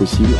possible. 0.00 0.34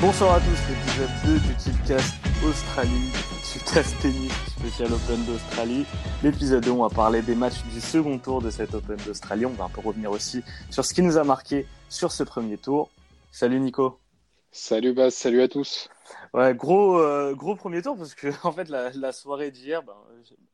Bonsoir 0.00 0.34
à 0.34 0.40
tous, 0.40 0.46
l'épisode 0.68 1.10
2 1.24 1.38
du 1.40 1.54
Tipcast 1.56 2.14
Australie, 2.44 2.90
Tipcast 3.42 3.98
Tennis 4.00 4.32
spécial 4.46 4.92
Open 4.92 5.24
d'Australie. 5.24 5.84
L'épisode 6.22 6.62
2, 6.62 6.70
on 6.70 6.86
va 6.86 6.94
parler 6.94 7.22
des 7.22 7.34
matchs 7.34 7.64
du 7.72 7.80
second 7.80 8.18
tour 8.18 8.40
de 8.40 8.50
cet 8.50 8.72
Open 8.72 8.98
d'Australie. 9.04 9.46
On 9.46 9.50
va 9.50 9.64
un 9.64 9.68
peu 9.68 9.80
revenir 9.80 10.12
aussi 10.12 10.44
sur 10.70 10.84
ce 10.84 10.94
qui 10.94 11.02
nous 11.02 11.18
a 11.18 11.24
marqué 11.24 11.66
sur 11.88 12.12
ce 12.12 12.22
premier 12.22 12.56
tour. 12.56 12.88
Salut 13.32 13.58
Nico. 13.58 13.98
Salut 14.52 14.92
Bas, 14.92 15.10
salut 15.10 15.42
à 15.42 15.48
tous. 15.48 15.88
Ouais, 16.36 16.54
gros, 16.54 16.98
euh, 16.98 17.34
gros 17.34 17.56
premier 17.56 17.80
tour 17.80 17.96
parce 17.96 18.14
que 18.14 18.28
en 18.46 18.52
fait 18.52 18.68
la, 18.68 19.12
soirée 19.12 19.50
d'hier 19.50 19.82
ben, 19.82 19.96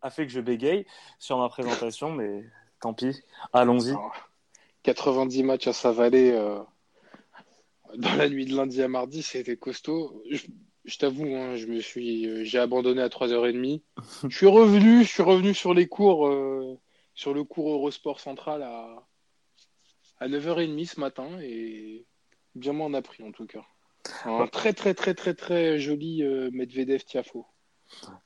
a 0.00 0.10
fait 0.10 0.26
que 0.26 0.32
je 0.32 0.40
bégaye 0.40 0.86
sur 1.18 1.38
ma 1.38 1.48
présentation, 1.48 2.12
mais 2.12 2.44
tant 2.80 2.94
pis. 2.94 3.20
Allons-y. 3.52 3.90
Alors, 3.90 4.14
90 4.84 5.42
matchs 5.42 5.66
à 5.66 5.72
Savalé 5.72 6.30
euh, 6.30 6.60
dans 7.96 8.14
la 8.14 8.28
nuit 8.28 8.44
de 8.46 8.54
lundi 8.54 8.80
à 8.80 8.86
mardi, 8.86 9.24
c'était 9.24 9.56
costaud. 9.56 10.22
Je, 10.84 10.98
t'avoue, 10.98 11.34
hein, 11.34 11.56
je 11.56 11.66
me 11.66 11.80
suis, 11.80 12.28
euh, 12.28 12.44
j'ai 12.44 12.60
abandonné 12.60 13.02
à 13.02 13.08
3h30. 13.08 13.82
je 14.28 14.36
suis 14.36 14.46
revenu, 14.46 15.02
je 15.02 15.08
suis 15.08 15.24
revenu 15.24 15.52
sur 15.52 15.74
les 15.74 15.88
cours, 15.88 16.32
sur 17.14 17.34
le 17.34 17.42
cours 17.42 17.70
Eurosport 17.70 18.20
Central 18.20 18.62
à, 18.62 19.04
à 20.20 20.28
9h30 20.28 20.86
ce 20.86 21.00
matin 21.00 21.26
et 21.40 22.06
bien 22.54 22.72
m'en 22.72 22.94
a 22.94 23.02
pris 23.02 23.24
en 23.24 23.32
tout 23.32 23.46
cas. 23.46 23.64
Un 24.24 24.46
très 24.46 24.72
très 24.72 24.94
très 24.94 25.14
très 25.14 25.34
très 25.34 25.78
joli 25.78 26.22
euh, 26.22 26.50
Medvedev 26.52 27.04
Tiafo. 27.04 27.46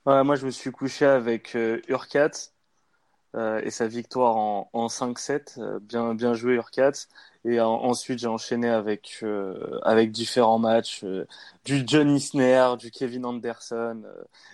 Ouais, 0.06 0.22
moi, 0.24 0.36
je 0.36 0.46
me 0.46 0.50
suis 0.50 0.70
couché 0.70 1.05
avec 1.05 1.55
euh, 1.56 1.80
Urkat 1.88 2.30
euh, 3.34 3.60
et 3.62 3.70
sa 3.70 3.86
victoire 3.86 4.36
en, 4.36 4.70
en 4.72 4.88
5-7. 4.88 5.55
Euh, 5.58 5.78
bien, 5.80 6.14
bien 6.14 6.34
joué, 6.34 6.55
Urkat. 6.55 6.92
Et 7.44 7.60
en- 7.60 7.66
ensuite, 7.84 8.18
j'ai 8.18 8.27
enchaîné 8.27 8.68
avec, 8.68 9.24
avec 9.83 10.10
différents 10.10 10.58
matchs, 10.58 11.05
du 11.64 11.83
John 11.86 12.11
Isner, 12.11 12.74
du 12.78 12.90
Kevin 12.90 13.24
Anderson. 13.24 14.02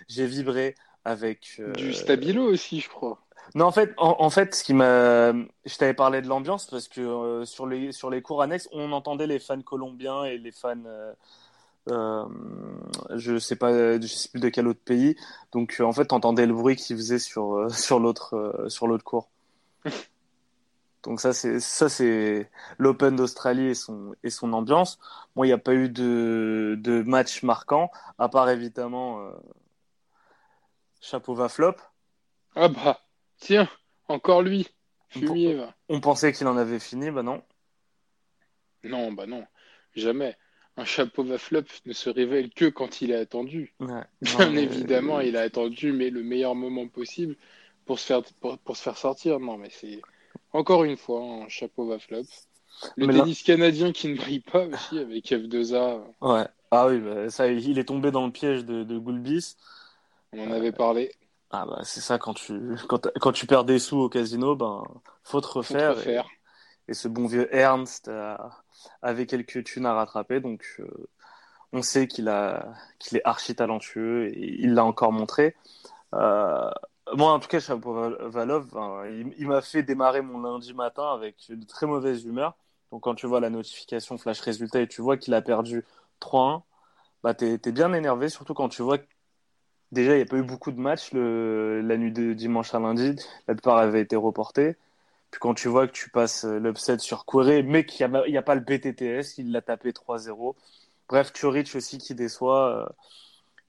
j'ai 0.07 0.27
vibré 0.27 0.75
avec. 1.05 1.61
Du 1.75 1.93
Stabilo 1.93 2.43
aussi, 2.43 2.79
je 2.81 2.89
crois. 2.89 3.19
Non, 3.55 3.65
en 3.65 3.71
fait, 3.71 3.93
en, 3.97 4.15
en 4.19 4.29
fait, 4.29 4.55
ce 4.55 4.63
qui 4.63 4.73
m'a, 4.73 5.31
je 5.33 5.77
t'avais 5.77 5.93
parlé 5.93 6.21
de 6.21 6.27
l'ambiance 6.27 6.65
parce 6.67 6.87
que 6.87 7.01
euh, 7.01 7.45
sur 7.45 7.67
les 7.67 7.91
sur 7.91 8.09
les 8.09 8.21
cours 8.21 8.41
annexes, 8.41 8.67
on 8.71 8.91
entendait 8.91 9.27
les 9.27 9.39
fans 9.39 9.61
colombiens 9.61 10.23
et 10.23 10.37
les 10.37 10.51
fans, 10.51 10.75
euh, 10.85 11.13
euh, 11.89 12.25
je 13.15 13.37
sais 13.39 13.55
pas, 13.55 13.99
je 13.99 14.07
sais 14.07 14.29
plus 14.29 14.39
de 14.41 14.49
quel 14.49 14.67
autre 14.67 14.81
pays. 14.83 15.15
Donc, 15.51 15.81
en 15.81 15.93
fait, 15.93 16.05
t'entendais 16.05 16.45
le 16.47 16.53
bruit 16.53 16.75
qu'ils 16.75 16.97
faisaient 16.97 17.19
sur 17.19 17.67
sur 17.71 17.99
l'autre 17.99 18.65
sur 18.69 18.87
l'autre 18.87 19.03
cours. 19.03 19.29
Donc 21.03 21.19
ça 21.19 21.33
c'est 21.33 21.59
ça 21.59 21.89
c'est 21.89 22.49
l'Open 22.77 23.15
d'Australie 23.17 23.67
et 23.67 23.75
son 23.75 24.15
et 24.23 24.29
son 24.29 24.53
ambiance. 24.53 24.99
Moi, 25.35 25.45
il 25.47 25.49
n'y 25.49 25.53
a 25.53 25.57
pas 25.57 25.73
eu 25.73 25.89
de 25.89 26.77
de 26.81 27.03
match 27.03 27.43
marquant 27.43 27.91
à 28.19 28.29
part 28.29 28.49
évidemment 28.49 29.19
Chapeau 31.01 31.35
flop. 31.49 31.75
Ah 32.55 32.69
bah, 32.69 32.99
tiens, 33.43 33.69
encore 34.07 34.41
lui. 34.41 34.67
Fumier, 35.09 35.53
va. 35.55 35.75
On 35.89 35.99
pensait 35.99 36.31
qu'il 36.33 36.47
en 36.47 36.57
avait 36.57 36.79
fini, 36.79 37.11
bah 37.11 37.21
non. 37.23 37.43
Non, 38.83 39.11
bah 39.11 39.25
non, 39.25 39.45
jamais. 39.95 40.35
Un 40.75 40.85
chapeau 40.85 41.23
va 41.23 41.37
flop 41.37 41.61
ne 41.85 41.93
se 41.93 42.09
révèle 42.09 42.49
que 42.49 42.65
quand 42.65 43.01
il 43.01 43.11
est 43.11 43.15
attendu. 43.15 43.73
Ouais. 43.79 44.01
Bien 44.21 44.45
Non, 44.45 44.51
mais- 44.53 44.63
évidemment, 44.63 45.19
il 45.19 45.37
a 45.37 45.41
attendu, 45.41 45.91
mais 45.93 46.09
le 46.09 46.23
meilleur 46.23 46.55
moment 46.55 46.87
possible 46.87 47.35
pour 47.85 47.99
se 47.99 48.05
faire, 48.07 48.21
pour, 48.41 48.57
pour 48.57 48.75
se 48.75 48.81
faire 48.81 48.97
sortir. 48.97 49.39
Non, 49.39 49.57
mais 49.57 49.69
c'est 49.69 50.01
encore 50.51 50.83
une 50.83 50.97
fois 50.97 51.21
un 51.21 51.47
chapeau 51.47 51.85
va 51.85 51.99
flop. 51.99 52.23
Le 52.97 53.05
Mais 53.05 53.13
là- 53.13 53.19
tennis 53.19 53.43
canadien 53.43 53.91
qui 53.91 54.07
ne 54.07 54.15
brille 54.17 54.39
pas 54.39 54.65
aussi 54.65 54.97
avec 54.97 55.25
F2A, 55.31 56.01
Ouais. 56.21 56.45
Ah 56.71 56.87
oui, 56.87 56.97
bah, 56.99 57.29
ça, 57.29 57.47
il 57.47 57.77
est 57.77 57.83
tombé 57.83 58.09
dans 58.09 58.25
le 58.25 58.31
piège 58.31 58.65
de, 58.65 58.83
de 58.83 58.97
Gulbis. 58.97 59.55
on 60.31 60.47
en 60.47 60.51
avait 60.51 60.71
parlé. 60.71 61.11
Ah 61.55 61.65
bah 61.67 61.81
c'est 61.83 62.01
ça 62.01 62.17
quand 62.17 62.33
tu 62.33 62.75
quand, 62.89 63.07
quand 63.21 63.31
tu 63.31 63.45
perds 63.45 63.63
des 63.65 63.77
sous 63.79 63.97
au 63.97 64.09
casino, 64.09 64.55
ben 64.55 64.83
faut 65.23 65.39
te 65.41 65.47
Faut 65.61 65.75
te 65.75 65.83
refaire. 65.85 66.25
Et, 66.87 66.91
et 66.91 66.93
ce 66.95 67.07
bon 67.07 67.27
vieux 67.27 67.53
Ernst 67.55 68.07
a- 68.09 68.63
avait 69.03 69.27
quelques 69.27 69.63
thunes 69.65 69.85
à 69.85 69.93
rattraper, 69.93 70.41
donc 70.41 70.65
euh, 70.79 70.87
on 71.73 71.81
sait 71.83 72.07
qu'il 72.07 72.29
a 72.29 72.73
qu'il 72.99 73.17
est 73.17 73.23
archi 73.25 73.55
talentueux 73.55 74.27
et 74.29 74.61
il 74.63 74.73
l'a 74.75 74.85
encore 74.85 75.13
montré. 75.13 75.55
Euh, 76.15 76.71
moi 77.15 77.33
en 77.33 77.39
tout 77.39 77.49
cas, 77.49 77.59
Shapovalov, 77.61 78.77
hein, 78.77 79.05
il, 79.09 79.33
il 79.37 79.47
m'a 79.47 79.61
fait 79.61 79.83
démarrer 79.83 80.21
mon 80.21 80.41
lundi 80.41 80.73
matin 80.73 81.13
avec 81.13 81.37
de 81.51 81.65
très 81.65 81.85
mauvaise 81.87 82.25
humeur. 82.25 82.55
Donc 82.91 83.03
quand 83.03 83.15
tu 83.15 83.27
vois 83.27 83.39
la 83.41 83.49
notification 83.51 84.17
flash 84.17 84.41
résultat 84.41 84.81
et 84.81 84.87
tu 84.87 85.01
vois 85.01 85.17
qu'il 85.17 85.33
a 85.33 85.41
perdu 85.41 85.85
3-1, 86.19 86.63
bah 87.23 87.33
t'es 87.33 87.57
t'es 87.59 87.71
bien 87.71 87.93
énervé, 87.93 88.29
surtout 88.29 88.53
quand 88.53 88.69
tu 88.69 88.81
vois 88.83 88.97
que 88.99 89.05
déjà 89.93 90.13
il 90.13 90.17
n'y 90.17 90.23
a 90.23 90.25
pas 90.25 90.37
eu 90.37 90.43
beaucoup 90.43 90.71
de 90.71 90.79
matchs 90.79 91.13
le, 91.13 91.81
la 91.81 91.97
nuit 91.97 92.11
de 92.11 92.33
dimanche 92.33 92.73
à 92.75 92.79
lundi, 92.79 93.15
la 93.47 93.53
plupart 93.53 93.77
avaient 93.77 94.01
été 94.01 94.15
reportés. 94.15 94.75
Puis 95.31 95.39
quand 95.39 95.53
tu 95.53 95.67
vois 95.67 95.87
que 95.87 95.93
tu 95.93 96.09
passes 96.09 96.45
euh, 96.45 96.59
l'upset 96.59 96.99
sur 96.99 97.25
Querrey, 97.25 97.63
mais 97.63 97.85
qu'il 97.85 98.07
n'y 98.27 98.37
a, 98.37 98.41
pas 98.43 98.55
le 98.55 98.61
BTTS, 98.61 99.39
il 99.39 99.51
l'a 99.51 99.61
tapé 99.61 99.91
3-0. 99.91 100.55
Bref, 101.09 101.33
Chorich 101.33 101.75
aussi 101.75 101.97
qui 101.97 102.15
déçoit. 102.15 102.83
euh, 102.83 102.89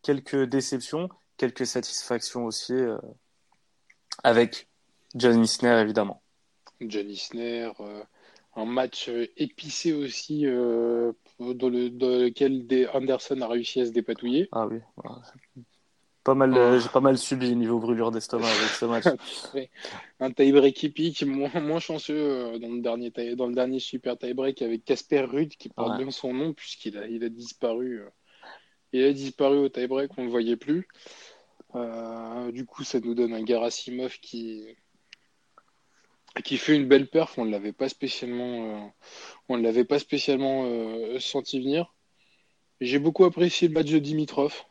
quelques 0.02 0.44
déceptions, 0.44 1.08
quelques 1.36 1.66
satisfactions 1.66 2.44
aussi 2.44 2.74
euh, 2.74 2.98
avec 4.22 4.68
John 5.14 5.42
Isner 5.42 5.80
évidemment. 5.80 6.22
John 6.80 7.08
Isner, 7.08 7.72
euh, 7.80 8.02
un 8.54 8.66
match 8.66 9.10
épicé 9.36 9.92
aussi 9.94 10.44
dans, 10.44 11.68
le, 11.68 11.88
dans 11.90 12.08
lequel 12.08 12.66
Anderson 12.92 13.40
a 13.40 13.48
réussi 13.48 13.80
à 13.80 13.86
se 13.86 13.90
dépatouiller. 13.90 14.48
Ah 14.52 14.66
oui. 14.66 14.80
Pas 16.24 16.34
mal, 16.34 16.56
euh, 16.56 16.80
j'ai 16.80 16.88
pas 16.88 17.00
mal 17.00 17.18
subi 17.18 17.54
niveau 17.54 17.78
brûlure 17.78 18.10
d'estomac 18.10 18.46
avec 18.48 18.70
ce 18.70 18.84
match. 18.86 19.04
Un 20.20 20.30
tie-break 20.30 20.82
épique, 20.84 21.22
moins, 21.24 21.60
moins 21.60 21.80
chanceux 21.80 22.16
euh, 22.16 22.58
dans 22.58 22.68
le 22.70 22.80
dernier, 22.80 23.10
dans 23.36 23.46
le 23.46 23.54
dernier 23.54 23.78
super 23.78 24.16
tie-break 24.16 24.62
avec 24.62 24.84
Casper 24.86 25.20
Ruud 25.22 25.50
qui 25.50 25.68
porte 25.68 25.90
Ouais. 25.90 25.98
bien 25.98 26.10
son 26.10 26.32
nom 26.32 26.54
puisqu'il 26.54 26.96
a, 26.96 27.06
il 27.06 27.22
a 27.24 27.28
disparu. 27.28 28.00
euh, 28.00 28.08
il 28.92 29.04
a 29.04 29.12
disparu 29.12 29.58
au 29.58 29.68
tie-break, 29.68 30.12
on 30.16 30.22
ne 30.22 30.26
le 30.26 30.30
voyait 30.30 30.56
plus. 30.56 30.88
Euh, 31.74 32.52
du 32.52 32.64
coup, 32.64 32.84
ça 32.84 33.00
nous 33.00 33.14
donne 33.14 33.34
un 33.34 33.44
Gerasimov 33.44 34.18
qui, 34.20 34.64
qui 36.44 36.56
fait 36.56 36.76
une 36.76 36.86
belle 36.88 37.08
perf. 37.08 37.36
On 37.38 37.44
ne 37.44 37.50
l'avait 37.50 37.72
pas 37.72 37.88
spécialement, 37.88 38.76
euh, 38.76 38.88
on 39.48 39.58
ne 39.58 39.62
l'avait 39.62 39.84
pas 39.84 39.98
spécialement 39.98 40.64
euh, 40.66 41.18
senti 41.18 41.60
venir. 41.60 41.92
J'ai 42.80 42.98
beaucoup 42.98 43.24
apprécié 43.24 43.68
le 43.68 43.74
match 43.74 43.90
de 43.90 43.98
Dimitrov. 43.98 44.62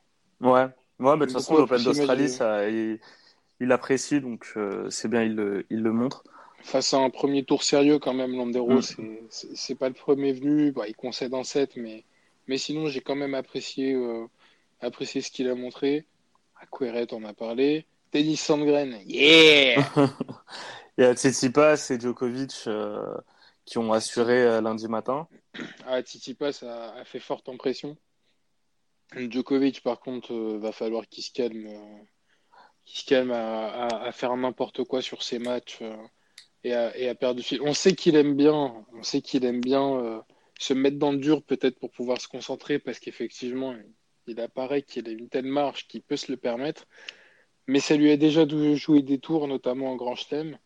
Ouais, 0.41 0.67
ouais, 0.99 1.17
mais 1.17 1.25
de 1.25 1.25
toute 1.25 1.33
façon, 1.33 1.57
l'Open 1.57 1.83
d'Australie, 1.83 2.29
ça, 2.29 2.69
il, 2.69 2.99
il 3.59 3.71
apprécie, 3.71 4.21
donc 4.21 4.53
euh, 4.57 4.89
c'est 4.89 5.07
bien, 5.07 5.23
il 5.23 5.35
le, 5.35 5.65
il 5.69 5.81
le 5.83 5.91
montre. 5.91 6.23
face 6.63 6.93
à 6.93 6.97
un 6.97 7.09
premier 7.09 7.43
tour 7.43 7.63
sérieux 7.63 7.99
quand 7.99 8.13
même, 8.13 8.35
Landero, 8.35 8.79
Mm. 8.79 8.81
c'est- 9.29 9.75
pas 9.75 9.89
le 9.89 9.93
premier 9.95 10.33
venu, 10.33 10.71
bah, 10.71 10.87
il 10.87 10.95
concède 10.95 11.33
un 11.33 11.43
set, 11.43 11.75
mais, 11.75 12.03
mais 12.47 12.57
sinon 12.57 12.87
j'ai 12.87 13.01
quand 13.01 13.15
même 13.15 13.33
apprécié, 13.35 13.93
euh, 13.93 14.25
apprécié 14.81 15.21
ce 15.21 15.31
qu'il 15.31 15.49
a 15.49 15.55
montré. 15.55 16.05
Aqueret 16.61 17.07
on 17.13 17.23
a 17.25 17.33
parlé. 17.33 17.85
Denis 18.13 18.37
Sandgren, 18.37 18.97
yeah 19.05 19.83
Il 20.97 21.03
y 21.03 21.07
a 21.07 21.15
Tsitsipas 21.15 21.87
et 21.89 21.99
Djokovic 21.99 22.63
euh, 22.67 23.15
qui 23.65 23.77
ont 23.79 23.91
assuré 23.93 24.61
lundi 24.61 24.87
matin. 24.87 25.27
Ah, 25.85 26.01
Tsitsipas 26.01 26.63
a, 26.63 26.93
a 26.99 27.05
fait 27.05 27.19
forte 27.19 27.49
impression. 27.49 27.97
Djokovic 29.15 29.81
par 29.81 29.99
contre, 29.99 30.33
euh, 30.33 30.57
va 30.57 30.71
falloir 30.71 31.07
qu'il 31.07 31.23
se 31.23 31.31
calme, 31.31 31.67
euh, 31.67 32.03
qu'il 32.85 32.99
se 32.99 33.05
calme 33.05 33.31
à, 33.31 34.11
faire 34.11 34.35
n'importe 34.35 34.83
quoi 34.83 35.01
sur 35.01 35.23
ses 35.23 35.39
matchs 35.39 35.79
euh, 35.81 35.95
et, 36.63 37.07
à, 37.07 37.15
perdre 37.15 37.37
du 37.37 37.43
fil. 37.43 37.61
On 37.61 37.73
sait 37.73 37.95
qu'il 37.95 38.15
aime 38.15 38.35
bien, 38.35 38.85
on 38.93 39.03
sait 39.03 39.21
qu'il 39.21 39.45
aime 39.45 39.61
bien 39.61 40.23
se 40.59 40.73
mettre 40.73 40.97
dans 40.97 41.11
le 41.11 41.17
dur 41.17 41.43
peut-être 41.43 41.79
pour 41.79 41.91
pouvoir 41.91 42.21
se 42.21 42.27
concentrer 42.27 42.79
parce 42.79 42.99
qu'effectivement, 42.99 43.75
il 44.27 44.39
apparaît 44.39 44.81
qu'il 44.81 45.07
a 45.09 45.11
une 45.11 45.29
telle 45.29 45.45
marge 45.45 45.87
qu'il 45.87 46.01
peut 46.01 46.17
se 46.17 46.31
le 46.31 46.37
permettre. 46.37 46.87
Mais 47.67 47.79
ça 47.79 47.95
lui 47.95 48.11
a 48.11 48.17
déjà 48.17 48.45
joué 48.75 49.01
des 49.01 49.19
tours, 49.19 49.47
notamment 49.47 49.91
en 49.91 49.95
Grand 49.95 50.15
Chelem. 50.15 50.57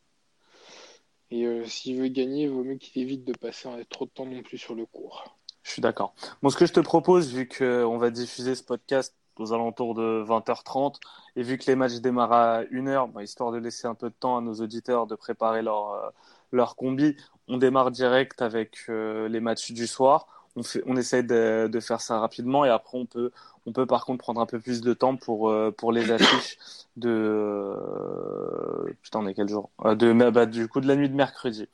Et 1.32 1.46
s'il 1.66 2.00
veut 2.00 2.08
gagner, 2.08 2.44
il 2.44 2.50
vaut 2.50 2.64
mieux 2.64 2.78
qu'il 2.78 3.02
évite 3.02 3.24
de 3.24 3.34
passer 3.34 3.70
trop 3.90 4.06
de 4.06 4.12
temps 4.12 4.26
non 4.26 4.44
plus 4.44 4.58
sur 4.58 4.76
le 4.76 4.86
court. 4.86 5.37
Je 5.68 5.74
suis 5.74 5.82
d'accord. 5.82 6.14
Bon, 6.42 6.50
ce 6.50 6.56
que 6.56 6.66
je 6.66 6.72
te 6.72 6.80
propose, 6.80 7.34
vu 7.34 7.46
qu'on 7.46 7.98
va 7.98 8.10
diffuser 8.10 8.56
ce 8.56 8.64
podcast 8.64 9.14
aux 9.36 9.52
alentours 9.52 9.96
de 9.96 10.24
20h30. 10.26 10.96
Et 11.36 11.44
vu 11.44 11.58
que 11.58 11.66
les 11.68 11.76
matchs 11.76 11.96
démarrent 11.96 12.32
à 12.32 12.64
1h, 12.64 13.12
bah, 13.12 13.22
histoire 13.22 13.52
de 13.52 13.58
laisser 13.58 13.86
un 13.86 13.94
peu 13.94 14.10
de 14.10 14.16
temps 14.18 14.38
à 14.38 14.42
nos 14.42 14.54
auditeurs 14.56 15.08
de 15.08 15.16
préparer 15.16 15.62
leur, 15.62 15.92
euh, 15.92 16.10
leur 16.54 16.78
combi, 16.78 17.18
on 17.50 17.58
démarre 17.58 17.92
direct 17.92 18.42
avec 18.42 18.78
euh, 18.88 19.28
les 19.28 19.42
matchs 19.42 19.74
du 19.74 19.88
soir. 19.88 20.28
On, 20.56 20.64
fait, 20.64 20.82
on 20.86 20.96
essaie 20.96 21.22
de, 21.22 21.80
faire 21.82 22.00
ça 22.00 22.18
rapidement 22.18 22.64
et 22.64 22.70
après 22.70 22.98
on 22.98 23.06
peut, 23.06 23.32
on 23.66 23.74
peut 23.74 23.86
par 23.86 24.06
contre 24.06 24.20
prendre 24.20 24.40
un 24.40 24.46
peu 24.46 24.62
plus 24.62 24.80
de 24.80 24.94
temps 24.94 25.18
pour, 25.18 25.50
euh, 25.50 25.72
pour 25.78 25.92
les 25.92 26.12
affiches 26.12 26.58
de. 26.96 27.10
Euh, 27.10 28.94
putain, 29.02 29.20
on 29.20 29.28
est 29.28 29.34
quel 29.34 29.50
jour? 29.50 29.70
De, 29.84 30.32
bah, 30.32 30.46
Du 30.46 30.70
coup, 30.70 30.80
de 30.80 30.88
la 30.88 30.96
nuit 30.96 31.10
de 31.10 31.16
mercredi. 31.16 31.68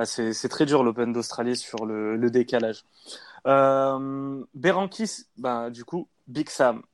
Ah, 0.00 0.06
c'est 0.06 0.48
très 0.48 0.64
dur 0.64 0.84
l'Open 0.84 1.12
d'Australie 1.12 1.56
sur 1.56 1.84
le, 1.84 2.30
décalage. 2.30 2.84
Euh, 3.48 4.44
Berankis, 4.54 5.24
bah, 5.36 5.70
du 5.70 5.84
coup, 5.84 6.06
Big 6.28 6.48
Sam. 6.48 6.84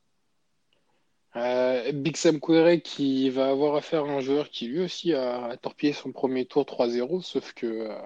Euh, 1.36 1.92
Big 1.92 2.16
Sam 2.16 2.40
Quere 2.40 2.80
qui 2.82 3.28
va 3.28 3.50
avoir 3.50 3.76
affaire 3.76 4.06
à 4.06 4.08
un 4.08 4.20
joueur 4.20 4.48
qui 4.48 4.68
lui 4.68 4.80
aussi 4.80 5.12
a, 5.12 5.54
torpillé 5.60 5.92
son 5.92 6.12
premier 6.12 6.46
tour 6.46 6.64
3-0, 6.64 7.20
sauf 7.20 7.52
que, 7.52 7.66
euh, 7.66 7.98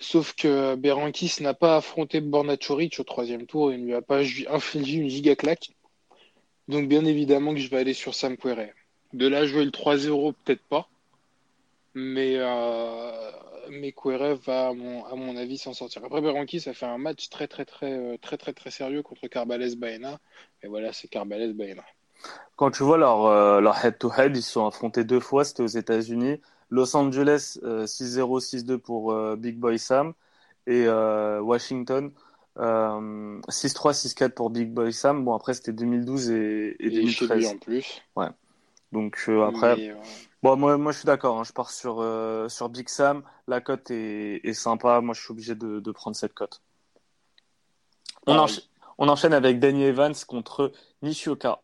sauf 0.00 0.34
que 0.34 0.74
Berankis 0.74 1.36
n'a 1.40 1.54
pas 1.54 1.76
affronté 1.76 2.20
Borna 2.20 2.56
Choric 2.56 2.98
au 2.98 3.04
troisième 3.04 3.46
tour 3.46 3.70
et 3.70 3.78
ne 3.78 3.84
lui 3.84 3.94
a 3.94 4.02
pas 4.02 4.22
infligé 4.48 4.96
une 4.96 5.08
giga 5.08 5.36
claque. 5.36 5.70
Donc 6.66 6.88
bien 6.88 7.04
évidemment 7.04 7.54
que 7.54 7.60
je 7.60 7.70
vais 7.70 7.78
aller 7.78 7.94
sur 7.94 8.16
Sam 8.16 8.36
Quere. 8.36 8.70
De 9.12 9.28
là 9.28 9.46
jouer 9.46 9.64
le 9.64 9.70
3-0, 9.70 10.34
peut-être 10.44 10.64
pas. 10.68 10.88
Mais, 11.94 12.34
euh, 12.38 13.30
mais 13.70 13.94
va, 14.46 14.68
à 14.68 14.72
mon, 14.72 15.04
à 15.04 15.14
mon 15.14 15.36
avis, 15.36 15.58
s'en 15.58 15.72
sortir. 15.72 16.04
Après, 16.04 16.20
Berankis 16.20 16.68
a 16.68 16.74
fait 16.74 16.86
un 16.86 16.98
match 16.98 17.28
très, 17.28 17.46
très, 17.46 17.64
très, 17.64 17.92
euh, 17.92 18.16
très, 18.20 18.36
très, 18.36 18.52
très, 18.52 18.70
sérieux 18.70 19.02
contre 19.02 19.26
Carbales 19.28 19.76
Baena. 19.76 20.18
Et 20.62 20.68
voilà, 20.68 20.92
c'est 20.92 21.08
Carbales 21.08 21.52
Baena. 21.52 21.84
Quand 22.56 22.70
tu 22.70 22.82
vois 22.82 22.98
leur, 22.98 23.26
euh, 23.26 23.60
leur 23.60 23.84
head-to-head, 23.84 24.36
ils 24.36 24.42
se 24.42 24.52
sont 24.52 24.66
affrontés 24.66 25.04
deux 25.04 25.20
fois, 25.20 25.44
c'était 25.44 25.62
aux 25.62 25.66
États-Unis. 25.66 26.40
Los 26.70 26.96
Angeles, 26.96 27.58
6-0, 27.62 28.40
6-2 28.40 28.78
pour 28.78 29.12
euh, 29.12 29.36
Big 29.36 29.56
Boy 29.56 29.78
Sam. 29.78 30.12
Et 30.66 30.86
Washington, 30.86 32.12
6-3, 32.56 33.46
6-4 33.48 34.30
pour 34.30 34.50
Big 34.50 34.70
Boy 34.70 34.92
Sam. 34.92 35.24
Bon, 35.24 35.34
après, 35.34 35.54
c'était 35.54 35.72
2012 35.72 36.30
et, 36.30 36.76
et, 36.78 36.90
2013. 36.90 37.46
en 37.46 37.56
plus. 37.56 38.02
Ouais. 38.16 38.26
Donc, 38.92 39.30
après. 39.46 39.94
Bon, 40.42 40.56
moi, 40.56 40.76
moi 40.76 40.92
je 40.92 40.98
suis 40.98 41.06
d'accord. 41.06 41.38
Hein. 41.38 41.44
Je 41.44 41.52
pars 41.52 41.70
sur, 41.70 42.00
euh, 42.00 42.48
sur 42.48 42.68
Big 42.68 42.88
Sam. 42.88 43.22
La 43.46 43.60
cote 43.60 43.90
est, 43.90 44.40
est, 44.44 44.54
sympa. 44.54 45.00
Moi, 45.00 45.14
je 45.14 45.22
suis 45.22 45.32
obligé 45.32 45.54
de, 45.54 45.80
de 45.80 45.90
prendre 45.90 46.16
cette 46.16 46.34
cote. 46.34 46.62
On, 48.26 48.46
on, 48.98 49.08
enchaîne 49.08 49.32
avec 49.32 49.58
Danny 49.58 49.84
Evans 49.84 50.14
contre 50.26 50.72
Nishioka. 51.02 51.60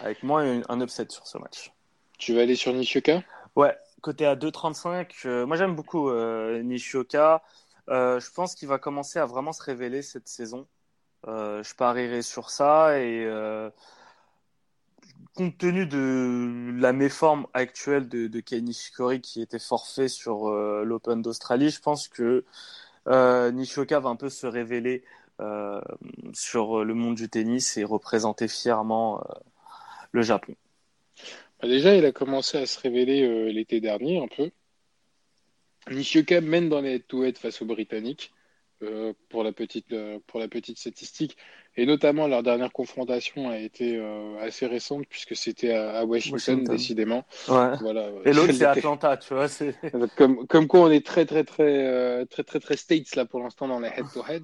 Avec 0.00 0.22
moi, 0.22 0.42
un, 0.42 0.62
un, 0.68 0.80
upset 0.80 1.06
sur 1.10 1.26
ce 1.26 1.38
match. 1.38 1.72
Tu 2.18 2.34
vas 2.34 2.42
aller 2.42 2.56
sur 2.56 2.72
Nishioka? 2.72 3.22
Ouais, 3.56 3.76
côté 4.00 4.26
à 4.26 4.36
2,35. 4.36 5.26
Euh, 5.26 5.46
moi, 5.46 5.56
j'aime 5.56 5.74
beaucoup 5.74 6.08
euh, 6.08 6.62
Nishioka. 6.62 7.42
Euh, 7.88 8.20
je 8.20 8.30
pense 8.30 8.54
qu'il 8.54 8.68
va 8.68 8.78
commencer 8.78 9.18
à 9.18 9.26
vraiment 9.26 9.52
se 9.52 9.62
révéler 9.62 10.02
cette 10.02 10.28
saison. 10.28 10.66
je 11.26 11.74
parierai 11.74 12.22
sur 12.22 12.50
ça 12.50 12.98
et 13.00 13.26
compte 15.34 15.56
tenu 15.58 15.86
de 15.86 16.72
la 16.80 16.92
méforme 16.92 17.46
actuelle 17.54 18.08
de, 18.08 18.26
de 18.26 18.40
Kei 18.40 18.62
Nishikori 18.62 19.20
qui 19.20 19.40
était 19.42 19.58
forfait 19.58 20.08
sur 20.08 20.48
euh, 20.48 20.84
l'Open 20.84 21.22
d'Australie, 21.22 21.70
je 21.70 21.80
pense 21.80 22.08
que 22.08 22.44
euh, 23.06 23.52
va 23.52 24.08
un 24.08 24.16
peu 24.16 24.28
se 24.28 24.46
révéler 24.46 25.04
euh, 25.40 25.80
sur 26.32 26.84
le 26.84 26.94
monde 26.94 27.14
du 27.14 27.28
tennis 27.28 27.76
et 27.76 27.84
représenter 27.84 28.48
fièrement 28.48 29.20
euh, 29.20 29.34
le 30.12 30.22
Japon. 30.22 30.54
Bah, 31.60 31.68
déjà, 31.68 31.94
il 31.94 32.04
a 32.04 32.12
commencé 32.12 32.58
à 32.58 32.66
se 32.66 32.78
révéler 32.80 33.22
euh, 33.22 33.50
l'été 33.50 33.80
dernier 33.80 34.22
un 34.22 34.28
peu. 34.28 34.50
Nishioka 35.90 36.40
mène 36.40 36.68
dans 36.68 36.80
les 36.80 36.96
head-to-head 36.96 37.38
face 37.38 37.62
aux 37.62 37.66
Britanniques. 37.66 38.32
Euh, 38.80 39.12
pour 39.28 39.42
la 39.42 39.50
pour 40.28 40.38
la 40.38 40.46
petite 40.46 40.78
statistique 40.78 41.36
et 41.78 41.86
notamment 41.86 42.26
leur 42.26 42.42
dernière 42.42 42.72
confrontation 42.72 43.48
a 43.48 43.56
été 43.56 43.96
euh, 43.96 44.36
assez 44.40 44.66
récente 44.66 45.06
puisque 45.08 45.36
c'était 45.36 45.72
à, 45.72 46.04
Washington, 46.04 46.32
Washington, 46.34 46.76
décidément. 46.76 47.24
Ouais. 47.46 47.76
Voilà. 47.80 48.10
Et 48.24 48.32
l'autre 48.32 48.52
c'est 48.52 48.64
Atlanta, 48.64 49.16
tu 49.16 49.32
vois. 49.32 49.46
Comme 50.16 50.44
comme 50.48 50.66
quoi 50.66 50.80
on 50.80 50.90
est 50.90 51.06
très 51.06 51.24
très 51.24 51.44
très 51.44 51.86
euh, 51.86 52.24
très 52.24 52.42
très 52.42 52.58
très 52.58 52.76
states 52.76 53.14
là 53.14 53.26
pour 53.26 53.40
l'instant 53.40 53.68
dans 53.68 53.78
les 53.78 53.90
head 53.90 54.06
to 54.12 54.24
head. 54.28 54.42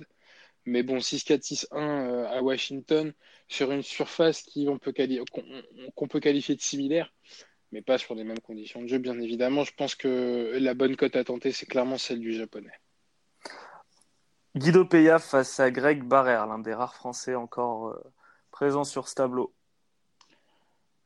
Mais 0.65 0.85
bon 0.85 0.99
6-4 0.99 1.67
6-1 1.73 2.25
à 2.27 2.41
Washington 2.41 3.13
sur 3.49 3.73
une 3.73 3.83
surface 3.83 4.43
qui 4.43 4.69
on 4.69 4.79
peut 4.79 4.95
qu'on 5.97 6.09
peut 6.09 6.21
qualifier 6.21 6.55
de 6.55 6.63
similaire 6.63 7.13
mais 7.73 7.83
pas 7.83 7.99
sur 7.99 8.15
les 8.15 8.23
mêmes 8.23 8.39
conditions 8.39 8.81
de 8.81 8.87
jeu 8.87 8.99
bien 8.99 9.19
évidemment. 9.21 9.65
Je 9.65 9.73
pense 9.77 9.97
que 9.97 10.57
la 10.61 10.75
bonne 10.75 10.95
cote 10.95 11.17
à 11.17 11.25
tenter 11.25 11.51
c'est 11.51 11.67
clairement 11.67 11.99
celle 11.99 12.21
du 12.21 12.33
japonais. 12.33 12.71
Guido 14.57 14.85
Peya 14.85 15.19
face 15.19 15.59
à 15.59 15.73
Greg 15.73 16.05
Barrère, 16.05 16.47
l'un 16.47 16.61
des 16.61 16.75
rares 16.75 16.95
Français 16.95 17.35
encore 17.35 17.89
euh, 17.89 18.13
présents 18.53 18.85
sur 18.85 19.09
ce 19.09 19.17
tableau. 19.17 19.53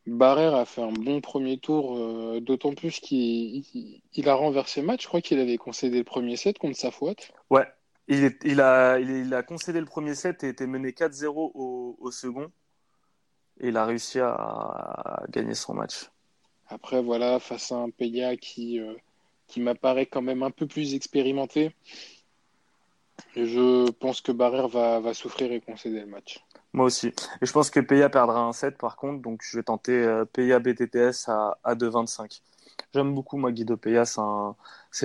Barrère 0.07 0.55
a 0.55 0.67
fait 0.67 0.83
un 0.83 0.93
bon 0.93 1.23
premier 1.23 1.59
tour, 1.59 1.97
euh, 1.97 2.41
d'autant 2.41 2.75
plus 2.75 3.01
qu'il 3.01 4.03
a 4.27 4.35
renversé 4.35 4.83
le 4.83 4.87
match. 4.87 5.03
Je 5.03 5.09
crois 5.09 5.23
qu'il 5.23 5.39
avait 5.39 5.57
concédé 5.57 5.99
le 5.99 6.05
premier 6.05 6.37
set 6.37 6.59
contre 6.59 6.77
Safouat. 6.77 7.15
Ouais, 7.49 7.67
il, 8.07 8.37
il, 8.45 8.61
a, 8.61 8.99
il, 8.99 9.33
a, 9.33 9.43
concédé 9.43 9.81
le 9.81 9.87
premier 9.87 10.15
set 10.15 10.45
et 10.45 10.49
était 10.49 10.67
mené 10.67 10.91
4-0 10.91 11.27
au, 11.55 11.97
au, 11.99 12.11
second. 12.11 12.51
Et 13.61 13.69
il 13.69 13.77
a 13.79 13.87
réussi 13.87 14.19
à, 14.21 14.31
à, 14.31 15.25
gagner 15.31 15.55
son 15.55 15.73
match. 15.73 16.11
Après, 16.69 17.03
voilà, 17.03 17.39
face 17.39 17.73
à 17.73 17.77
un 17.77 17.89
Peya 17.89 18.37
qui, 18.37 18.79
euh, 18.79 18.95
qui 19.47 19.61
m'apparaît 19.61 20.07
quand 20.07 20.23
même 20.23 20.43
un 20.43 20.51
peu 20.51 20.67
plus 20.67 20.95
expérimenté. 20.95 21.75
Je 23.37 23.91
pense 23.91 24.21
que 24.21 24.33
Barrère 24.33 24.69
va, 24.69 25.01
va, 25.01 25.15
souffrir 25.15 25.53
et 25.53 25.61
concéder 25.61 26.01
le 26.01 26.07
match. 26.07 26.45
Moi 26.73 26.87
aussi. 26.87 27.09
Et 27.09 27.47
je 27.47 27.53
pense 27.53 27.71
que 27.71 27.81
Peya 27.81 28.09
perdra 28.09 28.41
un 28.41 28.53
set 28.53 28.77
par 28.79 28.97
contre, 28.97 29.23
donc 29.23 29.43
je 29.43 29.57
vais 29.57 29.63
tenter 29.63 29.93
euh, 29.93 30.25
Peya 30.25 30.59
BTTS 30.59 31.29
à, 31.29 31.59
à 31.65 31.75
2,25. 31.75 32.41
J'aime 32.95 33.15
beaucoup 33.15 33.37
moi 33.37 33.53
Guido 33.53 33.77
Peya, 33.77 34.05
c'est 34.05 34.21
un... 34.21 34.55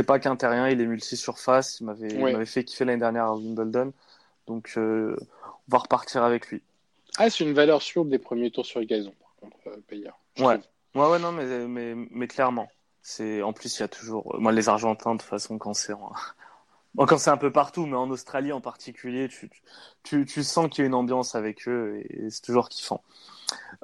pas 0.06 0.20
qu'un 0.20 0.36
terrien, 0.36 0.70
il 0.70 0.80
est 0.82 0.86
multi-surface, 0.86 1.80
il 1.80 1.86
m'avait 1.86 2.46
fait 2.46 2.64
kiffer 2.64 2.86
l'année 2.86 3.00
dernière 3.00 3.26
à 3.26 3.36
Wimbledon, 3.36 3.94
donc 4.48 4.74
euh, 4.78 5.16
on 5.46 5.72
va 5.72 5.80
repartir 5.80 6.24
avec 6.24 6.48
lui. 6.48 6.62
Ah, 7.18 7.30
c'est 7.30 7.44
une 7.44 7.54
valeur 7.54 7.82
sûre 7.82 8.06
des 8.06 8.20
premiers 8.20 8.52
tours 8.52 8.66
sur 8.66 8.80
le 8.80 8.86
gazon, 8.86 9.14
par 9.20 9.36
contre, 9.42 9.58
euh, 9.68 9.78
Peya. 9.88 10.16
Ouais. 10.40 10.60
ouais, 10.96 11.10
ouais, 11.10 11.20
non, 11.20 11.32
mais, 11.32 11.68
mais, 11.68 11.94
mais 12.12 12.28
clairement. 12.28 12.68
C'est 13.06 13.42
en 13.42 13.52
plus 13.52 13.78
il 13.78 13.82
y 13.82 13.84
a 13.84 13.90
toujours 13.90 14.40
moi 14.40 14.54
les 14.54 14.70
Argentins 14.70 15.16
de 15.16 15.20
toute 15.20 15.28
façon 15.28 15.58
quand 15.58 15.74
c'est 15.74 15.94
Bon, 15.94 16.10
quand 16.98 17.18
c'est 17.18 17.32
un 17.32 17.38
peu 17.38 17.52
partout, 17.52 17.86
mais 17.86 17.98
en 17.98 18.10
Australie 18.10 18.52
en 18.52 18.62
particulier, 18.62 19.28
tu, 20.04 20.44
sens 20.44 20.70
qu'il 20.70 20.84
y 20.84 20.86
a 20.86 20.88
une 20.88 20.94
ambiance 20.94 21.36
avec 21.36 21.68
eux 21.68 22.02
et 22.10 22.30
c'est 22.30 22.42
toujours 22.42 22.70
kiffant. 22.70 23.04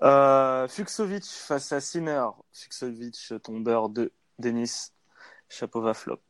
Euh, 0.04 0.68
Fuxovic 0.68 1.26
face 1.26 1.72
à 1.72 1.82
Sinner. 1.82 2.28
Fuxovic, 2.54 3.34
tombeur 3.44 3.90
de 3.90 4.12
Denis. 4.38 4.92
Chapeau 5.50 5.94
flop. 5.94 6.22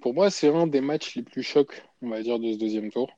Pour 0.00 0.14
moi, 0.14 0.30
c'est 0.30 0.48
un 0.48 0.66
des 0.66 0.80
matchs 0.80 1.16
les 1.16 1.22
plus 1.22 1.42
chocs, 1.42 1.84
on 2.00 2.08
va 2.08 2.22
dire, 2.22 2.38
de 2.38 2.52
ce 2.52 2.58
deuxième 2.58 2.90
tour. 2.90 3.10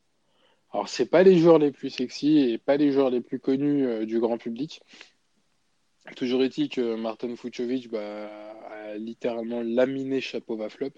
Alors, 0.73 0.89
c'est 0.89 1.07
pas 1.07 1.23
les 1.23 1.39
joueurs 1.39 1.59
les 1.59 1.71
plus 1.71 1.91
sexy 1.91 2.39
et 2.39 2.59
pas 2.59 2.77
les 2.77 2.93
joueurs 2.93 3.11
les 3.11 3.21
plus 3.21 3.39
connus 3.39 3.87
euh, 3.87 4.05
du 4.05 4.21
grand 4.21 4.37
public. 4.37 4.83
Toujours 6.17 6.43
est-il 6.43 6.69
que 6.69 6.97
Martin 6.97 7.35
Fucsovic 7.37 7.91
bah, 7.91 8.29
a 8.71 8.97
littéralement 8.97 9.63
laminé 9.63 10.21
Chapeau 10.21 10.59
flop 10.69 10.93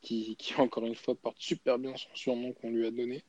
qui, 0.00 0.36
encore 0.58 0.86
une 0.86 0.94
fois 0.94 1.14
porte 1.14 1.40
super 1.40 1.78
bien 1.78 1.96
son 1.96 2.08
surnom 2.14 2.52
qu'on 2.52 2.70
lui 2.70 2.86
a 2.86 2.90
donné. 2.90 3.24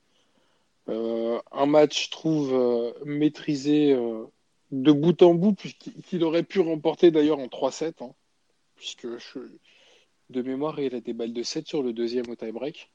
Euh, 0.88 1.40
un 1.52 1.66
match, 1.66 2.06
je 2.06 2.10
trouve, 2.10 2.52
euh, 2.54 2.92
maîtrisé 3.04 3.92
euh, 3.92 4.24
de 4.72 4.92
bout 4.92 5.22
en 5.22 5.34
bout, 5.34 5.52
puisqu'il 5.52 6.24
aurait 6.24 6.42
pu 6.42 6.60
remporter 6.60 7.10
d'ailleurs 7.10 7.38
en 7.38 7.46
3-7, 7.46 8.02
hein, 8.02 8.14
puisque 8.76 9.06
de 10.30 10.42
mémoire, 10.42 10.80
il 10.80 10.94
a 10.94 11.00
des 11.00 11.12
balles 11.12 11.32
de 11.32 11.42
7 11.42 11.66
sur 11.68 11.82
le 11.82 11.92
deuxième 11.92 12.28
au 12.28 12.34
tie-break. 12.34 12.90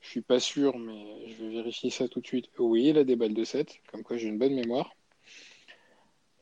Je 0.00 0.08
suis 0.08 0.22
pas 0.22 0.40
sûr, 0.40 0.78
mais 0.78 1.28
je 1.28 1.44
vais 1.44 1.50
vérifier 1.50 1.90
ça 1.90 2.08
tout 2.08 2.20
de 2.20 2.26
suite. 2.26 2.46
Oui, 2.58 2.88
il 2.88 2.98
a 2.98 3.04
des 3.04 3.16
balles 3.16 3.34
de 3.34 3.44
7, 3.44 3.80
comme 3.90 4.02
quoi 4.02 4.16
j'ai 4.16 4.28
une 4.28 4.38
bonne 4.38 4.54
mémoire. 4.54 4.94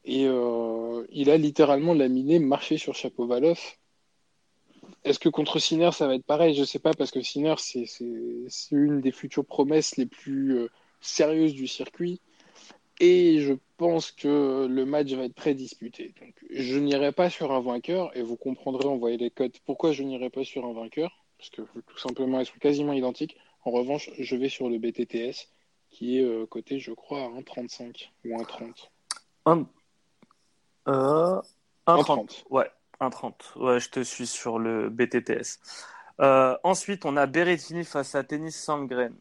Et 0.05 0.23
il 0.23 1.31
a 1.31 1.37
littéralement 1.37 1.93
laminé, 1.93 2.39
marché 2.39 2.79
sur 2.79 2.95
Chapeau 2.95 3.27
Valoff 3.27 3.80
est-ce 5.05 5.19
que 5.19 5.29
contre 5.29 5.59
Sinner, 5.59 5.91
ça 5.93 6.07
va 6.07 6.15
être 6.15 6.25
pareil? 6.25 6.55
Je 6.55 6.61
ne 6.61 6.67
sais 6.67 6.79
pas, 6.79 6.93
parce 6.93 7.11
que 7.11 7.23
Sinner, 7.23 7.55
c'est 7.57 7.87
une 8.71 9.01
des 9.01 9.13
futures 9.13 9.45
promesses 9.45 9.97
les 9.97 10.07
plus 10.07 10.59
euh, 10.59 10.71
sérieuses 11.01 11.55
du 11.55 11.67
circuit. 11.67 12.21
Et 13.01 13.41
je 13.41 13.55
pense 13.79 14.11
que 14.13 14.67
le 14.69 14.85
match 14.85 15.11
va 15.13 15.25
être 15.25 15.35
très 15.35 15.55
disputé. 15.55 16.13
Donc, 16.21 16.35
je 16.51 16.79
n'irai 16.79 17.13
pas 17.13 17.31
sur 17.31 17.51
un 17.51 17.61
vainqueur, 17.61 18.15
et 18.15 18.21
vous 18.21 18.37
comprendrez 18.37 18.87
en 18.87 18.99
voyant 18.99 19.17
les 19.17 19.31
cotes 19.31 19.59
pourquoi 19.65 19.93
je 19.93 20.03
n'irai 20.03 20.29
pas 20.29 20.45
sur 20.45 20.67
un 20.67 20.75
vainqueur, 20.75 21.11
parce 21.39 21.49
que 21.49 21.63
tout 21.63 21.99
simplement, 21.99 22.41
elles 22.41 22.47
sont 22.47 22.59
quasiment 22.61 22.93
identiques. 22.93 23.37
En 23.65 23.71
revanche, 23.71 24.11
je 24.19 24.37
vais 24.37 24.51
sur 24.51 24.69
le 24.69 24.79
BTTS, 24.79 25.49
qui 25.89 26.19
est 26.19 26.25
euh, 26.25 26.45
coté, 26.45 26.79
je 26.79 26.93
crois, 26.93 27.23
à 27.23 27.29
1,35 27.29 28.11
ou 28.27 28.29
1,30. 28.37 28.89
Un... 29.47 29.67
Euh... 30.89 31.41
1,30. 31.87 32.05
1,30. 32.05 32.45
Ouais, 32.51 32.71
1,30. 33.01 33.57
Ouais, 33.57 33.81
je 33.81 33.91
te 33.91 34.03
suis 34.03 34.27
sur 34.27 34.59
le 34.59 34.91
BTTS. 34.91 35.59
Euh, 36.21 36.57
ensuite, 36.65 37.05
on 37.07 37.17
a 37.17 37.27
Berrettini 37.27 37.85
face 37.85 38.15
à 38.15 38.23
Tennis 38.25 38.63
Sandgren. 38.63 39.15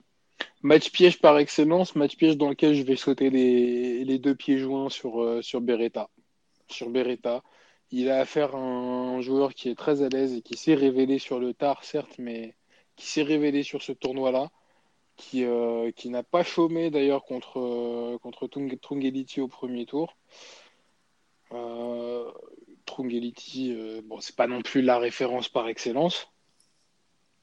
Match 0.61 0.91
piège 0.91 1.19
par 1.19 1.37
excellence, 1.39 1.95
match 1.95 2.17
piège 2.17 2.37
dans 2.37 2.49
lequel 2.49 2.75
je 2.75 2.83
vais 2.83 2.97
sauter 2.97 3.29
les, 3.29 4.19
deux 4.19 4.35
pieds 4.35 4.57
joints 4.57 4.89
sur, 4.89 5.21
euh, 5.21 5.41
sur 5.41 5.61
Beretta. 5.61 6.09
Sur 6.67 6.89
Beretta. 6.89 7.41
Il 7.91 8.09
a 8.09 8.19
affaire 8.19 8.55
à 8.55 8.59
un 8.59 9.21
joueur 9.21 9.53
qui 9.53 9.69
est 9.69 9.75
très 9.75 10.01
à 10.03 10.09
l'aise 10.09 10.33
et 10.33 10.41
qui 10.41 10.57
s'est 10.57 10.75
révélé 10.75 11.17
sur 11.17 11.39
le 11.39 11.53
tard, 11.53 11.83
certes, 11.83 12.15
mais 12.19 12.55
qui 12.97 13.07
s'est 13.07 13.23
révélé 13.23 13.63
sur 13.63 13.81
ce 13.81 13.93
tournoi-là, 13.93 14.49
qui, 15.15 15.45
euh, 15.45 15.91
n'a 16.05 16.23
pas 16.23 16.43
chômé 16.43 16.91
d'ailleurs 16.91 17.23
contre, 17.23 18.17
contre 18.21 18.49
au 19.39 19.47
premier 19.47 19.85
tour. 19.85 20.15
Trungeliti, 22.89 23.73
euh, 23.75 24.01
bon, 24.03 24.19
c'est 24.19 24.35
pas 24.35 24.47
non 24.47 24.61
plus 24.61 24.81
la 24.81 24.97
référence 24.97 25.47
par 25.47 25.67
excellence, 25.67 26.27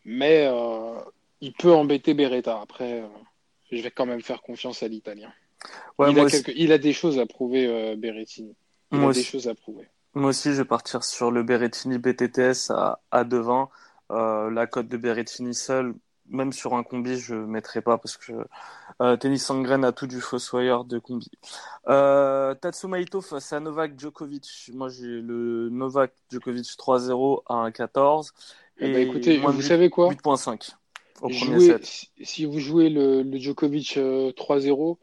mais 0.04 0.46
euh, 0.50 0.98
il 1.40 1.52
peut 1.52 1.72
embêter 1.72 2.14
Beretta. 2.14 2.60
Après, 2.60 3.00
euh, 3.02 3.06
je 3.70 3.80
vais 3.82 3.90
quand 3.90 4.06
même 4.06 4.22
faire 4.22 4.42
confiance 4.42 4.82
à 4.82 4.88
l'Italien. 4.88 5.32
Ouais, 5.98 6.10
il, 6.12 6.18
a 6.20 6.74
il 6.74 6.78
des 6.80 6.92
choses 6.92 7.18
à 7.18 7.26
prouver, 7.26 7.96
Berrettini. 7.96 8.54
Il 8.92 8.98
moi 8.98 9.10
a 9.10 9.12
des 9.12 9.20
aussi- 9.20 9.28
choses 9.30 9.48
à 9.48 9.54
prouver. 9.54 9.88
moi 10.14 10.30
aussi, 10.30 10.50
je 10.52 10.58
vais 10.62 10.64
partir 10.64 11.02
sur 11.02 11.30
le 11.30 11.42
Berrettini 11.42 11.98
BTTS 11.98 12.70
à, 12.70 13.00
à 13.10 13.24
2,20. 13.24 13.68
La 14.52 14.66
cote 14.66 14.88
de 14.88 14.96
Berrettini 14.96 15.54
seul, 15.54 15.94
même 16.28 16.52
sur 16.52 16.74
un 16.74 16.82
combi, 16.82 17.18
je 17.18 17.34
ne 17.34 17.46
mettrai 17.46 17.80
pas 17.82 17.98
parce 17.98 18.16
que 18.16 18.32
euh, 19.00 19.16
Tennis 19.16 19.44
Sandgren 19.44 19.84
a 19.84 19.92
tout 19.92 20.06
du 20.06 20.20
fossoyeur 20.20 20.84
de 20.84 20.98
combi. 20.98 21.30
Euh, 21.88 22.54
Tatsuma 22.54 23.00
Ito 23.00 23.20
face 23.20 23.52
à 23.52 23.60
Novak 23.60 23.98
Djokovic. 23.98 24.70
Moi, 24.74 24.88
j'ai 24.88 25.06
le 25.20 25.68
Novak 25.70 26.12
Djokovic 26.30 26.66
3-0 26.66 27.42
à 27.46 27.68
1,14. 27.70 28.30
Eh 28.78 28.92
ben, 28.92 28.96
Et 28.98 29.02
écoutez, 29.02 29.38
moins 29.38 29.50
de 29.50 29.56
vous 29.56 29.62
8 29.62 29.68
savez 29.68 29.90
quoi? 29.90 30.08
8.5 30.10 30.72
au 31.22 31.28
premier 31.28 31.60
set. 31.60 32.08
si- 32.22 32.44
vous 32.44 32.58
jouez 32.58 32.90
le, 32.90 33.22
le 33.22 33.38
Djokovic 33.38 33.96
euh, 33.96 34.32
3-0, 34.32 34.98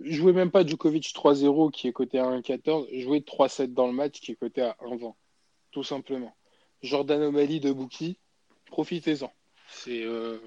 jouez 0.00 0.32
même 0.32 0.50
pas 0.52 0.64
Djokovic 0.64 1.12
3-0 1.14 1.70
qui 1.72 1.88
est 1.88 1.92
coté 1.92 2.18
à 2.20 2.26
1-14, 2.30 2.86
jouez 3.02 3.20
3-7 3.20 3.74
dans 3.74 3.86
le 3.88 3.92
match 3.92 4.20
qui 4.20 4.32
est 4.32 4.36
coté 4.36 4.62
à 4.62 4.76
1-20. 4.82 5.14
Tout 5.72 5.82
simplement. 5.82 6.34
Jordan 6.82 7.22
O'Malley 7.24 7.58
de 7.58 7.72
Bookie, 7.72 8.18
profitez-en. 8.66 9.32
C'est 9.70 10.02
euh, 10.04 10.38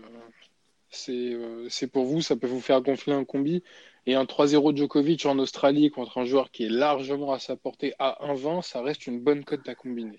c'est 0.89 1.33
euh, 1.33 1.67
c'est 1.69 1.87
pour 1.87 2.05
vous, 2.05 2.21
ça 2.21 2.35
peut 2.35 2.47
vous 2.47 2.61
faire 2.61 2.81
gonfler 2.81 3.13
un 3.13 3.23
combi. 3.23 3.63
Et 4.07 4.15
un 4.15 4.23
3-0 4.25 4.75
Djokovic 4.75 5.25
en 5.27 5.37
Australie 5.37 5.91
contre 5.91 6.17
un 6.17 6.25
joueur 6.25 6.49
qui 6.49 6.65
est 6.65 6.69
largement 6.69 7.33
à 7.33 7.39
sa 7.39 7.55
portée 7.55 7.93
à 7.99 8.17
1-20, 8.25 8.63
ça 8.63 8.81
reste 8.81 9.05
une 9.05 9.19
bonne 9.19 9.43
cote 9.45 9.69
à 9.69 9.75
combiner. 9.75 10.17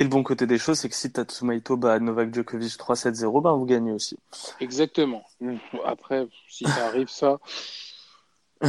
Et 0.00 0.04
le 0.04 0.10
bon 0.10 0.24
côté 0.24 0.46
des 0.46 0.58
choses, 0.58 0.80
c'est 0.80 0.88
que 0.88 0.94
si 0.96 1.10
Tatsuma 1.12 1.54
Ito 1.54 1.76
bat 1.76 2.00
Novak 2.00 2.34
Djokovic 2.34 2.72
3-7-0, 2.76 3.40
ben 3.42 3.52
vous 3.52 3.64
gagnez 3.64 3.92
aussi. 3.92 4.18
Exactement. 4.60 5.22
Après, 5.84 6.26
si 6.50 6.64
ça 6.64 6.86
arrive, 6.88 7.08
ça, 7.08 7.38
Bah, 8.60 8.68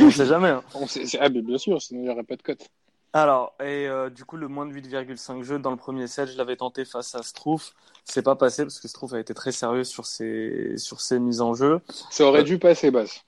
on 0.00 0.10
sait 0.10 0.26
jamais. 0.26 0.48
hein. 0.48 0.62
on 0.74 0.86
sait- 0.86 1.04
ah, 1.20 1.28
mais 1.28 1.42
bien 1.42 1.58
sûr, 1.58 1.80
sinon 1.80 2.00
il 2.00 2.04
n'y 2.04 2.10
aurait 2.10 2.24
pas 2.24 2.36
de 2.36 2.42
cote. 2.42 2.68
Alors, 3.12 3.54
et 3.60 3.86
euh, 3.88 4.10
du 4.10 4.24
coup, 4.24 4.36
le 4.36 4.48
moins 4.48 4.66
de 4.66 4.72
8,5 4.72 5.42
jeux 5.42 5.58
dans 5.58 5.70
le 5.70 5.76
premier 5.76 6.06
set, 6.06 6.28
je 6.30 6.36
l'avais 6.36 6.56
tenté 6.56 6.84
face 6.84 7.14
à 7.14 7.22
Struff. 7.22 7.74
C'est 8.10 8.22
pas 8.22 8.36
passé 8.36 8.62
parce 8.62 8.80
que 8.80 8.88
Struff 8.88 9.12
a 9.12 9.20
été 9.20 9.34
très 9.34 9.52
sérieux 9.52 9.84
sur 9.84 10.06
ses, 10.06 10.76
sur 10.78 11.00
ses 11.00 11.18
mises 11.18 11.40
en 11.42 11.52
jeu. 11.54 11.80
Ça 12.10 12.24
aurait 12.24 12.42
dû 12.44 12.58
passer, 12.58 12.90
Basse. 12.90 13.22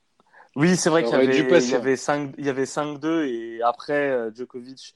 Oui, 0.56 0.76
c'est 0.76 0.88
vrai 0.90 1.02
qu'il 1.04 1.12
y 1.12 1.14
avait, 1.16 1.37
il 1.37 1.70
y 1.70 1.75
avait 1.75 1.96
5, 1.96 2.34
il 2.38 2.46
y 2.46 2.49
avait 2.49 2.64
5-2 2.64 3.26
et 3.26 3.62
après, 3.62 4.10
euh, 4.10 4.30
Djokovic 4.34 4.94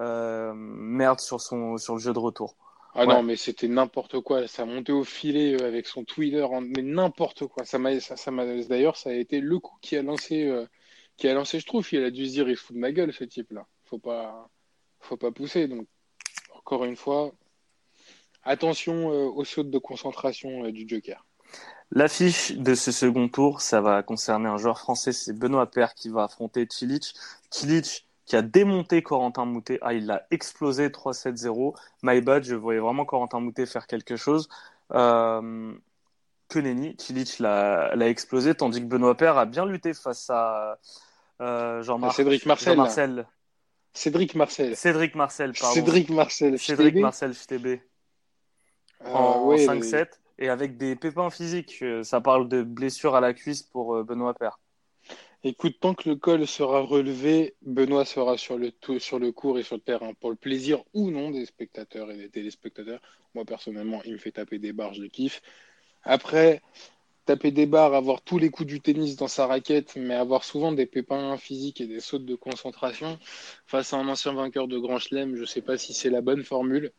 euh, 0.00 0.52
merde 0.54 1.20
sur, 1.20 1.40
son, 1.40 1.76
sur 1.76 1.94
le 1.94 2.00
jeu 2.00 2.12
de 2.12 2.18
retour. 2.18 2.56
Ah 2.94 3.00
Ouais. 3.06 3.14
non, 3.14 3.22
mais 3.22 3.36
c'était 3.36 3.68
n'importe 3.68 4.20
quoi. 4.20 4.48
Ça 4.48 4.64
montait 4.64 4.92
au 4.92 5.04
filet 5.04 5.60
euh, 5.60 5.66
avec 5.68 5.86
son 5.86 6.04
Twitter, 6.04 6.42
en- 6.42 6.62
mais 6.62 6.82
n'importe 6.82 7.46
quoi. 7.46 7.64
Ça 7.66 7.78
m'a, 7.78 8.00
ça, 8.00 8.16
ça 8.16 8.30
m'a, 8.30 8.46
d'ailleurs, 8.46 8.96
ça 8.96 9.10
a 9.10 9.12
été 9.12 9.40
le 9.40 9.58
coup 9.58 9.76
qui 9.82 9.96
a 9.96 10.02
lancé, 10.02 10.44
euh, 10.46 10.66
qui 11.18 11.28
a 11.28 11.34
lancé, 11.34 11.60
je 11.60 11.66
trouve. 11.66 11.86
Il 11.92 12.02
a 12.02 12.10
dû 12.10 12.26
se 12.26 12.32
dire, 12.32 12.48
il 12.48 12.56
se 12.56 12.62
fout 12.62 12.74
de 12.74 12.80
ma 12.80 12.90
gueule, 12.90 13.12
ce 13.12 13.24
type-là. 13.24 13.66
Faut 13.84 13.98
pas, 13.98 14.48
faut 15.00 15.18
pas 15.18 15.30
pousser. 15.30 15.68
Donc, 15.68 15.86
encore 16.54 16.84
une 16.86 16.96
fois, 16.96 17.32
attention 18.46 19.12
euh, 19.12 19.26
aux 19.26 19.44
sautes 19.44 19.70
de 19.70 19.78
concentration 19.78 20.64
euh, 20.64 20.72
du 20.72 20.88
Joker. 20.88 21.24
L'affiche 21.92 22.52
de 22.52 22.74
ce 22.74 22.90
second 22.90 23.28
tour, 23.28 23.60
ça 23.60 23.80
va 23.80 24.02
concerner 24.02 24.48
un 24.48 24.56
joueur 24.56 24.78
français, 24.78 25.12
c'est 25.12 25.32
Benoît 25.32 25.70
Paire 25.70 25.94
qui 25.94 26.08
va 26.08 26.24
affronter 26.24 26.66
Cilic. 26.68 27.14
Cilic 27.50 28.06
qui 28.24 28.34
a 28.34 28.42
démonté 28.42 29.02
Corentin 29.02 29.44
Moutet. 29.44 29.78
Ah, 29.82 29.94
il 29.94 30.06
l'a 30.06 30.26
explosé 30.32 30.88
3-7-0. 30.88 31.74
My 32.02 32.20
bad, 32.20 32.42
je 32.42 32.56
voyais 32.56 32.80
vraiment 32.80 33.04
Corentin 33.04 33.38
Moutet 33.38 33.66
faire 33.66 33.86
quelque 33.86 34.16
chose. 34.16 34.48
Euh, 34.92 35.72
que 36.48 36.58
nenni, 36.58 36.96
Cilic 36.98 37.38
l'a 37.38 38.08
explosé, 38.08 38.54
tandis 38.54 38.80
que 38.80 38.86
Benoît 38.86 39.16
Paire 39.16 39.38
a 39.38 39.46
bien 39.46 39.64
lutté 39.64 39.94
face 39.94 40.28
à 40.30 40.78
euh, 41.40 41.82
Jean-Marc. 41.82 42.16
Cédric 42.16 42.46
Marcel, 42.46 42.74
Jean. 42.74 42.82
Marcel. 42.82 43.26
Cédric 43.92 44.34
Marcel. 44.34 44.76
Cédric 44.76 45.14
Marcel, 45.14 45.52
pardon. 45.58 45.74
Cédric 45.74 46.10
Marcel. 46.10 46.58
Cédric. 46.58 46.96
Marcel 46.96 47.34
FTB. 47.34 47.80
Euh, 49.06 49.12
en 49.12 49.46
ouais, 49.46 49.64
5-7 49.64 50.08
et 50.38 50.48
avec 50.48 50.76
des 50.76 50.96
pépins 50.96 51.30
physiques. 51.30 51.78
Euh, 51.82 52.02
Ça 52.02 52.20
parle 52.20 52.48
de 52.48 52.62
blessure 52.62 53.14
à 53.14 53.20
la 53.20 53.34
cuisse 53.34 53.62
pour 53.62 53.94
euh, 53.94 54.04
Benoît 54.04 54.34
Paire. 54.34 54.58
Écoute, 55.44 55.76
tant 55.80 55.94
que 55.94 56.08
le 56.08 56.16
col 56.16 56.46
sera 56.46 56.80
relevé, 56.80 57.54
Benoît 57.62 58.04
sera 58.04 58.36
sur 58.36 58.58
le, 58.58 58.72
sur 58.98 59.18
le 59.18 59.30
court 59.30 59.58
et 59.58 59.62
sur 59.62 59.76
le 59.76 59.82
terrain, 59.82 60.12
pour 60.14 60.30
le 60.30 60.36
plaisir 60.36 60.82
ou 60.92 61.10
non 61.10 61.30
des 61.30 61.46
spectateurs 61.46 62.10
et 62.10 62.16
des 62.16 62.28
téléspectateurs. 62.28 63.00
Moi, 63.34 63.44
personnellement, 63.44 64.00
il 64.04 64.14
me 64.14 64.18
fait 64.18 64.32
taper 64.32 64.58
des 64.58 64.72
barres, 64.72 64.94
je 64.94 65.02
le 65.02 65.08
kiffe. 65.08 65.42
Après, 66.02 66.62
taper 67.26 67.52
des 67.52 67.66
barres, 67.66 67.94
avoir 67.94 68.22
tous 68.22 68.38
les 68.38 68.50
coups 68.50 68.66
du 68.66 68.80
tennis 68.80 69.14
dans 69.14 69.28
sa 69.28 69.46
raquette, 69.46 69.94
mais 69.96 70.14
avoir 70.14 70.42
souvent 70.42 70.72
des 70.72 70.86
pépins 70.86 71.36
physiques 71.36 71.80
et 71.80 71.86
des 71.86 72.00
sautes 72.00 72.24
de 72.24 72.34
concentration, 72.34 73.18
face 73.66 73.92
à 73.92 73.98
un 73.98 74.08
ancien 74.08 74.32
vainqueur 74.32 74.66
de 74.66 74.78
Grand 74.78 74.98
Chelem, 74.98 75.36
je 75.36 75.42
ne 75.42 75.46
sais 75.46 75.62
pas 75.62 75.78
si 75.78 75.94
c'est 75.94 76.10
la 76.10 76.22
bonne 76.22 76.42
formule. 76.42 76.92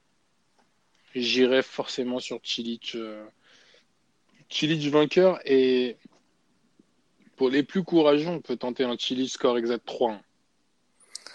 J'irai 1.22 1.64
forcément 1.64 2.20
sur 2.20 2.40
Cilic. 2.44 2.94
euh, 2.96 3.26
Cilic 4.50 4.82
vainqueur 4.92 5.40
et 5.46 5.98
pour 7.36 7.50
les 7.50 7.64
plus 7.64 7.84
courageux, 7.84 8.28
on 8.28 8.42
peut 8.42 8.58
tenter 8.58 8.84
un 8.84 8.98
Chili 8.98 9.30
score 9.30 9.58
exact 9.58 9.88
3-1. 9.88 10.20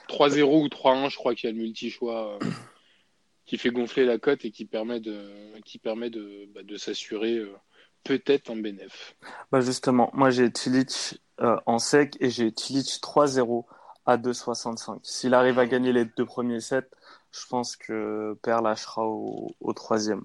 3-0 0.09 0.43
ou 0.43 0.67
3-1, 0.67 1.11
je 1.11 1.17
crois 1.17 1.35
qu'il 1.35 1.49
y 1.49 1.53
a 1.53 1.57
le 1.57 1.63
multi-choix 1.63 2.35
euh, 2.35 2.39
qui 3.47 3.57
fait 3.57 3.71
gonfler 3.71 4.05
la 4.05 4.19
cote 4.19 4.45
et 4.45 4.51
qui 4.51 4.65
permet 4.65 5.01
de, 5.01 5.31
qui 5.65 5.79
permet 5.79 6.11
de, 6.11 6.49
bah, 6.55 6.63
de 6.63 6.77
s'assurer 6.77 7.37
euh, 7.37 7.55
peut-être 8.03 8.51
un 8.51 8.57
bénéf. 8.57 9.15
Bah 9.53 9.61
justement, 9.61 10.11
moi 10.13 10.31
j'ai 10.31 10.51
Cilic 10.55 11.21
euh, 11.41 11.57
en 11.67 11.79
sec 11.79 12.17
et 12.21 12.31
j'ai 12.31 12.53
Cilic 12.57 12.87
3-0 13.01 13.65
à 14.05 14.17
2,65. 14.17 14.99
S'il 15.03 15.35
arrive 15.35 15.59
à 15.59 15.67
gagner 15.67 15.93
les 15.93 16.05
deux 16.05 16.27
premiers 16.27 16.61
sets, 16.61 16.89
je 17.33 17.47
pense 17.49 17.77
que 17.77 18.37
Père 18.43 18.63
lâchera 18.63 19.07
au, 19.07 19.73
troisième. 19.75 20.25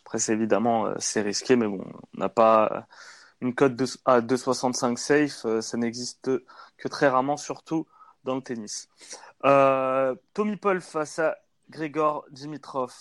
Après, 0.00 0.18
c'est 0.18 0.32
évidemment 0.32 0.86
euh, 0.86 0.94
c'est 0.98 1.22
risqué, 1.22 1.56
mais 1.56 1.66
bon, 1.66 1.84
on 2.14 2.20
n'a 2.20 2.28
pas 2.28 2.86
une 3.40 3.54
cote 3.54 3.72
à 4.04 4.20
2,65 4.20 4.96
safe, 4.96 5.44
euh, 5.44 5.60
ça 5.60 5.76
n'existe 5.76 6.30
que 6.78 6.88
très 6.88 7.08
rarement, 7.08 7.36
surtout 7.36 7.86
dans 8.24 8.36
le 8.36 8.42
tennis. 8.42 8.88
Euh, 9.44 10.14
Tommy 10.32 10.56
Paul 10.56 10.80
face 10.80 11.18
à 11.18 11.36
Grégor 11.68 12.24
Dimitrov. 12.30 12.94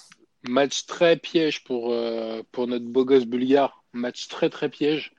Match 0.43 0.85
très 0.85 1.15
piège 1.15 1.63
pour, 1.63 1.93
euh, 1.93 2.41
notre 2.57 2.85
beau 2.85 3.05
gosse 3.05 3.25
bulgare. 3.25 3.83
Match 3.93 4.27
très 4.27 4.49
très 4.49 4.69
piège. 4.69 5.13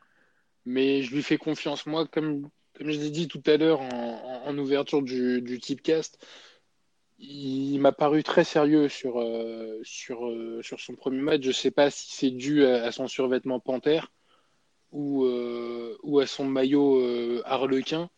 Mais 0.66 1.02
je 1.02 1.14
lui 1.14 1.22
fais 1.22 1.38
confiance. 1.38 1.86
Moi, 1.86 2.06
comme, 2.06 2.50
je 2.78 2.86
l'ai 2.86 3.10
dit 3.10 3.28
tout 3.28 3.42
à 3.46 3.56
l'heure 3.56 3.80
en 3.80 4.58
ouverture 4.58 5.02
du, 5.02 5.40
du 5.40 5.58
Tipcast, 5.58 6.18
il 7.18 7.78
m'a 7.80 7.92
paru 7.92 8.22
très 8.22 8.44
sérieux 8.44 8.88
sur, 8.88 9.20
euh, 9.20 9.82
euh, 10.10 10.62
son 10.62 10.94
premier 10.96 11.20
match. 11.20 11.42
Je 11.42 11.48
ne 11.48 11.52
sais 11.52 11.70
pas 11.70 11.90
si 11.90 12.14
c'est 12.14 12.30
dû 12.30 12.64
à, 12.64 12.90
son 12.92 13.08
survêtement 13.08 13.60
panthère 13.60 14.12
ou, 14.92 15.24
euh, 15.24 15.96
à 16.20 16.26
son 16.26 16.44
maillot 16.44 17.42
harlequin. 17.44 18.10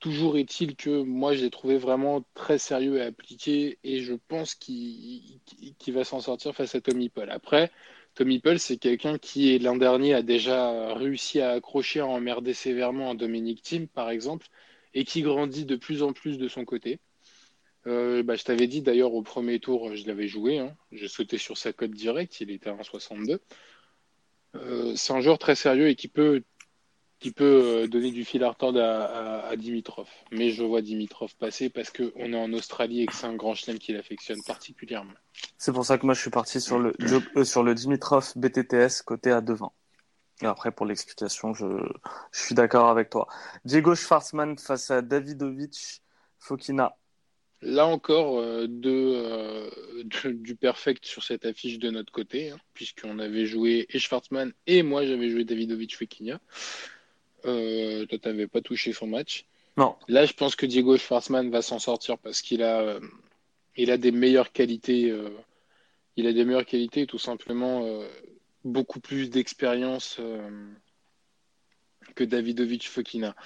Toujours 0.00 0.38
est-il 0.38 0.76
que 0.76 1.02
moi, 1.02 1.34
je 1.34 1.42
l'ai 1.42 1.50
trouvé 1.50 1.76
vraiment 1.76 2.24
très 2.34 2.58
sérieux 2.58 3.02
à 3.02 3.06
appliquer 3.06 3.78
et 3.82 4.00
je 4.00 4.14
pense 4.14 4.54
qu'il 4.54 5.40
va 5.88 6.04
s'en 6.04 6.20
sortir 6.20 6.54
face 6.54 6.74
à 6.76 6.80
Tommy 6.80 7.08
Paul. 7.08 7.30
Après, 7.30 7.72
Tommy 8.14 8.38
Paul, 8.38 8.60
c'est 8.60 8.76
quelqu'un 8.78 9.18
qui, 9.18 9.58
l'an 9.58 9.76
dernier, 9.76 10.14
a 10.14 10.22
déjà 10.22 10.94
réussi 10.94 11.40
à 11.40 11.50
accrocher, 11.50 12.00
à 12.00 12.06
emmerder 12.06 12.54
sévèrement 12.54 13.10
un 13.10 13.14
Dominic 13.16 13.62
Thiem, 13.62 13.88
par 13.88 14.10
exemple, 14.10 14.46
et 14.94 15.04
qui 15.04 15.22
grandit 15.22 15.64
de 15.64 15.76
plus 15.76 16.02
en 16.02 16.12
plus 16.12 16.38
de 16.38 16.48
son 16.48 16.64
côté. 16.64 17.00
Euh, 17.86 18.22
bah, 18.22 18.36
je 18.36 18.44
t'avais 18.44 18.66
dit 18.66 18.82
d'ailleurs 18.82 19.14
au 19.14 19.22
premier 19.22 19.60
tour, 19.60 19.94
je 19.94 20.06
l'avais 20.06 20.28
joué, 20.28 20.58
hein. 20.58 20.76
j'ai 20.92 21.08
sauté 21.08 21.38
sur 21.38 21.56
sa 21.56 21.72
cote 21.72 21.92
directe, 21.92 22.40
il 22.40 22.50
était 22.50 22.70
à 22.70 22.74
1,62. 22.74 23.38
Euh, 24.54 24.94
c'est 24.96 25.12
un 25.12 25.20
joueur 25.20 25.38
très 25.38 25.54
sérieux 25.54 25.88
et 25.88 25.94
qui 25.94 26.08
peut 26.08 26.42
qui 27.18 27.32
peut 27.32 27.44
euh, 27.64 27.86
donner 27.88 28.12
du 28.12 28.24
fil 28.24 28.44
à 28.44 28.50
retordre 28.50 28.80
à, 28.80 29.56
Dimitrov. 29.56 30.08
Mais 30.30 30.50
je 30.50 30.62
vois 30.62 30.82
Dimitrov 30.82 31.34
passer 31.36 31.68
parce 31.68 31.90
qu'on 31.90 32.32
est 32.32 32.36
en 32.36 32.52
Australie 32.52 33.02
et 33.02 33.06
que 33.06 33.14
c'est 33.14 33.26
un 33.26 33.34
grand 33.34 33.54
chelem 33.54 33.78
qui 33.78 33.92
l'affectionne 33.92 34.38
particulièrement. 34.46 35.14
C'est 35.56 35.72
pour 35.72 35.84
ça 35.84 35.98
que 35.98 36.06
moi 36.06 36.14
je 36.14 36.20
suis 36.20 36.30
parti 36.30 36.60
sur 36.60 36.78
le, 36.78 36.94
sur 37.44 37.64
le 37.64 37.74
Dimitrov 37.74 38.32
BTTS 38.36 39.02
côté 39.04 39.32
à 39.32 39.40
2,20. 39.40 39.70
Et 40.42 40.46
après, 40.46 40.70
pour 40.70 40.86
l'explication, 40.86 41.52
je, 41.52 41.66
je 42.30 42.40
suis 42.40 42.54
d'accord 42.54 42.88
avec 42.88 43.10
toi. 43.10 43.26
Diego 43.64 43.96
Schwartzman 43.96 44.56
face 44.56 44.92
à 44.92 45.02
Davidovic 45.02 46.02
Fokina. 46.38 46.96
Là 47.60 47.86
encore, 47.86 48.38
euh, 48.38 48.68
euh, 48.84 49.70
de, 50.04 50.30
du 50.30 50.54
perfect 50.54 51.04
sur 51.04 51.24
cette 51.24 51.44
affiche 51.44 51.78
de 51.78 51.90
notre 51.90 52.12
côté, 52.12 52.50
hein, 52.50 52.58
puisqu'on 52.72 53.18
avait 53.18 53.46
joué 53.46 53.86
et 53.90 53.98
Schwartzman 53.98 54.52
et 54.68 54.84
moi 54.84 55.04
j'avais 55.04 55.28
joué 55.28 55.44
Davidovic 55.44 55.96
Fekina. 55.96 56.40
Euh, 57.46 58.06
toi, 58.06 58.18
tu 58.18 58.28
n'avais 58.28 58.46
pas 58.46 58.60
touché 58.60 58.92
son 58.92 59.08
match. 59.08 59.44
Non. 59.76 59.96
Là, 60.06 60.24
je 60.24 60.32
pense 60.34 60.54
que 60.54 60.66
Diego 60.66 60.96
Schwartzman 60.96 61.50
va 61.50 61.62
s'en 61.62 61.80
sortir 61.80 62.18
parce 62.18 62.42
qu'il 62.42 62.62
a, 62.62 62.98
il 63.76 63.90
a 63.90 63.96
des 63.96 64.12
meilleures 64.12 64.52
qualités. 64.52 65.12
il 66.16 66.26
a 66.26 66.32
des 66.32 66.44
meilleures 66.44 66.66
qualités, 66.66 67.06
tout 67.06 67.18
simplement 67.18 68.02
beaucoup 68.64 68.98
plus 68.98 69.30
d'expérience 69.30 70.20
que 72.16 72.24
Davidovic 72.24 72.88
Fokina. 72.88 73.36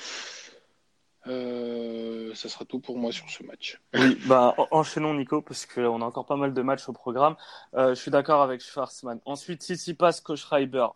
Euh, 1.28 2.34
ça 2.34 2.48
sera 2.48 2.64
tout 2.64 2.80
pour 2.80 2.98
moi 2.98 3.12
sur 3.12 3.28
ce 3.30 3.42
match. 3.44 3.80
Oui, 3.94 4.18
bah, 4.26 4.54
enchaînons 4.70 5.14
Nico, 5.14 5.40
parce 5.40 5.66
qu'on 5.66 6.02
a 6.02 6.04
encore 6.04 6.26
pas 6.26 6.36
mal 6.36 6.52
de 6.52 6.62
matchs 6.62 6.88
au 6.88 6.92
programme. 6.92 7.36
Euh, 7.74 7.90
je 7.90 8.00
suis 8.00 8.10
d'accord 8.10 8.42
avec 8.42 8.60
Schwarzman. 8.60 9.20
Ensuite, 9.24 9.62
Tsitsipas, 9.62 10.20
Coach 10.24 10.40
Schreiber. 10.40 10.88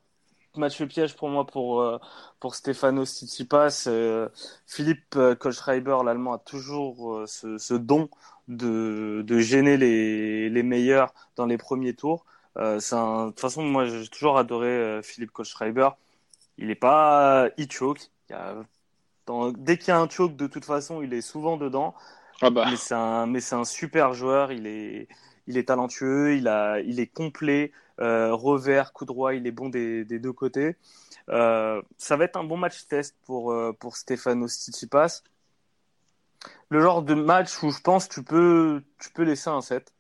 Match 0.57 0.83
piège 0.85 1.15
pour 1.17 1.29
moi 1.29 1.47
pour, 1.47 1.83
euh, 1.83 1.99
pour 2.41 2.55
Stefano 2.55 3.05
Tsitsipas. 3.05 3.89
Philippe 4.67 5.19
Coach 5.39 5.57
Schreiber, 5.57 5.99
l'allemand, 6.05 6.33
a 6.33 6.39
toujours 6.39 7.25
ce, 7.27 7.75
don 7.75 8.09
de, 8.49 9.23
de 9.25 9.39
gêner 9.39 9.77
les, 9.77 10.49
les 10.49 10.63
meilleurs 10.63 11.13
dans 11.37 11.47
les 11.47 11.59
premiers 11.59 11.95
tours. 11.95 12.25
Un... 12.57 12.77
De 12.79 13.31
toute 13.31 13.41
façon, 13.41 13.63
moi, 13.63 13.85
j'ai 13.85 14.09
toujours 14.09 14.39
adoré 14.39 15.01
Philippe 15.03 15.31
Coach 15.31 15.51
Schreiber. 15.51 15.91
Il 16.57 16.69
n'est 16.69 16.75
pas 16.75 17.49
e. 17.49 17.53
Il 17.59 18.33
y 18.33 18.33
a 18.33 18.57
Dès 19.57 19.79
qu'il 19.79 19.89
y 19.89 19.91
a 19.93 20.01
un 20.01 20.09
choke, 20.09 20.37
de 20.37 20.47
toute 20.47 20.65
façon, 20.65 21.03
il 21.03 21.13
est 21.13 21.21
souvent 21.21 21.57
dedans. 21.57 21.95
Ah 22.43 22.51
bah. 22.51 22.67
Mais 22.71 22.77
c'est 22.77 22.95
un, 22.95 23.27
mais 23.27 23.41
c'est 23.41 23.55
un 23.57 23.65
super 23.65 24.13
joueur. 24.15 24.53
Il 24.53 24.67
est, 24.67 25.09
il 25.47 25.57
est 25.59 25.69
talentueux. 25.69 26.37
Il 26.37 26.49
a, 26.49 26.81
il 26.81 27.01
est 27.01 27.07
complet. 27.07 27.73
Euh, 28.01 28.35
revers, 28.35 28.93
coup 28.93 29.07
droit, 29.07 29.35
il 29.35 29.47
est 29.47 29.53
bon 29.53 29.69
des, 29.71 30.05
des 30.05 30.19
deux 30.19 30.33
côtés. 30.33 30.77
Euh, 31.31 31.81
ça 31.97 32.17
va 32.17 32.25
être 32.25 32.37
un 32.37 32.45
bon 32.45 32.57
match 32.57 32.87
test 32.87 33.17
pour, 33.25 33.53
euh, 33.53 33.73
pour 33.73 33.97
Stefano 33.97 34.49
Tsitsipas. 34.49 35.23
Le 36.69 36.81
genre 36.81 37.03
de 37.03 37.15
match 37.15 37.63
où 37.63 37.71
je 37.71 37.81
pense 37.81 38.09
tu 38.09 38.23
peux, 38.23 38.83
tu 38.99 39.11
peux 39.11 39.23
laisser 39.23 39.49
un 39.49 39.63
set. 39.63 39.95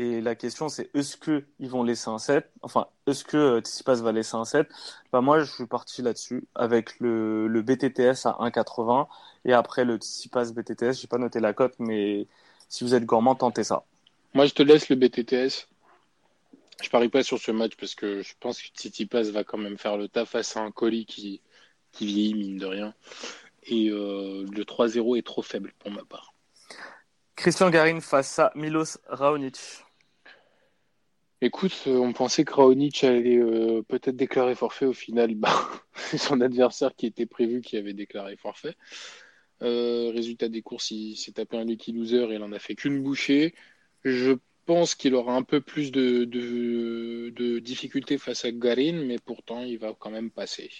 Et 0.00 0.20
la 0.20 0.36
question, 0.36 0.68
c'est 0.68 0.94
est-ce 0.94 1.16
qu'ils 1.16 1.68
vont 1.68 1.82
laisser 1.82 2.08
un 2.08 2.18
set 2.18 2.48
Enfin, 2.62 2.86
est-ce 3.08 3.24
que 3.24 3.36
euh, 3.36 3.60
Tsitsipas 3.60 3.96
va 3.96 4.12
laisser 4.12 4.36
un 4.36 4.44
set 4.44 4.68
bah, 5.12 5.20
Moi, 5.20 5.40
je 5.40 5.52
suis 5.52 5.66
parti 5.66 6.02
là-dessus 6.02 6.44
avec 6.54 7.00
le, 7.00 7.48
le, 7.48 7.62
BTTS 7.62 8.24
à 8.24 8.38
1,80 8.38 9.08
et 9.44 9.52
après 9.52 9.84
le 9.84 9.96
Tsitsipas 9.96 10.52
BTTS. 10.52 11.00
J'ai 11.00 11.08
pas 11.08 11.18
noté 11.18 11.40
la 11.40 11.52
cote, 11.52 11.74
mais 11.80 12.28
si 12.68 12.84
vous 12.84 12.94
êtes 12.94 13.04
gourmand, 13.06 13.34
tentez 13.34 13.64
ça. 13.64 13.82
Moi, 14.34 14.46
je 14.46 14.54
te 14.54 14.62
laisse 14.62 14.88
le 14.88 14.94
BTTS. 14.94 15.66
Je 16.80 16.90
parie 16.90 17.08
pas 17.08 17.24
sur 17.24 17.40
ce 17.40 17.50
match 17.50 17.72
parce 17.76 17.96
que 17.96 18.22
je 18.22 18.34
pense 18.38 18.62
que 18.62 18.68
Tsitsipas 18.68 19.32
va 19.32 19.42
quand 19.42 19.58
même 19.58 19.78
faire 19.78 19.96
le 19.96 20.06
taf 20.06 20.30
face 20.30 20.56
à 20.56 20.60
un 20.60 20.70
colis 20.70 21.06
qui, 21.06 21.40
qui 21.90 22.06
vieillit, 22.06 22.34
mine 22.34 22.56
de 22.58 22.66
rien. 22.66 22.94
Et 23.64 23.88
euh, 23.90 24.46
le 24.48 24.62
3-0 24.62 25.18
est 25.18 25.26
trop 25.26 25.42
faible 25.42 25.74
pour 25.80 25.90
ma 25.90 26.04
part. 26.04 26.34
Christian 27.34 27.70
Garin 27.70 27.98
face 28.00 28.38
à 28.38 28.52
Milos 28.54 28.98
Raonic. 29.08 29.87
Écoute, 31.40 31.84
euh, 31.86 31.96
on 31.98 32.12
pensait 32.12 32.44
que 32.44 32.52
Raonic 32.52 33.04
allait 33.04 33.38
euh, 33.38 33.82
peut-être 33.82 34.16
déclarer 34.16 34.56
forfait. 34.56 34.86
Au 34.86 34.92
final, 34.92 35.34
bah, 35.36 35.54
c'est 35.94 36.18
son 36.18 36.40
adversaire 36.40 36.94
qui 36.96 37.06
était 37.06 37.26
prévu 37.26 37.60
qui 37.60 37.76
avait 37.76 37.94
déclaré 37.94 38.36
forfait. 38.36 38.76
Euh, 39.62 40.10
résultat 40.14 40.48
des 40.48 40.62
courses, 40.62 40.90
il 40.90 41.16
s'est 41.16 41.32
tapé 41.32 41.56
un 41.56 41.64
lucky 41.64 41.92
loser 41.92 42.30
et 42.30 42.34
il 42.34 42.42
en 42.42 42.52
a 42.52 42.58
fait 42.58 42.74
qu'une 42.74 43.02
bouchée. 43.02 43.54
Je 44.04 44.32
pense 44.66 44.94
qu'il 44.94 45.14
aura 45.14 45.34
un 45.34 45.42
peu 45.42 45.60
plus 45.60 45.90
de, 45.92 46.24
difficultés 47.60 48.18
face 48.18 48.44
à 48.44 48.52
Garin, 48.52 49.04
mais 49.04 49.18
pourtant 49.18 49.62
il 49.62 49.78
va 49.78 49.94
quand 49.98 50.10
même 50.10 50.30
passer. 50.30 50.70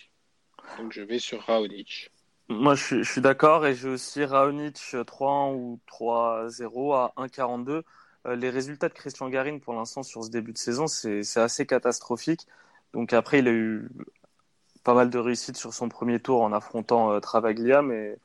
Donc 0.78 0.92
je 0.92 1.02
vais 1.02 1.18
sur 1.18 1.40
Raonic. 1.42 2.10
Moi 2.48 2.74
je 2.74 3.02
suis, 3.02 3.20
d'accord 3.20 3.66
et 3.66 3.74
j'ai 3.74 3.88
aussi 3.88 4.24
Raonic 4.24 4.78
3 5.06 5.52
ou 5.52 5.80
3-0 5.90 6.94
à 6.94 7.12
1,42. 7.16 7.82
Euh, 8.28 8.36
les 8.36 8.50
résultats 8.50 8.88
de 8.88 8.94
Christian 8.94 9.28
Garin 9.28 9.58
pour 9.58 9.74
l'instant 9.74 10.02
sur 10.02 10.24
ce 10.24 10.30
début 10.30 10.52
de 10.52 10.58
saison, 10.58 10.86
c'est 10.86 11.22
assez 11.36 11.66
catastrophique. 11.66 12.46
Donc 12.92 13.12
après, 13.12 13.38
il 13.40 13.48
a 13.48 13.52
eu 13.52 13.88
pas 14.84 14.94
mal 14.94 15.10
de 15.10 15.18
réussite 15.18 15.56
sur 15.56 15.74
son 15.74 15.88
premier 15.88 16.20
tour 16.20 16.42
en 16.42 16.52
affrontant 16.52 17.12
euh, 17.12 17.20
Travaglia, 17.20 17.82
mais 17.82 18.18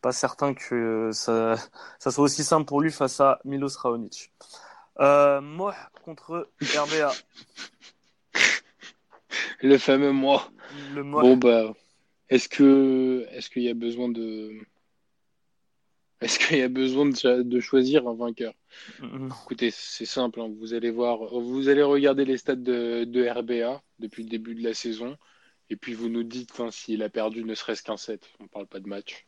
pas 0.00 0.12
certain 0.12 0.54
que 0.54 1.10
ça, 1.12 1.56
ça, 1.98 2.10
soit 2.10 2.24
aussi 2.24 2.44
simple 2.44 2.66
pour 2.66 2.80
lui 2.80 2.90
face 2.90 3.20
à 3.20 3.40
Milos 3.44 3.76
Raonic. 3.76 4.32
Euh, 5.00 5.40
moi 5.40 5.74
contre 6.04 6.50
RBA. 6.60 7.12
Le 9.62 9.78
fameux 9.78 10.12
moi. 10.12 10.50
Le 10.94 11.02
moi. 11.02 11.22
Bon 11.22 11.36
bah, 11.36 11.72
est-ce 12.28 12.48
que 12.48 13.26
est-ce 13.30 13.48
qu'il 13.48 13.62
y 13.62 13.70
a 13.70 13.74
besoin 13.74 14.08
de 14.08 14.52
est-ce 16.20 16.38
qu'il 16.38 16.58
y 16.58 16.62
a 16.62 16.68
besoin 16.68 17.06
de, 17.06 17.60
choisir 17.60 18.06
un 18.06 18.14
vainqueur? 18.14 18.54
Écoutez, 19.42 19.70
c'est 19.70 20.06
simple. 20.06 20.40
Hein. 20.40 20.50
Vous 20.58 20.74
allez 20.74 20.90
voir, 20.90 21.18
vous 21.26 21.68
allez 21.68 21.82
regarder 21.82 22.24
les 22.24 22.36
stats 22.36 22.56
de, 22.56 23.28
RBA 23.28 23.82
depuis 23.98 24.24
le 24.24 24.28
début 24.28 24.54
de 24.54 24.62
la 24.62 24.74
saison, 24.74 25.16
et 25.70 25.76
puis 25.76 25.94
vous 25.94 26.08
nous 26.08 26.22
dites 26.22 26.58
hein, 26.60 26.70
s'il 26.70 27.02
a 27.02 27.08
perdu 27.08 27.44
ne 27.44 27.54
serait-ce 27.54 27.82
qu'un 27.82 27.96
set. 27.96 28.28
On 28.40 28.44
ne 28.44 28.48
parle 28.48 28.66
pas 28.66 28.80
de 28.80 28.88
match. 28.88 29.26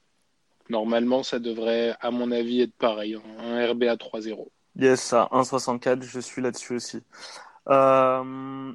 Normalement, 0.70 1.22
ça 1.22 1.38
devrait, 1.38 1.94
à 2.00 2.10
mon 2.10 2.30
avis, 2.30 2.62
être 2.62 2.74
pareil. 2.74 3.14
Hein. 3.14 3.22
Un 3.38 3.72
RBA 3.72 3.96
3-0. 3.96 4.48
Yes, 4.76 5.00
ça, 5.00 5.28
1,64. 5.30 6.02
Je 6.02 6.20
suis 6.20 6.42
là-dessus 6.42 6.74
aussi. 6.74 7.02
Euh, 7.68 8.72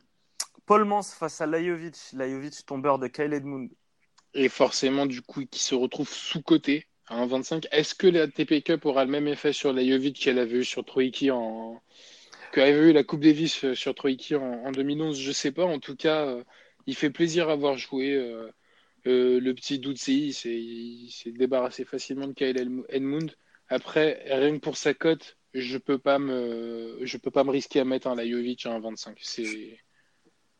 Paul 0.65 0.85
Mans 0.85 1.01
face 1.01 1.41
à 1.41 1.47
Lajovic. 1.47 1.95
Lajovic, 2.13 2.65
tombeur 2.65 2.99
de 2.99 3.07
Kyle 3.07 3.33
Edmund. 3.33 3.69
Et 4.35 4.49
forcément, 4.49 5.07
du 5.07 5.21
coup, 5.23 5.43
qui 5.45 5.59
se 5.59 5.73
retrouve 5.73 6.09
sous-côté 6.09 6.87
à 7.09 7.25
1,25. 7.25 7.67
Est-ce 7.71 7.95
que 7.95 8.07
la 8.07 8.27
TP 8.27 8.63
Cup 8.63 8.85
aura 8.85 9.05
le 9.05 9.11
même 9.11 9.27
effet 9.27 9.53
sur 9.53 9.73
la 9.73 9.85
Jovic 9.85 10.19
qu'elle 10.19 10.39
avait 10.39 10.59
eu 10.59 10.63
sur 10.63 10.85
Troiki 10.85 11.31
en. 11.31 11.81
eu 12.55 12.93
la 12.93 13.03
Coupe 13.03 13.21
Davis 13.21 13.63
euh, 13.65 13.75
sur 13.75 13.93
en, 14.35 14.71
2011 14.71 15.19
Je 15.19 15.31
sais 15.31 15.51
pas. 15.51 15.65
En 15.65 15.79
tout 15.79 15.95
cas, 15.95 16.25
euh, 16.25 16.43
il 16.85 16.95
fait 16.95 17.09
plaisir 17.09 17.49
à 17.49 17.55
voir 17.55 17.77
jouer. 17.77 18.13
Euh, 18.13 18.51
le 19.05 19.53
petit 19.53 19.79
Doutsi, 19.79 20.27
il 20.45 21.11
s'est 21.11 21.31
débarrassé 21.31 21.83
facilement 21.83 22.27
de 22.27 22.33
Kyle 22.33 22.83
Edmund. 22.89 23.31
Après, 23.67 24.23
rien 24.27 24.53
que 24.53 24.61
pour 24.61 24.77
sa 24.77 24.93
cote, 24.93 25.37
je 25.53 25.77
peux 25.79 25.97
peux 25.97 27.31
pas 27.31 27.43
me 27.43 27.49
risquer 27.49 27.79
à 27.79 27.85
mettre 27.85 28.07
un 28.07 28.15
Lajovic 28.15 28.67
à 28.67 28.77
1,25. 28.77 29.15
C'est, 29.19 29.79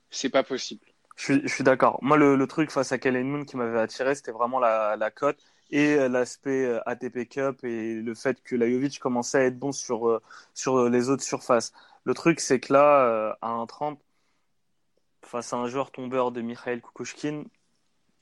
c'est 0.09 0.29
pas 0.29 0.43
possible. 0.43 0.81
Je 1.15 1.45
suis, 1.47 1.63
d'accord. 1.63 1.99
Moi, 2.01 2.17
le, 2.17 2.47
truc 2.47 2.71
face 2.71 2.91
à 2.91 2.97
Kyle 2.97 3.15
Edmund 3.15 3.45
qui 3.45 3.57
m'avait 3.57 3.79
attiré, 3.79 4.15
c'était 4.15 4.31
vraiment 4.31 4.59
la, 4.59 4.95
la 4.97 5.11
cote 5.11 5.43
et 5.71 5.95
euh, 5.95 6.09
l'aspect 6.09 6.65
euh, 6.65 6.79
ATP 6.87 7.27
Cup 7.29 7.63
et 7.63 7.95
le 7.95 8.15
fait 8.15 8.41
que 8.43 8.55
Lajovic 8.55 8.99
commençait 8.99 9.37
à 9.39 9.43
être 9.45 9.59
bon 9.59 9.71
sur, 9.71 10.07
euh, 10.07 10.21
sur 10.53 10.89
les 10.89 11.09
autres 11.09 11.23
surfaces. 11.23 11.73
Le 12.05 12.13
truc, 12.13 12.39
c'est 12.39 12.59
que 12.59 12.73
là, 12.73 13.37
à 13.41 13.49
1,30, 13.49 13.97
face 15.21 15.53
à 15.53 15.57
un 15.57 15.67
joueur 15.67 15.91
tombeur 15.91 16.31
de 16.31 16.41
Mikhail 16.41 16.81
Kukushkin, 16.81 17.43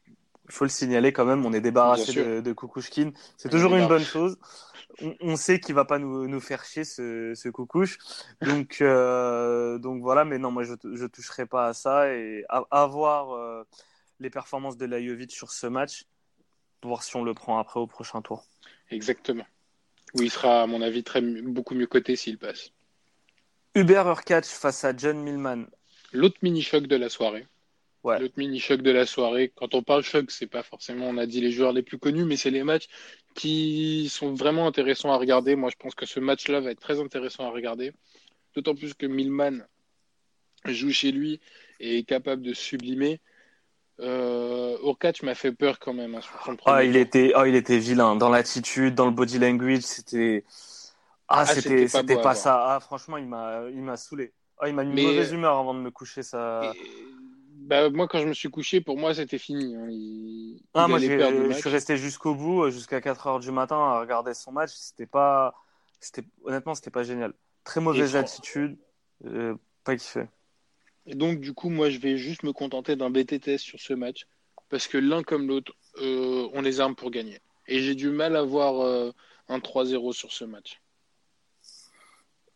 il 0.07 0.53
faut 0.53 0.65
le 0.65 0.69
signaler 0.69 1.13
quand 1.13 1.25
même, 1.25 1.45
on 1.45 1.53
est 1.53 1.61
débarrassé 1.61 2.13
de, 2.13 2.41
de, 2.41 2.53
Kukushkin. 2.53 3.11
C'est 3.37 3.49
toujours 3.49 3.75
une 3.75 3.87
bonne 3.87 4.03
chose. 4.03 4.37
On, 5.21 5.35
sait 5.35 5.59
qu'il 5.59 5.75
va 5.75 5.85
pas 5.85 5.99
nous, 5.99 6.27
nous, 6.27 6.39
faire 6.39 6.65
chier 6.65 6.85
ce, 6.85 7.33
ce 7.35 7.49
Kukush. 7.49 7.97
Donc, 8.41 8.81
donc 9.81 10.01
voilà, 10.01 10.25
mais 10.25 10.39
non, 10.39 10.51
moi 10.51 10.63
je 10.63 10.73
ne 10.73 11.07
toucherai 11.07 11.45
pas 11.45 11.67
à 11.67 11.73
ça. 11.73 12.13
Et 12.13 12.45
à, 12.49 12.87
voir 12.87 13.65
les 14.19 14.29
performances 14.29 14.77
de 14.77 14.85
Lajovic 14.85 15.31
sur 15.31 15.51
ce 15.51 15.67
match, 15.67 16.05
voir 16.83 17.03
si 17.03 17.15
on 17.15 17.23
le 17.23 17.33
prend 17.33 17.59
après 17.59 17.79
au 17.79 17.87
prochain 17.87 18.21
tour. 18.21 18.45
Exactement. 18.89 19.45
Oui, 20.13 20.25
il 20.25 20.31
sera, 20.31 20.63
à 20.63 20.67
mon 20.67 20.81
avis, 20.81 21.03
très, 21.03 21.21
beaucoup 21.21 21.75
mieux 21.75 21.87
coté 21.87 22.15
s'il 22.15 22.37
passe. 22.37 22.71
Hubert 23.75 24.07
Urkach 24.07 24.45
face 24.45 24.83
à 24.85 24.95
John 24.95 25.21
Millman. 25.21 25.65
L'autre 26.13 26.37
mini-choc 26.41 26.87
de 26.87 26.95
la 26.95 27.09
soirée. 27.09 27.45
Ouais. 28.03 28.19
L'autre 28.19 28.35
mini-choc 28.37 28.81
de 28.81 28.91
la 28.91 29.05
soirée. 29.05 29.51
Quand 29.53 29.75
on 29.75 29.83
parle 29.83 30.03
choc, 30.03 30.31
c'est 30.31 30.47
pas 30.47 30.63
forcément, 30.63 31.09
on 31.09 31.17
a 31.17 31.25
dit 31.25 31.41
les 31.41 31.51
joueurs 31.51 31.73
les 31.73 31.83
plus 31.83 31.97
connus, 31.97 32.23
mais 32.23 32.37
c'est 32.37 32.51
les 32.51 32.63
matchs 32.63 32.87
qui 33.35 34.09
sont 34.09 34.33
vraiment 34.33 34.65
intéressants 34.65 35.11
à 35.11 35.17
regarder. 35.17 35.55
Moi, 35.55 35.69
je 35.69 35.75
pense 35.77 35.93
que 35.93 36.05
ce 36.05 36.19
match-là 36.19 36.61
va 36.61 36.71
être 36.71 36.79
très 36.79 36.99
intéressant 36.99 37.45
à 37.45 37.49
regarder. 37.49 37.91
D'autant 38.55 38.75
plus 38.75 38.93
que 38.93 39.05
Millman 39.05 39.59
joue 40.65 40.91
chez 40.91 41.11
lui 41.11 41.39
et 41.79 41.99
est 41.99 42.03
capable 42.03 42.41
de 42.41 42.53
sublimer. 42.53 43.19
Euh, 43.99 44.77
Urkac 44.83 45.23
m'a 45.23 45.33
fait 45.33 45.51
peur 45.51 45.79
quand 45.79 45.93
même 45.93 46.13
hein, 46.15 46.21
sur 46.21 46.39
son 46.43 46.55
Ah, 46.65 46.83
il 46.83 46.95
était, 46.95 47.33
oh, 47.35 47.45
il 47.45 47.55
était 47.55 47.79
vilain 47.79 48.15
dans 48.15 48.29
l'attitude, 48.29 48.93
dans 48.93 49.05
le 49.05 49.11
body 49.11 49.39
language. 49.39 49.81
C'était, 49.81 50.43
ah, 51.27 51.39
Ah, 51.39 51.45
c'était, 51.47 51.87
c'était 51.87 52.21
pas 52.21 52.35
ça. 52.35 52.75
Ah, 52.75 52.79
franchement, 52.79 53.17
il 53.17 53.25
m'a, 53.25 53.63
il 53.69 53.81
m'a 53.81 53.97
saoulé. 53.97 54.33
Ah, 54.59 54.67
il 54.69 54.75
m'a 54.75 54.83
mis 54.83 54.93
Mais- 54.93 55.03
mauvaise 55.03 55.31
humeur 55.31 55.57
avant 55.57 55.73
de 55.73 55.79
me 55.79 55.91
coucher. 55.91 56.23
Ça. 56.23 56.73
Et- 56.75 57.07
bah, 57.67 57.89
moi, 57.89 58.07
quand 58.07 58.19
je 58.19 58.27
me 58.27 58.33
suis 58.33 58.49
couché, 58.49 58.81
pour 58.81 58.97
moi, 58.97 59.13
c'était 59.13 59.37
fini. 59.37 59.75
hein. 59.75 59.87
Il, 59.89 60.61
Ah, 60.73 60.85
il 60.85 60.89
moi, 60.89 60.99
je 60.99 61.53
suis 61.59 61.69
resté 61.69 61.97
jusqu'au 61.97 62.33
bout, 62.33 62.69
jusqu'à 62.69 63.01
4 63.01 63.27
heures 63.27 63.39
du 63.39 63.51
matin 63.51 63.75
à 63.75 63.99
regarder 63.99 64.33
son 64.33 64.51
match. 64.51 64.71
C'était 64.73 65.05
pas, 65.05 65.53
c'était, 65.99 66.23
honnêtement, 66.43 66.75
c'était 66.75 66.91
pas 66.91 67.03
génial. 67.03 67.33
Très 67.63 67.81
mauvaise 67.81 68.15
attitude, 68.15 68.77
euh, 69.25 69.55
pas 69.83 69.95
kiffé. 69.97 70.27
Et 71.07 71.15
donc, 71.15 71.39
du 71.39 71.53
coup, 71.53 71.69
moi, 71.69 71.89
je 71.89 71.99
vais 71.99 72.17
juste 72.17 72.43
me 72.43 72.51
contenter 72.51 72.95
d'un 72.95 73.09
BTTS 73.09 73.57
sur 73.57 73.79
ce 73.79 73.93
match. 73.93 74.27
Parce 74.69 74.87
que 74.87 74.97
l'un 74.97 75.23
comme 75.23 75.47
l'autre, 75.47 75.71
euh, 76.01 76.49
on 76.53 76.61
les 76.61 76.81
arme 76.81 76.95
pour 76.95 77.09
gagner. 77.09 77.39
Et 77.67 77.79
j'ai 77.79 77.95
du 77.95 78.09
mal 78.09 78.35
à 78.35 78.43
voir 78.43 78.81
euh, 78.81 79.11
un 79.47 79.59
3-0 79.59 80.13
sur 80.13 80.31
ce 80.33 80.43
match. 80.43 80.81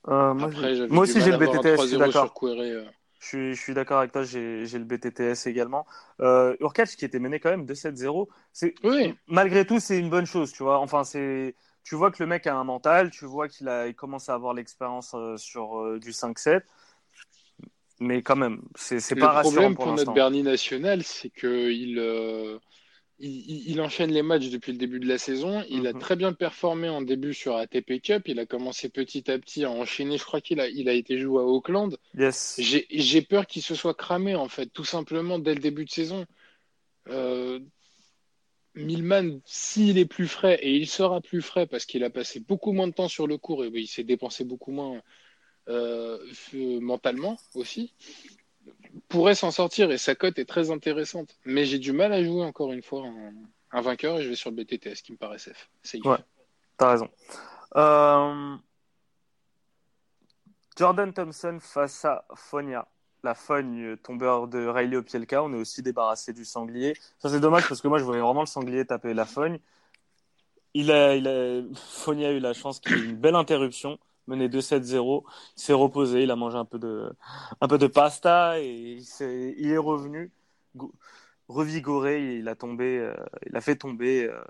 Euh, 0.07 0.33
moi, 0.33 0.49
Après, 0.49 0.81
aussi, 0.81 1.21
j'ai 1.21 1.31
le 1.31 1.37
BTTS, 1.37 1.81
je 1.81 1.87
suis 1.87 1.95
3-0 1.95 1.97
d'accord. 1.97 2.25
sur 2.25 2.33
Querrey. 2.33 2.85
Je 3.19 3.27
suis, 3.27 3.55
je 3.55 3.61
suis 3.61 3.73
d'accord 3.75 3.99
avec 3.99 4.11
toi, 4.11 4.23
j'ai 4.23 4.65
le 4.65 4.83
BTTS 4.83 5.47
également. 5.47 5.85
Euh, 6.21 6.55
Urkac 6.59 6.89
qui 6.89 7.05
était 7.05 7.19
mené 7.19 7.39
quand 7.39 7.51
même 7.51 7.65
2-7-0, 7.65 8.27
c'est 8.51 8.73
Oui, 8.83 9.15
malgré 9.27 9.63
tout 9.63 9.79
c'est 9.79 9.99
une 9.99 10.09
bonne 10.09 10.25
chose, 10.25 10.51
tu 10.51 10.63
vois. 10.63 10.79
Enfin 10.79 11.03
c'est, 11.03 11.53
tu 11.83 11.93
vois 11.93 12.09
que 12.09 12.23
le 12.23 12.25
mec 12.25 12.47
a 12.47 12.55
un 12.55 12.63
mental, 12.63 13.11
tu 13.11 13.25
vois 13.25 13.47
qu'il 13.47 13.69
a, 13.69 13.85
il 13.85 13.93
commence 13.93 14.27
à 14.27 14.33
avoir 14.33 14.55
l'expérience 14.55 15.15
sur 15.37 15.99
du 15.99 16.09
5-7, 16.09 16.63
mais 18.01 18.21
quand 18.21 18.35
même 18.35 18.61
c'est 18.75 18.99
le 19.11 19.19
pas 19.21 19.29
rassurant 19.29 19.53
problème 19.53 19.75
pour 19.75 19.85
pour 19.85 19.95
notre. 19.95 20.13
Bernie 20.13 20.43
national, 20.43 21.03
c'est 21.03 21.29
qu'il 21.29 21.97
euh, 21.99 22.57
il, 23.19 23.69
il- 23.69 23.79
enchaîne 23.81 24.11
les 24.11 24.23
matchs 24.23 24.49
depuis 24.49 24.71
le 24.71 24.77
début 24.79 24.99
de 24.99 25.07
la 25.07 25.17
saison. 25.17 25.63
Il 25.69 25.85
a 25.87 25.93
Mhm. 25.93 25.99
très 25.99 26.15
bien 26.15 26.33
performé 26.33 26.89
en 26.89 27.01
début 27.01 27.33
sur 27.33 27.55
ATP 27.55 28.01
Cup. 28.01 28.23
Il 28.27 28.39
a 28.39 28.45
commencé 28.45 28.89
petit 28.89 29.29
à 29.29 29.37
petit 29.37 29.63
à 29.63 29.69
enchaîner. 29.69 30.17
Je 30.17 30.25
crois 30.25 30.41
qu'il 30.41 30.59
a, 30.59 30.67
il 30.67 30.89
a 30.89 30.93
été 30.93 31.19
joué 31.19 31.39
à 31.41 31.45
Auckland. 31.45 31.97
Yes. 32.17 32.59
J'ai 32.59 33.21
peur 33.21 33.45
qu'il 33.45 33.61
se 33.61 33.75
soit 33.75 33.93
cramé, 33.93 34.35
en 34.35 34.47
fait, 34.49 34.67
tout 34.67 34.85
simplement 34.85 35.37
dès 35.39 35.53
le 35.53 35.61
début 35.61 35.85
de 35.85 35.91
saison. 35.91 36.25
Euh, 37.09 37.59
Milman, 38.73 39.41
s'il 39.45 39.97
est 39.97 40.05
plus 40.05 40.27
frais, 40.27 40.57
et 40.61 40.75
il 40.75 40.87
sera 40.87 41.19
plus 41.21 41.41
frais 41.41 41.67
parce 41.67 41.85
qu'il 41.85 42.03
a 42.05 42.09
passé 42.09 42.39
beaucoup 42.39 42.71
moins 42.71 42.87
de 42.87 42.93
temps 42.93 43.09
sur 43.09 43.27
le 43.27 43.37
court 43.37 43.65
et 43.65 43.69
il 43.73 43.87
s'est 43.87 44.03
dépensé 44.05 44.45
beaucoup 44.45 44.71
moins 44.71 45.01
euh, 45.71 46.79
mentalement 46.81 47.37
aussi, 47.55 47.93
pourrait 49.07 49.35
s'en 49.35 49.51
sortir 49.51 49.91
et 49.91 49.97
sa 49.97 50.15
cote 50.15 50.37
est 50.39 50.45
très 50.45 50.71
intéressante. 50.71 51.35
Mais 51.45 51.65
j'ai 51.65 51.79
du 51.79 51.93
mal 51.93 52.13
à 52.13 52.23
jouer 52.23 52.43
encore 52.43 52.73
une 52.73 52.83
fois 52.83 53.05
un, 53.05 53.33
un 53.71 53.81
vainqueur 53.81 54.17
et 54.17 54.23
je 54.23 54.29
vais 54.29 54.35
sur 54.35 54.51
le 54.51 54.55
BTTS 54.57 55.01
qui 55.03 55.11
me 55.11 55.17
paraît 55.17 55.39
safe. 55.39 55.69
Ouais. 56.05 56.17
T'as 56.77 56.91
raison. 56.91 57.09
Euh, 57.75 58.55
Jordan 60.77 61.13
Thompson 61.13 61.57
face 61.61 62.05
à 62.05 62.25
Fonia. 62.35 62.87
La 63.23 63.35
Fogne 63.35 63.97
tombeur 63.97 64.47
de 64.47 64.65
Riley 64.65 64.97
Opielka. 64.97 65.43
On 65.43 65.53
est 65.53 65.57
aussi 65.57 65.83
débarrassé 65.83 66.33
du 66.33 66.43
sanglier. 66.43 66.95
Ça, 67.19 67.29
c'est 67.29 67.39
dommage 67.39 67.67
parce 67.67 67.79
que 67.79 67.87
moi, 67.87 67.99
je 67.99 68.03
voyais 68.03 68.21
vraiment 68.21 68.41
le 68.41 68.47
sanglier 68.47 68.83
taper 68.83 69.13
la 69.13 69.25
Fogne. 69.25 69.59
Il 70.73 70.91
a, 70.91 71.15
il 71.15 71.27
a, 71.27 71.61
Fonia 71.75 72.29
a 72.29 72.31
eu 72.31 72.39
la 72.39 72.53
chance 72.53 72.79
qu'il 72.79 72.97
y 72.97 72.99
ait 72.99 73.05
une 73.05 73.17
belle 73.17 73.35
interruption. 73.35 73.99
Mené 74.31 74.49
2-7-0. 74.49 75.25
Il 75.57 75.61
s'est 75.61 75.73
reposé. 75.73 76.23
Il 76.23 76.31
a 76.31 76.35
mangé 76.35 76.57
un 76.57 76.65
peu 76.65 76.79
de, 76.79 77.11
un 77.61 77.67
peu 77.67 77.77
de 77.77 77.87
pasta 77.87 78.59
et 78.59 78.99
il, 79.19 79.71
est 79.71 79.77
revenu 79.77 80.31
go- 80.75 80.93
revigoré. 81.47 82.37
Il 82.37 82.47
a 82.47 82.55
tombé, 82.55 82.97
euh, 82.99 83.13
il 83.47 83.55
a 83.55 83.61
fait 83.61 83.75
tomber 83.75 84.25
euh, 84.25 84.41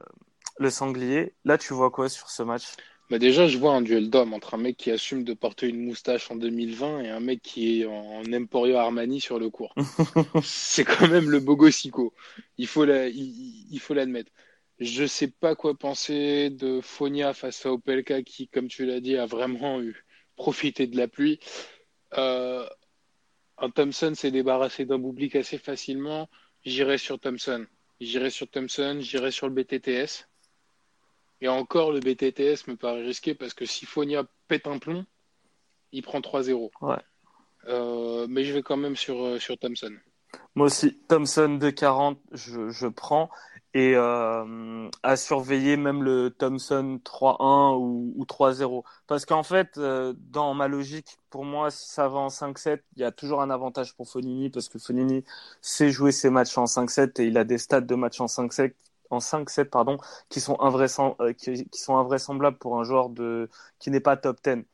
le 0.59 0.69
sanglier. 0.69 1.33
Là, 1.45 1.57
tu 1.57 1.73
vois 1.73 1.91
quoi 1.91 2.09
sur 2.09 2.29
ce 2.29 2.43
match? 2.43 2.65
Bah 3.09 3.19
déjà, 3.19 3.47
je 3.47 3.57
vois 3.57 3.73
un 3.73 3.81
duel 3.81 4.09
d'hommes 4.09 4.33
entre 4.33 4.53
un 4.53 4.57
mec 4.57 4.77
qui 4.77 4.89
assume 4.89 5.25
de 5.25 5.33
porter 5.33 5.67
une 5.67 5.83
moustache 5.83 6.31
en 6.31 6.35
2020 6.37 7.01
et 7.01 7.09
un 7.09 7.19
mec 7.19 7.41
qui 7.41 7.81
est 7.81 7.85
en 7.85 8.23
Emporio 8.33 8.77
Armani 8.77 9.19
sur 9.19 9.37
le 9.37 9.49
court. 9.49 9.75
C'est 10.43 10.85
quand 10.85 11.09
même 11.09 11.29
le 11.29 11.39
beau 11.41 11.57
gossico. 11.57 12.13
Il 12.57 12.67
faut 12.67 12.85
la, 12.85 13.07
il, 13.09 13.67
il 13.69 13.79
faut 13.79 13.93
l'admettre. 13.93 14.31
Je 14.81 15.05
sais 15.05 15.27
pas 15.27 15.55
quoi 15.55 15.75
penser 15.75 16.49
de 16.49 16.81
Fonia 16.81 17.35
face 17.35 17.67
à 17.67 17.71
Opelka 17.71 18.23
qui, 18.23 18.47
comme 18.47 18.67
tu 18.67 18.83
l'as 18.83 18.99
dit, 18.99 19.15
a 19.15 19.27
vraiment 19.27 19.79
eu 19.79 20.03
profité 20.35 20.87
de 20.87 20.97
la 20.97 21.07
pluie. 21.07 21.39
Euh, 22.17 22.67
un 23.59 23.69
Thompson 23.69 24.13
s'est 24.15 24.31
débarrassé 24.31 24.85
d'un 24.85 24.97
boublique 24.97 25.35
assez 25.35 25.59
facilement. 25.59 26.27
J'irai 26.65 26.97
sur 26.97 27.19
Thompson. 27.19 27.67
J'irai 27.99 28.31
sur 28.31 28.49
Thompson, 28.49 28.97
j'irai 29.01 29.29
sur 29.29 29.47
le 29.47 29.53
BTTS. 29.53 30.27
Et 31.41 31.47
encore, 31.47 31.91
le 31.91 31.99
BTTS 31.99 32.67
me 32.67 32.75
paraît 32.75 33.03
risqué 33.03 33.35
parce 33.35 33.53
que 33.53 33.65
si 33.65 33.85
Fonia 33.85 34.23
pète 34.47 34.65
un 34.65 34.79
plomb, 34.79 35.05
il 35.91 36.01
prend 36.01 36.21
3-0. 36.21 36.71
Ouais. 36.81 36.95
Euh, 37.67 38.25
mais 38.27 38.43
je 38.45 38.53
vais 38.53 38.63
quand 38.63 38.77
même 38.77 38.95
sur, 38.95 39.23
euh, 39.23 39.37
sur 39.37 39.59
Thompson. 39.59 39.93
Moi 40.55 40.65
aussi, 40.65 40.97
Thompson 41.07 41.59
2,40, 41.61 42.17
je, 42.31 42.69
je 42.69 42.87
prends. 42.87 43.29
Et 43.73 43.93
euh, 43.95 44.89
à 45.01 45.15
surveiller 45.15 45.77
même 45.77 46.03
le 46.03 46.29
Thompson 46.29 46.99
3-1 47.05 47.77
ou, 47.77 48.13
ou 48.17 48.25
3-0. 48.25 48.83
Parce 49.07 49.25
qu'en 49.25 49.43
fait, 49.43 49.77
euh, 49.77 50.13
dans 50.17 50.53
ma 50.53 50.67
logique, 50.67 51.17
pour 51.29 51.45
moi, 51.45 51.71
si 51.71 51.89
ça 51.89 52.09
va 52.09 52.19
en 52.19 52.29
5-7, 52.29 52.83
il 52.97 53.01
y 53.01 53.05
a 53.05 53.11
toujours 53.11 53.41
un 53.41 53.49
avantage 53.49 53.95
pour 53.95 54.09
Fonini 54.09 54.49
parce 54.49 54.67
que 54.67 54.77
Fonini 54.77 55.23
sait 55.61 55.89
jouer 55.89 56.11
ses 56.11 56.29
matchs 56.29 56.57
en 56.57 56.65
5-7 56.65 57.21
et 57.21 57.27
il 57.27 57.37
a 57.37 57.45
des 57.45 57.57
stats 57.57 57.81
de 57.81 57.95
matchs 57.95 58.19
en 58.19 58.27
5-7 58.27 58.73
en 59.09 59.19
5-7 59.19 59.65
pardon 59.69 59.97
qui 60.29 60.39
sont 60.41 60.55
invraisemb- 60.55 61.15
euh, 61.21 61.33
qui, 61.33 61.67
sont 61.73 61.97
invraisemblables 61.97 62.57
pour 62.57 62.79
un 62.79 62.83
joueur 62.83 63.09
de 63.09 63.49
qui 63.79 63.91
n'est 63.91 63.99
pas 63.99 64.17
top 64.17 64.39
10. 64.43 64.65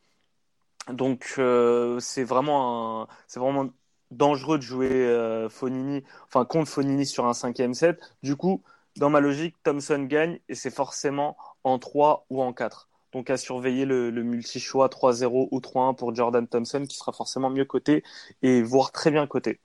Donc 0.94 1.36
euh, 1.38 2.00
c'est 2.00 2.24
vraiment 2.24 3.08
c'est 3.28 3.40
vraiment 3.40 3.70
dangereux 4.12 4.58
de 4.58 4.64
jouer 4.64 4.90
euh, 4.92 5.50
Fonini 5.50 6.04
enfin 6.26 6.46
contre 6.46 6.70
Fonini 6.70 7.06
sur 7.06 7.26
un 7.28 7.34
cinquième 7.34 7.74
set. 7.74 8.00
Du 8.24 8.36
coup, 8.36 8.64
dans 8.98 9.10
ma 9.10 9.20
logique, 9.20 9.56
Thompson 9.64 10.04
gagne 10.04 10.40
et 10.50 10.56
c'est 10.56 10.72
forcément 10.72 11.38
en 11.64 11.80
3 11.80 12.26
ou 12.30 12.42
en 12.42 12.54
4. 12.54 12.90
Donc 13.14 13.30
à 13.30 13.38
surveiller 13.38 13.86
le, 13.86 14.10
le 14.10 14.24
multi-choix 14.24 14.88
3-0 14.88 15.48
ou 15.52 15.60
3-1 15.60 15.96
pour 15.96 16.14
Jordan 16.14 16.48
Thompson 16.48 16.86
qui 16.88 16.98
sera 16.98 17.14
forcément 17.14 17.50
mieux 17.50 17.66
coté 17.66 18.04
et 18.42 18.62
voire 18.62 18.92
très 18.92 19.12
bien 19.12 19.28
coté. 19.28 19.60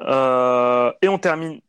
Euh, 0.00 0.92
et 1.02 1.08
on 1.08 1.18
termine 1.18 1.60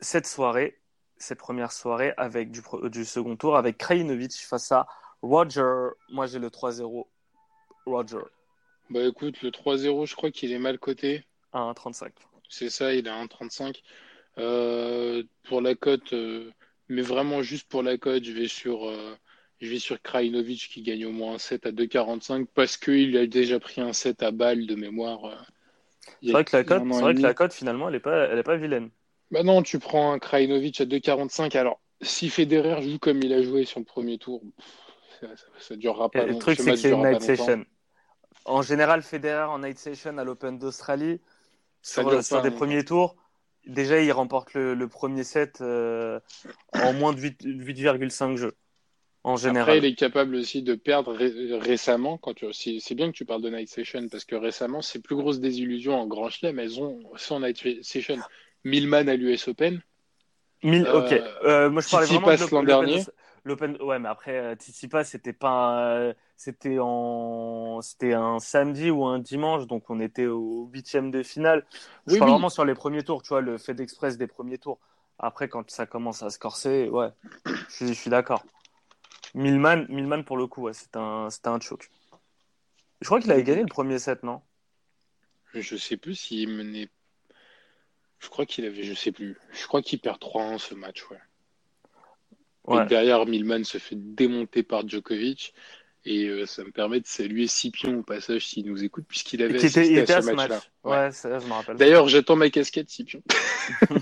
cette 0.00 0.26
soirée, 0.26 0.78
cette 1.16 1.38
première 1.38 1.72
soirée 1.72 2.14
avec 2.16 2.50
du 2.50 3.04
second 3.04 3.36
tour 3.36 3.56
avec 3.56 3.78
Krajinovic 3.78 4.32
face 4.32 4.70
à 4.70 4.86
Roger. 5.22 5.88
Moi 6.10 6.26
j'ai 6.26 6.38
le 6.38 6.48
3-0 6.48 7.06
Roger 7.86 8.18
Bah 8.90 9.02
écoute, 9.02 9.42
le 9.42 9.50
3-0, 9.50 10.06
je 10.06 10.14
crois 10.14 10.30
qu'il 10.30 10.52
est 10.52 10.58
mal 10.58 10.78
coté. 10.78 11.24
à 11.52 11.60
1,35. 11.60 12.10
C'est 12.48 12.70
ça, 12.70 12.94
il 12.94 13.06
est 13.06 13.10
à 13.10 13.24
1,35. 13.24 13.82
Euh, 14.38 15.22
pour 15.44 15.60
la 15.60 15.74
cote, 15.74 16.12
euh, 16.12 16.52
mais 16.88 17.02
vraiment 17.02 17.42
juste 17.42 17.68
pour 17.68 17.82
la 17.82 17.98
cote, 17.98 18.24
je 18.24 18.32
vais 18.32 18.48
sur, 18.48 18.88
euh, 18.88 19.16
je 19.60 19.68
vais 19.68 19.78
sur 19.80 20.00
Krajinovic 20.00 20.68
qui 20.70 20.82
gagne 20.82 21.06
au 21.06 21.12
moins 21.12 21.34
un 21.34 21.38
7 21.38 21.66
à 21.66 21.72
2,45 21.72 22.48
parce 22.54 22.76
qu'il 22.76 23.16
a 23.16 23.26
déjà 23.26 23.58
pris 23.58 23.80
un 23.80 23.92
7 23.92 24.22
à 24.22 24.30
balle 24.30 24.66
de 24.66 24.74
mémoire. 24.76 25.44
C'est 26.26 26.32
vrai 26.32 26.44
que 26.44 26.56
la 26.56 26.64
cote, 26.64 26.84
c'est 26.92 27.00
et 27.00 27.02
vrai 27.02 27.14
que 27.14 27.22
la 27.22 27.34
cote 27.34 27.52
finalement 27.52 27.88
elle 27.88 27.96
est 27.96 28.00
pas, 28.00 28.28
elle 28.28 28.38
est 28.38 28.42
pas 28.44 28.56
vilaine. 28.56 28.90
Bah 29.30 29.42
non, 29.42 29.62
tu 29.62 29.78
prends 29.78 30.12
un 30.12 30.18
Krajinovic 30.18 30.80
à 30.80 30.84
2,45. 30.84 31.54
Alors, 31.56 31.80
si 32.00 32.30
Federer 32.30 32.80
joue 32.82 32.98
comme 32.98 33.22
il 33.22 33.32
a 33.32 33.42
joué 33.42 33.64
sur 33.64 33.80
le 33.80 33.84
premier 33.84 34.18
tour, 34.18 34.42
pff, 34.56 34.66
ça, 35.20 35.26
ça 35.58 35.76
durera 35.76 36.08
Et 36.14 36.18
pas 36.18 36.26
le 36.26 36.32
long- 36.32 36.40
truc 36.40 36.58
ce 36.58 36.62
c'est 36.62 36.70
que 36.70 36.76
c'est 36.76 36.90
une 36.92 37.02
night 37.02 37.20
session. 37.22 37.64
En 38.44 38.62
général, 38.62 39.02
Federer 39.02 39.44
en 39.44 39.58
night 39.60 39.78
session 39.78 40.16
à 40.18 40.24
l'Open 40.24 40.58
d'Australie 40.58 41.20
sur, 41.82 42.10
sur 42.24 42.28
pas 42.28 42.40
des 42.40 42.50
premiers 42.50 42.84
tours. 42.84 43.16
Déjà, 43.68 44.00
il 44.00 44.10
remporte 44.12 44.54
le, 44.54 44.74
le 44.74 44.88
premier 44.88 45.24
set 45.24 45.60
euh, 45.60 46.20
en 46.72 46.92
moins 46.92 47.12
de 47.12 47.20
8 47.20 47.44
8,5 47.44 48.36
jeux 48.36 48.54
en 49.24 49.36
général. 49.36 49.76
Après, 49.76 49.78
il 49.78 49.84
est 49.84 49.94
capable 49.94 50.34
aussi 50.36 50.62
de 50.62 50.74
perdre 50.74 51.12
ré- 51.12 51.58
récemment. 51.58 52.18
Quand 52.18 52.34
tu... 52.34 52.46
c'est, 52.52 52.94
bien 52.94 53.10
que 53.12 53.16
tu 53.16 53.24
parles 53.24 53.42
de 53.42 53.50
Night 53.50 53.68
Session 53.68 54.08
parce 54.08 54.24
que 54.24 54.36
récemment, 54.36 54.80
ses 54.82 55.00
plus 55.00 55.16
grosses 55.16 55.40
désillusions 55.40 55.94
en 56.00 56.06
Grand 56.06 56.30
Chelem, 56.30 56.58
elles 56.58 56.80
ont 56.80 57.00
son 57.16 57.40
Night 57.40 57.82
Session. 57.82 58.18
Milman 58.64 59.08
à 59.08 59.16
l'US 59.16 59.48
Open. 59.48 59.80
Euh, 60.64 60.92
ok. 60.92 61.12
Euh, 61.44 61.70
moi, 61.70 61.80
je 61.82 61.88
parlais 61.90 62.06
vraiment 62.06 62.34
de 62.34 62.50
l'an 62.50 62.62
dernier. 62.64 63.04
de- 63.04 63.12
L'Open, 63.44 63.76
ouais, 63.82 63.98
mais 63.98 64.08
après, 64.08 64.36
euh, 64.38 64.54
Tsitsipas, 64.56 65.04
c'était 65.04 65.32
pas, 65.32 66.08
un- 66.10 66.14
c'était 66.36 66.78
en, 66.80 67.80
c'était 67.82 68.12
un 68.14 68.38
samedi 68.40 68.90
ou 68.90 69.04
un 69.06 69.18
dimanche, 69.18 69.66
donc 69.66 69.88
on 69.90 70.00
était 70.00 70.26
au 70.26 70.68
huitième 70.72 71.10
de 71.10 71.22
finale. 71.22 71.64
Je 72.06 72.14
Oui, 72.14 72.16
parle 72.16 72.30
oui. 72.30 72.32
vraiment 72.32 72.50
sur 72.50 72.64
les 72.64 72.74
premiers 72.74 73.04
tours, 73.04 73.22
tu 73.22 73.28
vois, 73.30 73.40
le 73.40 73.56
fait 73.58 73.74
d'express 73.74 74.18
des 74.18 74.26
premiers 74.26 74.58
tours. 74.58 74.78
Après, 75.18 75.48
quand 75.48 75.70
ça 75.70 75.86
commence 75.86 76.22
à 76.22 76.30
se 76.30 76.38
corser, 76.38 76.88
ouais, 76.90 77.10
je 77.68 77.74
suis, 77.76 77.88
je 77.88 78.00
suis 78.00 78.10
d'accord. 78.10 78.46
Milman, 79.34 79.86
Milman 79.90 80.24
pour 80.24 80.36
le 80.38 80.46
coup, 80.46 80.62
ouais, 80.64 80.74
c'était 80.74 80.98
un, 80.98 81.30
c'était 81.30 81.48
un 81.48 81.60
choc. 81.60 81.90
Je 83.00 83.06
crois 83.06 83.18
qu'il 83.20 83.32
avait 83.32 83.42
gagné 83.42 83.62
le 83.62 83.66
premier 83.68 83.98
set, 83.98 84.22
non? 84.22 84.40
Je 85.52 85.76
sais 85.76 85.98
plus 85.98 86.14
s'il 86.14 86.48
menait. 86.48 86.88
Je 88.20 88.28
crois 88.28 88.46
qu'il 88.46 88.64
avait, 88.64 88.84
je 88.84 88.94
sais 88.94 89.10
plus. 89.10 89.36
Je 89.50 89.66
crois 89.66 89.82
qu'il 89.82 89.98
perd 90.00 90.20
3-1 90.20 90.58
ce 90.58 90.72
match, 90.76 91.04
ouais. 91.10 91.18
Ouais. 92.68 92.82
Et 92.84 92.86
derrière, 92.86 93.26
Milman 93.26 93.64
se 93.64 93.78
fait 93.78 93.96
démonter 93.96 94.62
par 94.62 94.86
Djokovic. 94.86 95.54
Et 96.04 96.26
euh, 96.26 96.46
ça 96.46 96.62
me 96.64 96.70
permet 96.70 97.00
de 97.00 97.06
saluer 97.06 97.48
Scipion 97.48 97.98
au 97.98 98.02
passage 98.02 98.46
s'il 98.46 98.66
nous 98.66 98.82
écoute, 98.84 99.04
puisqu'il 99.06 99.42
avait 99.42 99.56
était, 99.56 99.66
assisté 99.66 99.94
était 99.94 100.06
ce 100.06 100.12
à 100.12 100.22
ce 100.22 100.30
match-là. 100.30 100.54
match. 100.54 100.70
Ouais. 100.84 100.90
Ouais, 100.98 101.12
ça, 101.12 101.38
je 101.38 101.46
me 101.46 101.52
rappelle. 101.52 101.76
D'ailleurs, 101.76 102.08
j'attends 102.08 102.36
ma 102.36 102.48
casquette, 102.50 102.88
Scipion. 102.88 103.22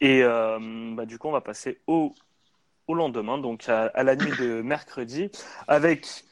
Et 0.00 0.22
euh, 0.22 0.58
bah, 0.94 1.06
du 1.06 1.18
coup, 1.18 1.28
on 1.28 1.32
va 1.32 1.40
passer 1.40 1.78
au, 1.86 2.14
au 2.86 2.94
lendemain, 2.94 3.38
donc 3.38 3.68
à, 3.68 3.84
à 3.86 4.02
la 4.02 4.16
nuit 4.16 4.32
de 4.38 4.62
mercredi, 4.62 5.30
avec 5.68 6.24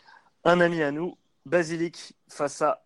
un 0.45 0.61
ami 0.61 0.83
à 0.83 0.91
nous, 0.91 1.17
Basilic, 1.47 2.15
face 2.29 2.63
à 2.63 2.83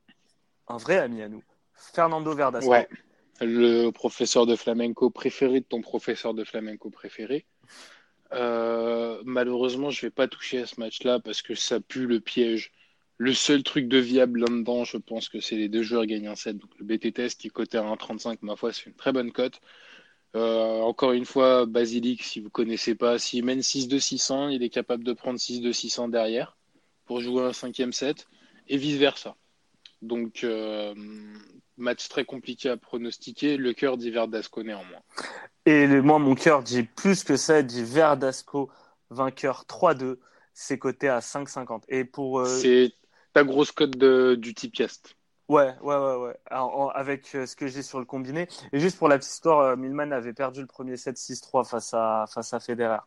un 0.69 0.77
vrai 0.77 0.99
ami 0.99 1.23
à 1.23 1.29
nous, 1.29 1.43
Fernando 1.75 2.35
Verdasco. 2.35 2.71
Ouais. 2.71 2.89
Le 3.45 3.91
professeur 3.91 4.47
de 4.47 4.55
flamenco 4.55 5.11
préféré 5.11 5.61
de 5.61 5.65
ton 5.65 5.81
professeur 5.81 6.33
de 6.33 6.45
flamenco 6.45 6.91
préféré. 6.91 7.45
Euh, 8.33 9.21
malheureusement, 9.25 9.91
je 9.91 10.01
vais 10.03 10.11
pas 10.11 10.29
toucher 10.29 10.61
à 10.61 10.67
ce 10.67 10.79
match-là 10.79 11.19
parce 11.19 11.43
que 11.43 11.57
ça 11.57 11.81
pue 11.81 12.07
le 12.07 12.21
piège. 12.21 12.73
Le 13.19 13.35
seul 13.35 13.65
truc 13.65 13.89
de 13.89 13.99
viable 13.99 14.41
là-dedans, 14.41 14.85
je 14.85 14.97
pense 14.97 15.29
que 15.29 15.41
c'est 15.41 15.57
les 15.57 15.69
deux 15.69 15.83
joueurs 15.83 16.07
gagnent 16.07 16.29
un 16.29 16.37
set. 16.37 16.57
Donc 16.57 16.71
le 16.79 16.85
BT-Test 16.85 17.41
qui 17.41 17.49
est 17.49 17.51
coté 17.51 17.79
à 17.79 17.83
1,35, 17.83 18.39
ma 18.43 18.55
foi, 18.55 18.73
c'est 18.73 18.87
une 18.87 18.95
très 18.95 19.13
bonne 19.13 19.33
cote. 19.33 19.61
Euh, 20.35 20.81
encore 20.81 21.13
une 21.13 21.27
fois, 21.27 21.67
Basilic, 21.67 22.23
si 22.23 22.41
vous 22.41 22.49
connaissez 22.49 22.95
pas, 22.95 23.19
s'il 23.19 23.45
mène 23.45 23.61
6-2-600, 23.61 24.51
il 24.51 24.63
est 24.63 24.71
capable 24.71 25.05
de 25.05 25.13
prendre 25.13 25.39
6-2-600 25.39 26.11
derrière 26.11 26.57
pour 27.07 27.21
jouer 27.21 27.43
un 27.43 27.53
cinquième 27.53 27.93
set 27.93 28.29
et 28.69 28.77
vice-versa. 28.77 29.37
Donc, 30.01 30.43
euh, 30.45 30.95
match 31.83 32.09
très 32.09 32.25
compliqué 32.25 32.69
à 32.71 32.77
pronostiquer. 32.77 33.57
Le 33.57 33.73
cœur 33.73 33.97
dit 33.97 34.11
Verdasco 34.11 34.63
néanmoins. 34.63 35.01
Et 35.67 35.87
le- 35.87 36.03
moi, 36.03 36.19
mon 36.19 36.35
cœur 36.35 36.63
dit 36.63 36.83
plus 36.85 37.25
que 37.25 37.37
ça, 37.37 37.63
dit 37.63 37.83
Verdasco, 37.85 38.71
vainqueur 39.11 39.65
3-2, 39.67 40.19
c'est 40.55 40.79
coté 40.79 41.09
à 41.09 41.21
5,50. 41.21 41.85
Et 41.89 42.05
pour. 42.05 42.41
euh, 42.41 42.45
C'est 42.47 42.93
ta 43.33 43.45
grosse 43.45 43.73
cote 43.73 43.97
de, 43.97 44.35
du 44.35 44.55
Tipiast. 44.55 45.15
Ouais, 45.49 45.75
ouais, 45.83 45.97
ouais, 45.97 46.17
ouais. 46.17 46.37
Alors, 46.47 46.79
en- 46.79 46.89
avec 46.89 47.35
euh, 47.35 47.47
ce 47.47 47.57
que 47.57 47.67
j'ai 47.67 47.83
sur 47.83 47.99
le 47.99 48.05
combiné. 48.07 48.49
Et 48.73 48.81
juste 48.81 48.99
pour 48.99 49.09
la 49.09 49.19
petite 49.19 49.33
histoire, 49.33 49.61
euh, 49.61 49.77
Milman 49.77 50.13
avait 50.13 50.33
perdu 50.33 50.61
le 50.61 50.67
premier 50.67 50.97
set 50.97 51.17
6-3 51.19 51.65
face 51.65 51.93
à, 51.95 52.25
face 52.33 52.55
à 52.55 52.61
Federer 52.61 52.99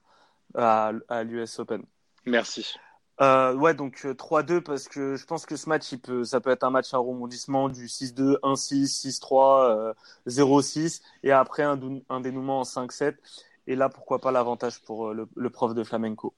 à, 0.55 0.91
à 1.09 1.23
l'US 1.23 1.59
Open. 1.59 1.83
Merci. 2.25 2.75
Euh, 3.21 3.53
ouais, 3.53 3.73
donc 3.73 4.01
euh, 4.05 4.13
3-2 4.13 4.59
parce 4.61 4.89
que 4.89 5.15
je 5.15 5.25
pense 5.25 5.45
que 5.45 5.55
ce 5.55 5.69
match, 5.69 5.89
il 5.93 5.99
peut, 5.99 6.25
ça 6.25 6.41
peut 6.41 6.49
être 6.49 6.63
un 6.65 6.69
match 6.69 6.93
à 6.93 6.97
rebondissement 6.97 7.69
du 7.69 7.87
6-2, 7.87 8.37
1-6, 8.41 9.07
6-3, 9.21 9.69
euh, 9.69 9.93
0-6 10.27 11.01
et 11.23 11.31
après 11.31 11.63
un, 11.63 11.77
dénouement 12.19 12.59
en 12.59 12.63
5-7. 12.63 13.15
Et 13.67 13.75
là, 13.75 13.87
pourquoi 13.89 14.19
pas 14.19 14.31
l'avantage 14.31 14.81
pour 14.81 15.07
euh, 15.07 15.13
le, 15.13 15.27
le 15.35 15.49
prof 15.49 15.73
de 15.73 15.83
flamenco. 15.83 16.33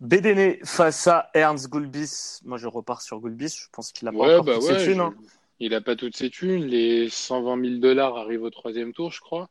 Bédéné 0.00 0.60
face 0.64 1.06
à 1.06 1.30
Ernst 1.34 1.68
Gulbis. 1.68 2.40
Moi, 2.44 2.58
je 2.58 2.66
repars 2.68 3.00
sur 3.02 3.20
Gulbis. 3.20 3.48
Je 3.48 3.68
pense 3.72 3.92
qu'il 3.92 4.06
a 4.08 4.12
pas 4.12 4.18
Ouais, 4.18 4.42
bah 4.42 4.54
toutes 4.54 4.64
ouais. 4.64 4.78
ses 4.78 4.84
thunes, 4.84 4.94
je- 4.96 5.00
hein. 5.02 5.14
Il 5.60 5.72
a 5.74 5.80
pas 5.80 5.94
toutes 5.96 6.16
ses 6.16 6.30
thunes. 6.30 6.64
Les 6.64 7.08
120 7.08 7.60
000 7.64 7.80
dollars 7.80 8.16
arrivent 8.16 8.42
au 8.42 8.50
troisième 8.50 8.92
tour, 8.92 9.12
je 9.12 9.20
crois. 9.20 9.48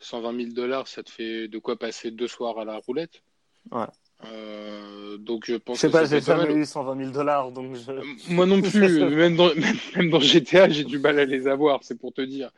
120 0.00 0.36
000 0.42 0.52
dollars, 0.54 0.88
ça 0.88 1.02
te 1.02 1.10
fait 1.10 1.48
de 1.48 1.58
quoi 1.58 1.78
passer 1.78 2.10
deux 2.10 2.28
soirs 2.28 2.58
à 2.58 2.64
la 2.66 2.76
roulette. 2.78 3.22
Ouais. 3.70 3.86
Euh, 4.24 5.18
donc 5.18 5.44
je 5.46 5.56
pense 5.56 5.76
Je 5.76 5.80
sais 5.82 5.88
que 5.88 5.92
pas, 5.92 6.04
j'ai 6.06 6.20
jamais 6.20 6.46
mal. 6.46 6.56
eu 6.56 6.64
120 6.64 6.96
000 6.96 7.10
dollars, 7.12 7.52
donc 7.52 7.74
je... 7.76 7.90
Euh, 7.90 8.02
Moi 8.28 8.46
non 8.46 8.62
plus, 8.62 9.04
même 9.14 9.36
dans, 9.36 9.54
même, 9.54 9.76
même 9.94 10.10
dans 10.10 10.20
GTA, 10.20 10.68
j'ai 10.70 10.84
du 10.84 10.98
mal 10.98 11.18
à 11.18 11.24
les 11.26 11.46
avoir, 11.46 11.84
c'est 11.84 11.98
pour 11.98 12.12
te 12.12 12.22
dire. 12.22 12.50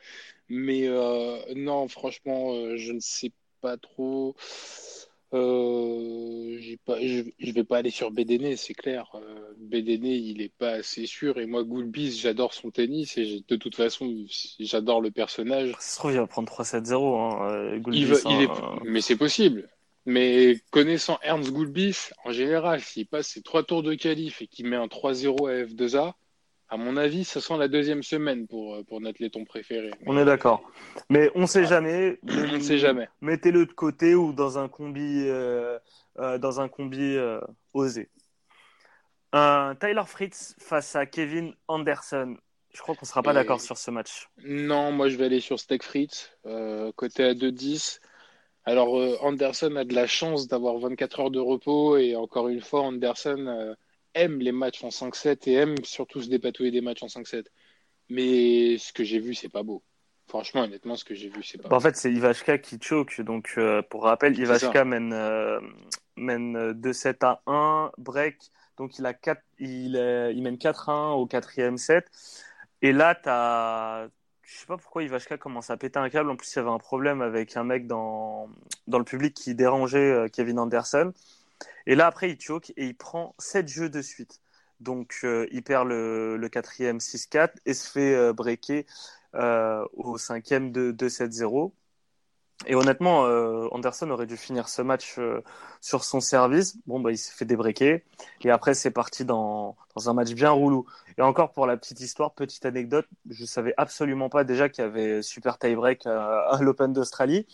Mais 0.48 0.86
euh, 0.88 1.38
non, 1.56 1.88
franchement, 1.88 2.52
euh, 2.54 2.76
je 2.76 2.92
ne 2.92 3.00
sais 3.00 3.32
pas 3.60 3.76
trop. 3.76 4.36
Euh, 5.34 6.56
j'ai 6.60 6.78
pas, 6.78 6.98
je, 7.00 7.24
je 7.38 7.52
vais 7.52 7.64
pas 7.64 7.78
aller 7.78 7.90
sur 7.90 8.10
BDN, 8.10 8.56
c'est 8.56 8.72
clair. 8.74 9.14
BDN, 9.58 10.06
il 10.06 10.40
est 10.40 10.48
pas 10.56 10.70
assez 10.70 11.06
sûr. 11.06 11.38
Et 11.38 11.46
moi, 11.46 11.64
Goulbis, 11.64 12.18
j'adore 12.18 12.54
son 12.54 12.70
tennis 12.70 13.18
et 13.18 13.44
de 13.46 13.56
toute 13.56 13.74
façon, 13.74 14.24
j'adore 14.58 15.00
le 15.02 15.10
personnage. 15.10 15.72
Ça 15.80 15.80
se 15.80 15.96
trouve, 15.98 16.12
il 16.12 16.18
va 16.18 16.26
prendre 16.26 16.48
3-7-0, 16.50 17.18
hein, 17.20 17.78
Gulbis, 17.78 17.98
Il 18.00 18.06
va, 18.06 18.16
il 18.24 18.42
est, 18.42 18.50
hein. 18.50 18.78
mais 18.84 19.00
c'est 19.02 19.16
possible. 19.16 19.68
Mais 20.08 20.58
connaissant 20.70 21.18
Ernst 21.22 21.52
Goulbis, 21.52 22.08
en 22.24 22.32
général, 22.32 22.80
s'il 22.80 23.06
passe 23.06 23.28
ses 23.28 23.42
trois 23.42 23.62
tours 23.62 23.82
de 23.82 23.92
qualif 23.92 24.40
et 24.40 24.46
qu'il 24.46 24.66
met 24.66 24.74
un 24.76 24.86
3-0 24.86 25.48
à 25.50 25.64
F2A, 25.66 26.14
à 26.70 26.76
mon 26.78 26.96
avis, 26.96 27.24
ça 27.24 27.42
sent 27.42 27.58
la 27.58 27.68
deuxième 27.68 28.02
semaine 28.02 28.46
pour, 28.46 28.76
euh, 28.76 28.82
pour 28.84 29.02
notre 29.02 29.22
laiton 29.22 29.44
préféré. 29.44 29.90
On 30.06 30.16
est 30.16 30.24
d'accord. 30.24 30.62
Mais 31.10 31.30
on 31.34 31.46
sait 31.46 31.66
jamais. 31.66 32.18
On 32.26 32.52
ne 32.54 32.58
sait 32.58 32.78
jamais. 32.78 33.06
Mettez-le 33.20 33.66
de 33.66 33.72
côté 33.72 34.14
ou 34.14 34.32
dans 34.32 34.58
un 34.58 34.66
combi, 34.68 35.24
euh, 35.26 35.78
euh, 36.18 36.38
dans 36.38 36.58
un 36.62 36.68
combi 36.70 37.14
euh, 37.14 37.38
osé. 37.74 38.08
Un 39.34 39.74
Tyler 39.78 40.04
Fritz 40.06 40.56
face 40.58 40.96
à 40.96 41.04
Kevin 41.04 41.52
Anderson. 41.68 42.34
Je 42.72 42.80
crois 42.80 42.94
qu'on 42.94 43.04
sera 43.04 43.22
pas 43.22 43.32
Et- 43.32 43.34
d'accord 43.34 43.60
sur 43.60 43.76
ce 43.76 43.90
match. 43.90 44.30
Non, 44.42 44.90
moi 44.90 45.10
je 45.10 45.16
vais 45.18 45.26
aller 45.26 45.40
sur 45.40 45.60
Steak 45.60 45.82
Fritz, 45.82 46.32
côté 46.96 47.24
à 47.24 47.34
2-10. 47.34 48.00
Alors 48.68 48.98
euh, 48.98 49.16
Anderson 49.22 49.76
a 49.76 49.84
de 49.84 49.94
la 49.94 50.06
chance 50.06 50.46
d'avoir 50.46 50.76
24 50.78 51.20
heures 51.20 51.30
de 51.30 51.40
repos 51.40 51.96
et 51.96 52.14
encore 52.16 52.48
une 52.48 52.60
fois, 52.60 52.82
Anderson 52.82 53.46
euh, 53.46 53.74
aime 54.12 54.40
les 54.40 54.52
matchs 54.52 54.84
en 54.84 54.90
5-7 54.90 55.48
et 55.48 55.54
aime 55.54 55.74
surtout 55.84 56.20
se 56.20 56.28
dépatouiller 56.28 56.70
des 56.70 56.82
matchs 56.82 57.02
en 57.02 57.06
5-7. 57.06 57.50
Mais 58.10 58.76
ce 58.76 58.92
que 58.92 59.04
j'ai 59.04 59.20
vu, 59.20 59.32
c'est 59.32 59.48
pas 59.48 59.62
beau. 59.62 59.82
Franchement, 60.26 60.64
honnêtement, 60.64 60.96
ce 60.96 61.04
que 61.06 61.14
j'ai 61.14 61.30
vu, 61.30 61.42
c'est 61.42 61.56
pas 61.56 61.70
Bah, 61.70 61.76
en 61.76 61.80
fait, 61.80 61.96
c'est 61.96 62.12
Ivashka 62.12 62.58
qui 62.58 62.78
choke. 62.78 63.22
Donc, 63.22 63.54
euh, 63.56 63.80
pour 63.80 64.02
rappel, 64.02 64.38
Ivashka 64.38 64.84
mène, 64.84 65.14
euh, 65.14 65.60
mène 66.16 66.54
euh, 66.54 66.74
2-7 66.74 67.24
à 67.24 67.40
1, 67.46 67.90
break. 67.96 68.36
Donc, 68.76 68.98
il, 68.98 69.06
a 69.06 69.14
4, 69.14 69.42
il, 69.58 69.96
est- 69.96 70.34
il 70.34 70.42
mène 70.42 70.58
4-1 70.58 71.12
au 71.12 71.26
quatrième 71.26 71.78
set. 71.78 72.06
Et 72.82 72.92
là, 72.92 73.14
t'as. 73.14 74.08
Je 74.48 74.56
sais 74.56 74.66
pas 74.66 74.78
pourquoi 74.78 75.02
Ivashka 75.02 75.36
commence 75.36 75.68
à 75.68 75.76
péter 75.76 75.98
un 75.98 76.08
câble. 76.08 76.30
En 76.30 76.36
plus, 76.36 76.50
il 76.54 76.56
y 76.56 76.58
avait 76.60 76.70
un 76.70 76.78
problème 76.78 77.20
avec 77.20 77.54
un 77.58 77.64
mec 77.64 77.86
dans, 77.86 78.48
dans 78.86 78.98
le 78.98 79.04
public 79.04 79.34
qui 79.34 79.54
dérangeait 79.54 80.10
euh, 80.10 80.28
Kevin 80.28 80.58
Anderson. 80.58 81.12
Et 81.86 81.94
là, 81.94 82.06
après, 82.06 82.30
il 82.30 82.40
choke 82.40 82.70
et 82.70 82.86
il 82.86 82.96
prend 82.96 83.34
7 83.38 83.68
jeux 83.68 83.90
de 83.90 84.00
suite. 84.00 84.40
Donc, 84.80 85.20
euh, 85.24 85.46
il 85.52 85.62
perd 85.62 85.86
le, 85.86 86.38
le 86.38 86.48
quatrième 86.48 86.98
6-4 86.98 87.56
et 87.66 87.74
se 87.74 87.90
fait 87.90 88.14
euh, 88.14 88.32
breaker 88.32 88.86
au 89.34 90.16
cinquième 90.16 90.72
de 90.72 90.92
2-7-0. 90.92 91.72
Et 92.66 92.74
honnêtement, 92.74 93.24
euh, 93.26 93.68
Anderson 93.70 94.10
aurait 94.10 94.26
dû 94.26 94.36
finir 94.36 94.68
ce 94.68 94.82
match 94.82 95.14
euh, 95.18 95.42
sur 95.80 96.02
son 96.02 96.20
service. 96.20 96.76
Bon, 96.86 96.98
bah, 96.98 97.12
il 97.12 97.16
s'est 97.16 97.32
fait 97.32 97.44
débreaker. 97.44 98.00
Et 98.42 98.50
après, 98.50 98.74
c'est 98.74 98.90
parti 98.90 99.24
dans, 99.24 99.76
dans 99.94 100.10
un 100.10 100.12
match 100.12 100.32
bien 100.32 100.50
roulou. 100.50 100.84
Et 101.18 101.22
encore 101.22 101.52
pour 101.52 101.66
la 101.66 101.76
petite 101.76 102.00
histoire, 102.00 102.32
petite 102.32 102.66
anecdote, 102.66 103.06
je 103.30 103.44
savais 103.44 103.74
absolument 103.76 104.28
pas 104.28 104.42
déjà 104.42 104.68
qu'il 104.68 104.82
y 104.82 104.86
avait 104.86 105.22
super 105.22 105.58
tie-break 105.58 106.06
à, 106.06 106.50
à 106.50 106.60
l'Open 106.60 106.92
d'Australie. 106.92 107.46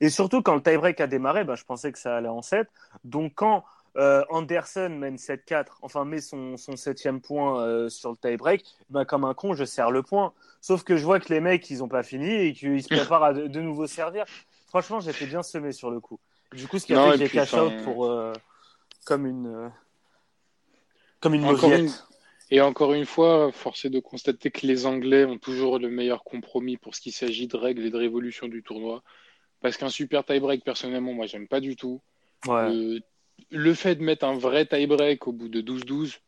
Et 0.00 0.08
surtout, 0.08 0.40
quand 0.42 0.54
le 0.54 0.62
tie-break 0.62 1.00
a 1.00 1.06
démarré, 1.06 1.44
bah, 1.44 1.54
je 1.54 1.64
pensais 1.64 1.92
que 1.92 1.98
ça 1.98 2.16
allait 2.16 2.28
en 2.28 2.42
7. 2.42 2.68
Donc, 3.04 3.32
quand 3.34 3.64
euh, 3.98 4.24
Anderson 4.28 4.90
mène 4.90 5.16
7-4, 5.16 5.78
enfin 5.82 6.04
met 6.04 6.20
son, 6.20 6.56
son 6.56 6.76
septième 6.76 7.20
point 7.20 7.62
euh, 7.62 7.88
sur 7.88 8.10
le 8.10 8.16
tie-break, 8.16 8.64
bah, 8.90 9.04
comme 9.04 9.24
un 9.24 9.34
con, 9.34 9.54
je 9.54 9.64
serre 9.64 9.90
le 9.90 10.02
point. 10.02 10.32
Sauf 10.60 10.84
que 10.84 10.96
je 10.96 11.04
vois 11.04 11.18
que 11.18 11.32
les 11.32 11.40
mecs, 11.40 11.68
ils 11.70 11.82
ont 11.82 11.88
pas 11.88 12.04
fini 12.04 12.30
et 12.30 12.52
qu'ils 12.52 12.82
se 12.82 12.88
préparent 12.88 13.24
à 13.24 13.32
de, 13.32 13.46
de 13.48 13.60
nouveau 13.60 13.86
servir. 13.86 14.24
Franchement, 14.68 15.00
j'étais 15.00 15.26
bien 15.26 15.42
semé 15.42 15.72
sur 15.72 15.90
le 15.90 15.98
coup. 15.98 16.20
Du 16.52 16.68
coup, 16.68 16.78
ce 16.78 16.86
qui 16.86 16.94
a 16.94 16.96
Non, 16.96 17.12
fait 17.12 17.18
que 17.18 17.24
j'ai 17.24 17.30
cash 17.30 17.54
out 17.54 17.72
pour 17.84 18.06
euh, 18.06 18.32
comme 19.04 19.26
une 19.26 19.70
comme 21.20 21.34
une 21.34 21.42
mauviette. 21.42 22.04
Et 22.50 22.60
encore 22.60 22.94
une 22.94 23.04
fois, 23.04 23.52
force 23.52 23.84
est 23.84 23.90
de 23.90 24.00
constater 24.00 24.50
que 24.50 24.66
les 24.66 24.86
Anglais 24.86 25.24
ont 25.24 25.36
toujours 25.36 25.78
le 25.78 25.90
meilleur 25.90 26.24
compromis 26.24 26.78
pour 26.78 26.94
ce 26.94 27.00
qui 27.00 27.12
s'agit 27.12 27.46
de 27.46 27.56
règles 27.56 27.84
et 27.84 27.90
de 27.90 27.96
révolution 27.96 28.48
du 28.48 28.62
tournoi. 28.62 29.02
Parce 29.60 29.76
qu'un 29.76 29.90
super 29.90 30.24
tie-break, 30.24 30.64
personnellement, 30.64 31.12
moi, 31.12 31.26
j'aime 31.26 31.48
pas 31.48 31.60
du 31.60 31.76
tout. 31.76 32.00
Ouais. 32.46 32.70
Le, 32.70 33.00
le 33.50 33.74
fait 33.74 33.94
de 33.96 34.02
mettre 34.02 34.24
un 34.24 34.36
vrai 34.36 34.66
tie-break 34.66 35.26
au 35.26 35.32
bout 35.32 35.48
de 35.48 35.60
12-12, 35.60 36.18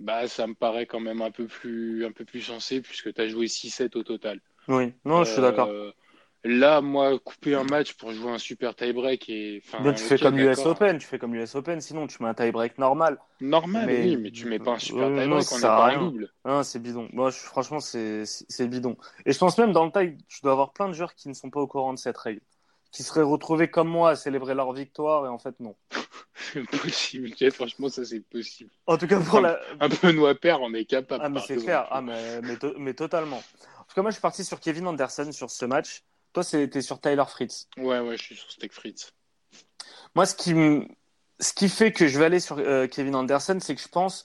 bah, 0.00 0.26
ça 0.28 0.46
me 0.46 0.54
paraît 0.54 0.86
quand 0.86 1.00
même 1.00 1.22
un 1.22 1.30
peu 1.30 1.46
plus, 1.46 2.04
un 2.04 2.12
peu 2.12 2.24
plus 2.24 2.40
sensé 2.42 2.80
puisque 2.80 3.12
tu 3.14 3.20
as 3.20 3.28
joué 3.28 3.46
6-7 3.46 3.96
au 3.96 4.02
total. 4.02 4.40
Oui. 4.68 4.92
Non, 5.04 5.24
je 5.24 5.30
suis 5.32 5.40
Euh, 5.40 5.50
d'accord. 5.50 5.70
Là, 6.46 6.82
moi, 6.82 7.18
couper 7.18 7.54
un 7.54 7.64
match 7.64 7.94
pour 7.94 8.12
jouer 8.12 8.30
un 8.30 8.36
super 8.38 8.74
tie-break 8.74 9.30
et. 9.30 9.62
enfin, 9.64 9.94
tu 9.94 10.02
fais 10.04 10.18
comme 10.18 10.36
l'US. 10.36 10.58
Open, 10.66 10.98
tu 10.98 11.06
fais 11.06 11.18
comme 11.18 11.34
l'US 11.34 11.54
Open, 11.54 11.80
sinon 11.80 12.06
tu 12.06 12.22
mets 12.22 12.28
un 12.28 12.34
tie-break 12.34 12.76
normal. 12.76 13.18
Normal, 13.40 13.86
Mais- 13.86 14.04
oui, 14.04 14.16
mais 14.18 14.30
tu 14.30 14.46
mets 14.46 14.58
pas 14.58 14.72
un 14.72 14.78
super 14.78 15.04
Euh, 15.06 15.22
tie-break, 15.22 15.46
à 15.64 15.66
pas 15.68 15.94
un 15.94 15.98
double. 15.98 16.30
Non, 16.44 16.62
c'est 16.62 16.80
bidon. 16.80 17.08
Moi, 17.14 17.30
je- 17.30 17.38
franchement, 17.38 17.80
c'est 17.80 18.68
bidon. 18.68 18.98
Et 19.24 19.32
je 19.32 19.38
pense 19.38 19.56
même 19.56 19.72
dans 19.72 19.86
le 19.86 19.90
taille, 19.90 20.18
je 20.28 20.42
dois 20.42 20.52
avoir 20.52 20.74
plein 20.74 20.88
de 20.88 20.92
joueurs 20.92 21.14
qui 21.14 21.30
ne 21.30 21.34
sont 21.34 21.48
pas 21.48 21.60
au 21.60 21.66
courant 21.66 21.94
de 21.94 21.98
cette 21.98 22.18
règle, 22.18 22.42
qui 22.94 23.02
seraient 23.02 23.22
retrouvés 23.22 23.68
comme 23.68 23.88
moi 23.88 24.10
à 24.10 24.16
célébrer 24.16 24.54
leur 24.54 24.72
victoire 24.72 25.26
et 25.26 25.28
en 25.28 25.38
fait 25.38 25.58
non. 25.58 25.74
possible. 26.82 27.30
Franchement, 27.50 27.88
ça 27.88 28.04
c'est 28.04 28.20
possible. 28.20 28.70
En 28.86 28.96
tout 28.96 29.08
cas, 29.08 29.18
pour 29.18 29.40
la. 29.40 29.58
Un 29.80 29.88
peu 29.88 30.12
noix 30.12 30.34
père, 30.36 30.60
on 30.62 30.72
est 30.74 30.84
capable. 30.84 31.22
Ah, 31.24 31.28
mais 31.28 31.40
c'est 31.44 31.56
clair. 31.56 31.88
Ah, 31.90 32.00
mais, 32.00 32.40
mais, 32.42 32.56
mais, 32.78 32.94
totalement. 32.94 33.38
En 33.38 33.84
tout 33.84 33.94
cas, 33.96 34.02
moi, 34.02 34.10
je 34.10 34.14
suis 34.14 34.22
parti 34.22 34.44
sur 34.44 34.60
Kevin 34.60 34.86
Anderson 34.86 35.32
sur 35.32 35.50
ce 35.50 35.64
match. 35.64 36.04
Toi, 36.32 36.44
c'était 36.44 36.82
sur 36.82 37.00
Tyler 37.00 37.24
Fritz. 37.28 37.68
Ouais, 37.76 37.98
ouais, 37.98 38.16
je 38.16 38.22
suis 38.22 38.36
sur 38.36 38.50
Steak 38.50 38.72
Fritz. 38.72 39.12
Moi, 40.14 40.26
ce 40.26 40.36
qui, 40.36 40.54
ce 41.40 41.52
qui 41.52 41.68
fait 41.68 41.90
que 41.90 42.06
je 42.06 42.18
vais 42.18 42.26
aller 42.26 42.40
sur 42.40 42.58
euh, 42.58 42.86
Kevin 42.86 43.16
Anderson, 43.16 43.58
c'est 43.60 43.74
que 43.74 43.82
je 43.82 43.88
pense 43.88 44.24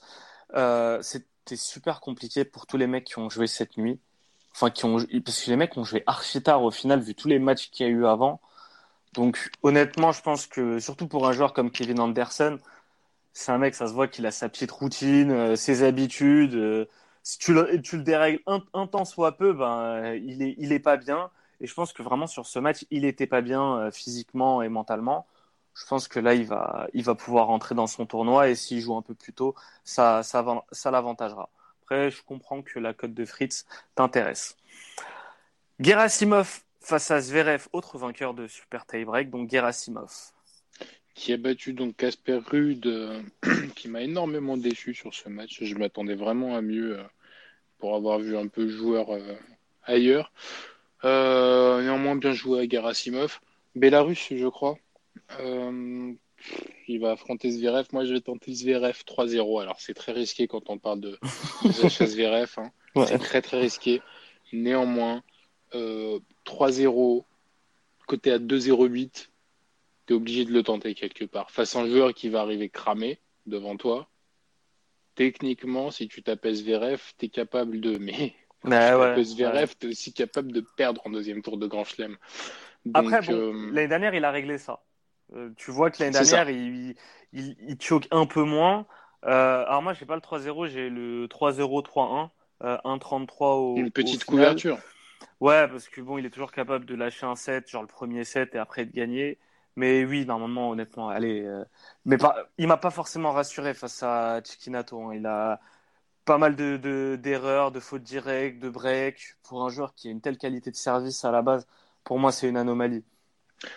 euh, 0.54 1.02
c'était 1.02 1.56
super 1.56 2.00
compliqué 2.00 2.44
pour 2.44 2.66
tous 2.66 2.76
les 2.76 2.86
mecs 2.86 3.04
qui 3.04 3.18
ont 3.18 3.30
joué 3.30 3.48
cette 3.48 3.76
nuit. 3.76 3.98
Enfin, 4.54 4.70
qui 4.70 4.84
ont, 4.84 4.96
parce 5.24 5.44
que 5.44 5.50
les 5.50 5.56
mecs 5.56 5.76
ont 5.76 5.84
joué 5.84 6.04
archi 6.06 6.42
tard 6.42 6.62
au 6.62 6.70
final, 6.70 7.00
vu 7.00 7.14
tous 7.14 7.28
les 7.28 7.38
matchs 7.38 7.70
qu'il 7.70 7.86
y 7.86 7.88
a 7.88 7.92
eu 7.92 8.06
avant. 8.06 8.40
Donc, 9.14 9.50
honnêtement, 9.62 10.12
je 10.12 10.22
pense 10.22 10.46
que, 10.46 10.78
surtout 10.78 11.08
pour 11.08 11.26
un 11.26 11.32
joueur 11.32 11.52
comme 11.52 11.70
Kevin 11.70 12.00
Anderson, 12.00 12.58
c'est 13.32 13.52
un 13.52 13.58
mec, 13.58 13.74
ça 13.74 13.88
se 13.88 13.92
voit 13.92 14.08
qu'il 14.08 14.26
a 14.26 14.30
sa 14.30 14.48
petite 14.48 14.70
routine, 14.70 15.30
euh, 15.30 15.56
ses 15.56 15.82
habitudes. 15.82 16.54
Euh, 16.54 16.86
si 17.22 17.38
tu 17.38 17.52
le, 17.54 17.78
dérègles 18.02 18.40
un, 18.46 18.86
temps 18.86 19.04
soit 19.04 19.36
peu, 19.36 19.52
ben, 19.52 20.14
il 20.14 20.72
est, 20.72 20.78
pas 20.80 20.96
bien. 20.96 21.30
Et 21.60 21.66
je 21.66 21.74
pense 21.74 21.92
que 21.92 22.02
vraiment 22.02 22.26
sur 22.26 22.46
ce 22.46 22.58
match, 22.58 22.86
il 22.90 23.04
était 23.04 23.26
pas 23.26 23.40
bien 23.42 23.78
euh, 23.78 23.90
physiquement 23.90 24.62
et 24.62 24.68
mentalement. 24.68 25.26
Je 25.74 25.86
pense 25.86 26.08
que 26.08 26.20
là, 26.20 26.34
il 26.34 26.46
va, 26.46 26.88
il 26.94 27.04
pouvoir 27.16 27.46
rentrer 27.46 27.74
dans 27.74 27.86
son 27.86 28.06
tournoi 28.06 28.48
et 28.48 28.54
s'il 28.54 28.80
joue 28.80 28.96
un 28.96 29.02
peu 29.02 29.14
plus 29.14 29.32
tôt, 29.32 29.54
ça, 29.84 30.22
ça, 30.22 30.44
ça 30.72 30.90
l'avantagera. 30.90 31.50
Après, 31.82 32.10
je 32.10 32.22
comprends 32.22 32.62
que 32.62 32.78
la 32.78 32.94
cote 32.94 33.14
de 33.14 33.24
Fritz 33.24 33.66
t'intéresse. 33.94 34.56
Gerasimov 35.80 36.62
face 36.80 37.10
à 37.10 37.20
Zverev, 37.20 37.68
autre 37.72 37.98
vainqueur 37.98 38.34
de 38.34 38.48
Super 38.48 38.86
Tie 38.86 39.04
Break, 39.04 39.30
donc 39.30 39.50
Gerasimov. 39.50 40.10
Qui 41.14 41.32
a 41.32 41.36
battu 41.36 41.72
donc 41.72 41.96
Casper 41.96 42.40
Rude, 42.46 42.86
euh, 42.86 43.22
qui 43.76 43.88
m'a 43.88 44.02
énormément 44.02 44.56
déçu 44.56 44.94
sur 44.94 45.14
ce 45.14 45.28
match. 45.28 45.62
Je 45.62 45.74
m'attendais 45.74 46.14
vraiment 46.14 46.56
à 46.56 46.62
mieux 46.62 46.98
euh, 46.98 47.02
pour 47.78 47.94
avoir 47.94 48.18
vu 48.18 48.36
un 48.36 48.48
peu 48.48 48.68
joueur 48.68 49.10
euh, 49.10 49.34
ailleurs. 49.84 50.32
néanmoins, 51.04 52.16
bien 52.16 52.32
joué 52.32 52.60
à 52.60 52.68
Gerasimov. 52.68 53.40
Belarus, 53.74 54.32
je 54.34 54.48
crois. 54.48 54.78
il 55.38 57.00
va 57.00 57.12
affronter 57.12 57.50
Zverev. 57.50 57.86
Moi, 57.92 58.04
je 58.04 58.14
vais 58.14 58.20
tenter 58.20 58.54
Zverev 58.54 59.02
3-0. 59.06 59.62
Alors, 59.62 59.80
c'est 59.80 59.94
très 59.94 60.12
risqué 60.12 60.48
quand 60.48 60.70
on 60.70 60.78
parle 60.78 61.00
de 61.00 61.18
Zverev. 61.70 62.54
Hein. 62.56 62.70
C'est 63.06 63.18
très, 63.18 63.42
très 63.42 63.60
risqué. 63.60 64.00
Néanmoins, 64.52 65.22
3-0, 66.44 67.24
côté 68.06 68.32
à 68.32 68.38
2-0-8, 68.38 69.28
tu 70.06 70.12
es 70.12 70.16
obligé 70.16 70.44
de 70.44 70.52
le 70.52 70.62
tenter 70.62 70.94
quelque 70.94 71.24
part. 71.24 71.50
Face 71.50 71.76
à 71.76 71.80
un 71.80 71.86
joueur 71.88 72.14
qui 72.14 72.28
va 72.28 72.40
arriver 72.40 72.68
cramé 72.68 73.18
devant 73.46 73.76
toi, 73.76 74.08
techniquement, 75.14 75.90
si 75.90 76.08
tu 76.08 76.22
tapes 76.22 76.48
Zverev, 76.48 77.00
tu 77.18 77.26
es 77.26 77.28
capable 77.28 77.80
de. 77.80 77.98
Mais 77.98 78.34
bah, 78.64 78.98
ouais, 78.98 79.22
Zverev, 79.22 79.74
tu 79.78 79.86
es 79.86 79.90
aussi 79.90 80.12
capable 80.12 80.52
de 80.52 80.64
perdre 80.76 81.02
en 81.04 81.10
deuxième 81.10 81.42
tour 81.42 81.58
de 81.58 81.66
Grand 81.66 81.84
Chelem. 81.84 82.16
Après, 82.94 83.30
euh, 83.30 83.52
l'année 83.72 83.88
dernière, 83.88 84.14
il 84.14 84.24
a 84.24 84.30
réglé 84.30 84.58
ça. 84.58 84.80
Euh, 85.34 85.50
tu 85.56 85.70
vois 85.70 85.90
que 85.90 86.02
l'année 86.02 86.12
dernière, 86.12 86.50
il, 86.50 86.96
il, 87.32 87.56
il, 87.68 87.80
choque 87.80 88.08
un 88.10 88.26
peu 88.26 88.42
moins. 88.42 88.86
Euh, 89.26 89.64
alors 89.66 89.82
moi, 89.82 89.92
j'ai 89.92 90.06
pas 90.06 90.16
le 90.16 90.22
3-0, 90.22 90.68
j'ai 90.68 90.88
le 90.88 91.26
3-0, 91.26 91.84
3-1, 91.84 92.30
1-33 92.62 93.34
au. 93.40 93.76
Une 93.76 93.90
petite 93.90 94.24
couverture. 94.24 94.78
Ouais, 95.40 95.66
parce 95.68 95.88
que 95.88 96.00
bon, 96.02 96.18
il 96.18 96.26
est 96.26 96.30
toujours 96.30 96.52
capable 96.52 96.84
de 96.84 96.94
lâcher 96.94 97.24
un 97.26 97.34
set, 97.34 97.68
genre 97.70 97.82
le 97.82 97.88
premier 97.88 98.24
set 98.24 98.54
et 98.54 98.58
après 98.58 98.84
de 98.84 98.92
gagner. 98.92 99.38
Mais 99.76 100.04
oui, 100.04 100.26
normalement, 100.26 100.70
honnêtement, 100.70 101.08
allez. 101.08 101.42
Euh, 101.42 101.64
mais 102.04 102.18
pas, 102.18 102.50
il 102.58 102.66
m'a 102.68 102.76
pas 102.76 102.90
forcément 102.90 103.32
rassuré 103.32 103.72
face 103.72 104.02
à 104.02 104.42
Chiquinato. 104.44 105.00
Hein. 105.00 105.14
Il 105.14 105.26
a 105.26 105.60
pas 106.24 106.38
mal 106.38 106.56
de 106.56 107.16
d'erreurs, 107.16 107.72
de, 107.72 107.80
fautes 107.80 108.02
directes, 108.02 108.58
de 108.60 108.68
breaks. 108.70 109.36
Pour 109.42 109.64
un 109.64 109.70
joueur 109.70 109.94
qui 109.94 110.08
a 110.08 110.10
une 110.10 110.20
telle 110.20 110.38
qualité 110.38 110.70
de 110.70 110.76
service 110.76 111.24
à 111.24 111.30
la 111.32 111.42
base, 111.42 111.66
pour 112.04 112.18
moi, 112.18 112.32
c'est 112.32 112.48
une 112.48 112.56
anomalie. 112.58 113.04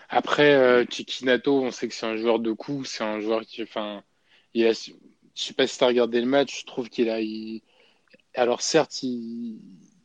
Après, 0.10 0.54
euh, 0.56 0.86
Chiquinato, 0.90 1.62
on 1.64 1.72
sait 1.72 1.88
que 1.88 1.94
c'est 1.94 2.06
un 2.08 2.18
joueur 2.18 2.40
de 2.40 2.52
coups. 2.54 2.90
C'est 2.90 3.04
un 3.04 3.20
joueur 3.22 3.42
qui, 3.46 3.64
enfin, 3.64 4.04
il 4.54 4.68
a, 4.68 4.74
je 4.74 4.94
sais 5.36 5.54
pas 5.54 5.68
si 5.68 5.78
tu 5.78 5.84
as 5.84 5.88
regardé 5.88 6.22
le 6.22 6.28
match. 6.28 6.62
Je 6.62 6.66
trouve 6.66 6.90
qu'il 6.90 7.10
a, 7.10 7.20
alors 8.36 8.62
certes, 8.62 9.04
il 9.04 9.60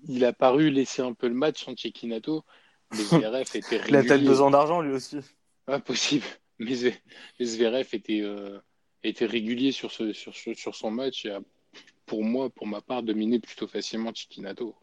il 0.08 0.24
a 0.24 0.32
paru 0.32 0.70
laisser 0.70 1.02
un 1.02 1.12
peu 1.12 1.28
le 1.28 1.34
match 1.34 1.68
en 1.68 1.76
Cecchinato. 1.76 2.44
Mais 2.92 2.98
Zverev 3.04 3.46
était 3.54 3.76
régulier. 3.76 3.88
Il 3.88 3.96
a 3.96 4.02
peut-être 4.02 4.24
besoin 4.24 4.50
d'argent 4.50 4.80
lui 4.80 4.92
aussi. 4.92 5.18
Pas 5.66 5.78
possible. 5.78 6.24
Mais 6.58 6.74
Zverev 7.40 7.86
était, 7.92 8.22
euh, 8.22 8.58
était 9.04 9.26
régulier 9.26 9.70
sur, 9.70 9.92
ce, 9.92 10.12
sur, 10.12 10.34
sur 10.34 10.74
son 10.74 10.90
match 10.90 11.24
et 11.24 11.30
a, 11.30 11.40
pour 12.06 12.24
moi, 12.24 12.50
pour 12.50 12.66
ma 12.66 12.80
part, 12.80 13.02
dominé 13.02 13.38
plutôt 13.38 13.68
facilement 13.68 14.12
Cecchinato. 14.12 14.74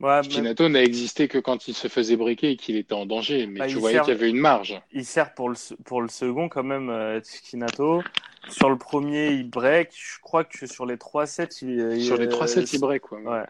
Ouais, 0.00 0.20
n'a 0.68 0.82
existé 0.82 1.28
que 1.28 1.38
quand 1.38 1.68
il 1.68 1.74
se 1.74 1.86
faisait 1.86 2.16
briquer 2.16 2.50
et 2.50 2.56
qu'il 2.56 2.76
était 2.76 2.94
en 2.94 3.06
danger, 3.06 3.46
mais 3.46 3.60
bah, 3.60 3.66
tu 3.68 3.76
voyais 3.76 4.00
qu'il 4.00 4.08
y 4.08 4.16
avait 4.16 4.28
une 4.28 4.38
marge. 4.38 4.80
Il 4.90 5.04
sert 5.04 5.34
pour 5.34 5.48
le, 5.48 5.56
pour 5.84 6.02
le 6.02 6.08
second 6.08 6.48
quand 6.48 6.64
même, 6.64 6.90
euh, 6.90 7.20
Sur 7.22 8.70
le 8.70 8.76
premier, 8.76 9.28
il 9.28 9.48
break. 9.48 9.92
Je 9.94 10.18
crois 10.20 10.42
que 10.42 10.66
sur 10.66 10.84
les 10.84 10.96
3-7, 10.96 11.64
il, 11.64 12.04
Sur 12.04 12.16
les 12.16 12.26
3-7, 12.26 12.68
il 12.74 12.80
break, 12.80 13.02
quoi. 13.02 13.20
Ouais 13.20 13.44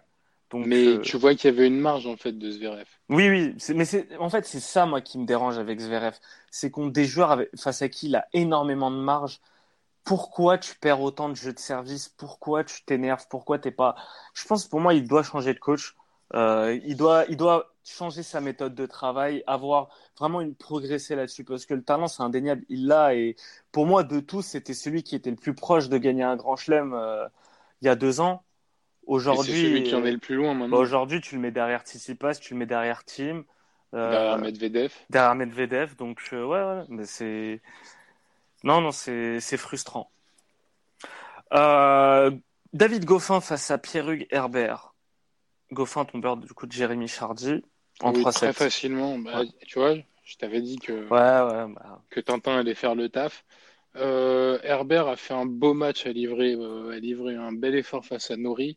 mais 0.53 0.87
euh, 0.87 1.01
tu 1.01 1.17
vois 1.17 1.35
qu'il 1.35 1.51
y 1.51 1.55
avait 1.55 1.67
une 1.67 1.81
marge 1.81 2.07
en 2.07 2.17
fait 2.17 2.33
de 2.33 2.51
Zverev. 2.51 2.87
Oui, 3.09 3.29
oui, 3.29 3.57
mais 3.75 3.85
en 4.19 4.29
fait 4.31 4.47
c'est 4.47 4.61
ça 4.61 4.87
moi 4.87 5.01
qui 5.01 5.19
me 5.19 5.27
dérange 5.27 5.59
avec 5.59 5.81
Zverev, 5.81 6.17
c'est 6.51 6.71
qu'on 6.71 6.87
des 6.87 7.05
joueurs 7.05 7.43
face 7.59 7.83
à 7.83 7.89
qui 7.89 8.07
il 8.07 8.17
a 8.17 8.27
énormément 8.33 8.91
de 8.91 8.97
marge. 8.97 9.41
Pourquoi 10.05 10.59
tu 10.59 10.77
perds 10.77 11.01
autant 11.01 11.29
de 11.29 11.35
jeux 11.35 11.53
de 11.53 11.59
service? 11.59 12.09
Pourquoi 12.09 12.63
tu 12.63 12.85
t'énerves? 12.85 13.27
Pourquoi 13.31 13.59
t'es 13.59 13.71
pas 13.71 13.97
Je 14.35 14.45
pense 14.47 14.67
pour 14.67 14.81
moi 14.81 14.95
il 14.95 15.09
doit 15.09 15.23
changer 15.23 15.55
de 15.55 15.59
coach. 15.59 15.95
Euh, 16.35 16.79
il 16.85 16.97
doit, 16.97 17.25
il 17.29 17.37
doit 17.37 17.75
changer 17.85 18.23
sa 18.23 18.41
méthode 18.41 18.75
de 18.75 18.87
travail, 18.87 19.45
avoir 19.47 19.89
vraiment 20.19 20.41
une 20.41 20.55
progresser 20.55 21.15
là-dessus 21.15 21.45
parce 21.45 21.67
que 21.67 21.75
le 21.75 21.83
talent 21.85 22.09
c'est 22.09 22.23
indéniable, 22.23 22.65
il 22.69 22.87
l'a 22.87 23.15
et 23.15 23.37
pour 23.73 23.87
moi 23.87 24.03
de 24.05 24.21
tous 24.21 24.43
c'était 24.43 24.75
celui 24.75 25.03
qui 25.03 25.15
était 25.15 25.31
le 25.31 25.37
plus 25.37 25.55
proche 25.55 25.89
de 25.89 25.99
gagner 25.99 26.23
un 26.23 26.37
grand 26.37 26.57
chelem 26.57 26.93
euh, 26.95 27.29
il 27.83 27.87
y 27.87 27.89
a 27.89 27.97
deux 27.97 28.21
ans. 28.21 28.43
Aujourd'hui, 29.07 29.53
c'est 29.53 29.63
celui 29.63 29.83
qui 29.85 29.95
en 29.95 30.05
est 30.05 30.13
le 30.13 30.19
plus 30.19 30.37
loin 30.37 30.55
maintenant. 30.55 30.77
Bah, 30.77 30.83
aujourd'hui, 30.83 31.21
tu 31.21 31.35
le 31.35 31.41
mets 31.41 31.51
derrière 31.51 31.83
Tsitsipas, 31.83 32.35
tu 32.35 32.55
le 32.55 32.59
mets 32.59 32.67
derrière 32.67 33.05
Team. 33.05 33.45
Euh, 33.95 34.11
derrière 34.11 34.39
Medvedev. 34.39 34.93
Derrière 35.11 35.35
Medvedev, 35.35 35.97
donc 35.97 36.21
euh, 36.33 36.45
ouais, 36.45 36.63
ouais, 36.63 36.85
mais 36.89 37.07
c'est. 37.07 37.61
Non, 38.63 38.81
non, 38.81 38.91
c'est 38.91 39.57
frustrant. 39.57 40.11
Euh, 41.53 42.31
David 42.73 43.05
Goffin 43.05 43.41
face 43.41 43.71
à 43.71 43.79
Pierre-Hugues 43.79 44.27
Herbert. 44.31 44.95
Goffin 45.71 46.05
tombeur 46.05 46.37
du 46.37 46.49
coup 46.49 46.67
de 46.67 46.73
Jérémy 46.73 47.09
Chardy 47.09 47.63
en 48.01 48.15
oui, 48.15 48.25
Très 48.25 48.53
facilement. 48.53 49.19
Bah, 49.19 49.43
Tu 49.67 49.79
vois, 49.79 49.95
je 50.25 50.37
t'avais 50.37 50.61
dit 50.61 50.77
que, 50.77 50.93
ouais, 50.93 51.09
ouais, 51.09 51.75
bah... 51.75 52.03
que 52.11 52.21
Tintin 52.21 52.59
allait 52.59 52.75
faire 52.75 52.95
le 52.95 53.09
taf. 53.09 53.45
Euh, 53.97 54.59
Herbert 54.63 55.07
a 55.07 55.17
fait 55.17 55.35
un 55.35 55.47
beau 55.47 55.75
match 55.75 56.07
à 56.07 56.13
livrer, 56.13 56.55
euh, 56.55 56.91
à 56.91 56.99
livrer 56.99 57.37
un 57.37 57.53
bel 57.53 57.75
effort 57.77 58.05
face 58.05 58.31
à 58.31 58.37
Nori, 58.37 58.77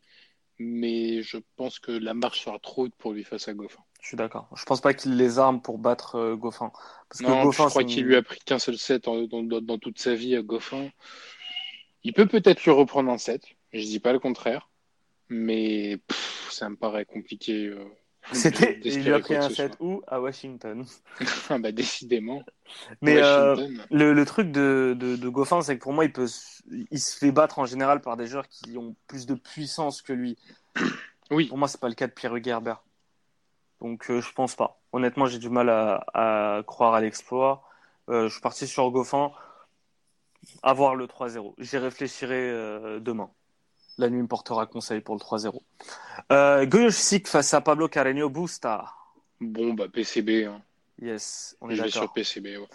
mais 0.58 1.22
je 1.22 1.38
pense 1.56 1.78
que 1.78 1.90
la 1.90 2.14
marche 2.14 2.44
sera 2.44 2.58
trop 2.58 2.84
haute 2.84 2.94
pour 2.96 3.12
lui 3.12 3.24
face 3.24 3.48
à 3.48 3.54
Goffin. 3.54 3.82
Je 4.00 4.08
suis 4.08 4.16
d'accord. 4.16 4.48
Je 4.56 4.64
pense 4.64 4.80
pas 4.80 4.94
qu'il 4.94 5.16
les 5.16 5.38
arme 5.38 5.60
pour 5.60 5.78
battre 5.78 6.14
euh, 6.14 6.36
Goffin. 6.36 6.70
Parce 7.08 7.20
non, 7.20 7.40
que 7.40 7.44
Goffin, 7.46 7.64
je 7.64 7.70
crois 7.70 7.84
qu'il 7.84 8.04
lui 8.04 8.16
a 8.16 8.22
pris 8.22 8.38
qu'un 8.40 8.60
seul 8.60 8.78
set 8.78 9.04
dans, 9.04 9.78
toute 9.78 9.98
sa 9.98 10.14
vie 10.14 10.36
à 10.36 10.42
Goffin. 10.42 10.88
Il 12.04 12.12
peut 12.12 12.26
peut-être 12.26 12.62
lui 12.64 12.70
reprendre 12.70 13.10
un 13.10 13.18
set. 13.18 13.42
Je 13.72 13.82
dis 13.82 13.98
pas 13.98 14.12
le 14.12 14.20
contraire, 14.20 14.70
mais 15.28 15.98
ça 16.50 16.68
me 16.68 16.76
paraît 16.76 17.04
compliqué. 17.04 17.74
C'était, 18.32 18.80
il 18.84 19.04
lui 19.04 19.12
a 19.12 19.20
pris 19.20 19.36
un 19.36 19.48
set 19.48 19.76
où 19.80 20.02
À 20.06 20.20
Washington. 20.20 20.84
ah 21.50 21.58
bah 21.58 21.72
décidément. 21.72 22.42
Mais 23.00 23.22
euh, 23.22 23.56
le, 23.90 24.12
le, 24.12 24.24
truc 24.24 24.52
de, 24.52 24.94
de, 24.98 25.16
de 25.16 25.28
Goffin, 25.28 25.62
c'est 25.62 25.78
que 25.78 25.82
pour 25.82 25.92
moi, 25.92 26.04
il, 26.04 26.12
peut, 26.12 26.28
il 26.90 27.00
se 27.00 27.16
fait 27.16 27.32
battre 27.32 27.58
en 27.58 27.64
général 27.66 28.00
par 28.00 28.16
des 28.16 28.26
joueurs 28.26 28.48
qui 28.48 28.76
ont 28.76 28.94
plus 29.06 29.26
de 29.26 29.34
puissance 29.34 30.02
que 30.02 30.12
lui. 30.12 30.36
Oui. 31.30 31.46
Pour 31.48 31.58
moi, 31.58 31.68
c'est 31.68 31.78
pas 31.78 31.90
le 31.90 31.94
cas 31.94 32.06
de 32.06 32.12
Pierre 32.12 32.42
Gerber. 32.42 32.76
Donc 33.80 34.10
euh, 34.10 34.20
je 34.20 34.32
pense 34.32 34.56
pas. 34.56 34.80
Honnêtement, 34.92 35.26
j'ai 35.26 35.38
du 35.38 35.50
mal 35.50 35.68
à, 35.68 36.04
à 36.14 36.62
croire 36.62 36.94
à 36.94 37.00
l'exploit. 37.00 37.68
Euh, 38.08 38.28
je 38.28 38.32
suis 38.32 38.40
parti 38.40 38.66
sur 38.66 38.90
Goffin. 38.90 39.32
Avoir 40.62 40.94
le 40.94 41.06
3-0. 41.06 41.54
J'y 41.58 41.78
réfléchirai 41.78 42.50
euh, 42.50 43.00
demain 43.00 43.30
la 43.98 44.08
nuit 44.08 44.22
me 44.22 44.26
portera 44.28 44.66
conseil 44.66 45.00
pour 45.00 45.14
le 45.14 45.20
3-0. 45.20 45.60
Euh, 46.32 46.90
Sik 46.90 47.28
face 47.28 47.54
à 47.54 47.60
Pablo 47.60 47.88
Carreño 47.88 48.28
Busta. 48.28 48.84
Bon, 49.40 49.74
bah 49.74 49.88
PCB. 49.88 50.46
Hein. 50.46 50.62
Yes, 51.00 51.56
on 51.60 51.70
est 51.70 51.76
d'accord. 51.76 51.92
sur 51.92 52.12
PCB. 52.12 52.56
Ouais. 52.58 52.66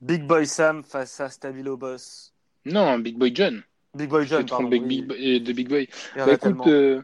Big 0.00 0.24
Boy 0.24 0.46
Sam 0.46 0.84
face 0.84 1.20
à 1.20 1.28
Stabilo 1.28 1.76
Boss. 1.76 2.32
Non, 2.64 2.98
Big 2.98 3.16
Boy 3.16 3.32
John. 3.34 3.62
Big 3.94 4.08
Boy 4.08 4.26
John, 4.26 4.46
pardon. 4.46 4.68
Big, 4.68 4.84
Big 4.84 5.06
Boy, 5.06 5.40
de 5.40 5.52
Big 5.52 5.68
Boy. 5.68 5.88
Bah, 6.14 6.32
écoute, 6.32 6.66
euh, 6.66 7.02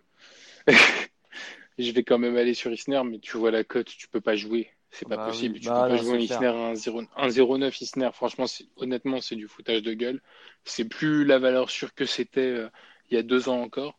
je 1.79 1.91
vais 1.93 2.03
quand 2.05 2.19
même 2.19 2.37
aller 2.37 2.55
sur 2.55 2.73
Isner, 2.73 3.03
mais 3.05 3.19
tu 3.19 3.37
vois 3.37 3.51
la 3.51 3.65
cote, 3.65 3.87
tu 3.87 4.09
peux 4.09 4.21
pas 4.21 4.37
jouer. 4.37 4.71
C'est 4.91 5.09
pas 5.09 5.17
Bah 5.17 5.27
possible. 5.27 5.55
oui. 5.55 5.61
Tu 5.61 5.69
Bah 5.69 5.85
peux 5.89 5.97
pas 5.97 6.03
jouer 6.03 6.15
un 6.15 6.19
Isner 6.19 6.47
à 6.47 6.53
un 6.53 6.75
0 6.75 7.03
un 7.17 7.29
0,9 7.29 7.83
Isner. 7.83 8.11
Franchement, 8.13 8.47
honnêtement, 8.77 9.21
c'est 9.21 9.35
du 9.35 9.49
foutage 9.49 9.83
de 9.83 9.93
gueule. 9.93 10.21
C'est 10.65 10.85
plus 10.85 11.25
la 11.25 11.39
valeur 11.41 11.71
sûre 11.71 11.95
que 11.95 12.05
c'était 12.05 12.41
euh, 12.41 12.69
il 13.11 13.15
y 13.15 13.19
a 13.19 13.23
deux 13.23 13.49
ans 13.49 13.61
encore. 13.63 13.99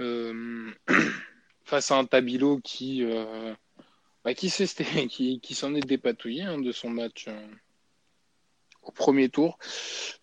Euh, 0.00 0.70
face 1.64 1.90
à 1.90 1.96
un 1.98 2.04
Tabilo 2.04 2.60
qui, 2.62 3.02
euh, 3.04 3.54
bah, 4.24 4.34
qui, 4.34 4.48
s'est- 4.48 4.66
qui, 5.08 5.40
qui 5.40 5.54
s'en 5.54 5.74
est 5.74 5.86
dépatouillé 5.86 6.42
hein, 6.42 6.58
de 6.60 6.72
son 6.72 6.88
match 6.90 7.26
euh, 7.28 7.46
au 8.82 8.92
premier 8.92 9.28
tour. 9.28 9.58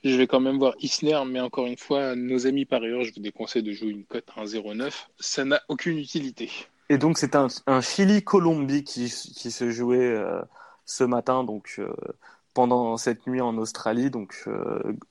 Je 0.03 0.15
vais 0.15 0.27
quand 0.27 0.39
même 0.39 0.57
voir 0.57 0.73
Isner, 0.79 1.19
mais 1.27 1.39
encore 1.41 1.67
une 1.67 1.77
fois, 1.77 2.15
nos 2.15 2.47
amis 2.47 2.65
parieurs, 2.65 3.03
je 3.03 3.13
vous 3.13 3.21
déconseille 3.21 3.63
de 3.63 3.71
jouer 3.73 3.89
une 3.89 4.05
cote 4.05 4.27
à 4.35 4.41
un 4.41 4.45
0,9. 4.45 4.91
Ça 5.19 5.45
n'a 5.45 5.61
aucune 5.67 5.97
utilité. 5.97 6.49
Et 6.89 6.97
donc, 6.97 7.17
c'est 7.17 7.35
un, 7.35 7.47
un 7.67 7.81
Chili-Colombie 7.81 8.83
qui, 8.83 9.05
qui 9.35 9.51
se 9.51 9.71
jouait 9.71 10.15
ce 10.85 11.03
matin, 11.03 11.43
donc 11.43 11.81
pendant 12.53 12.95
cette 12.97 13.25
nuit 13.27 13.41
en 13.41 13.57
Australie, 13.57 14.11
donc 14.11 14.47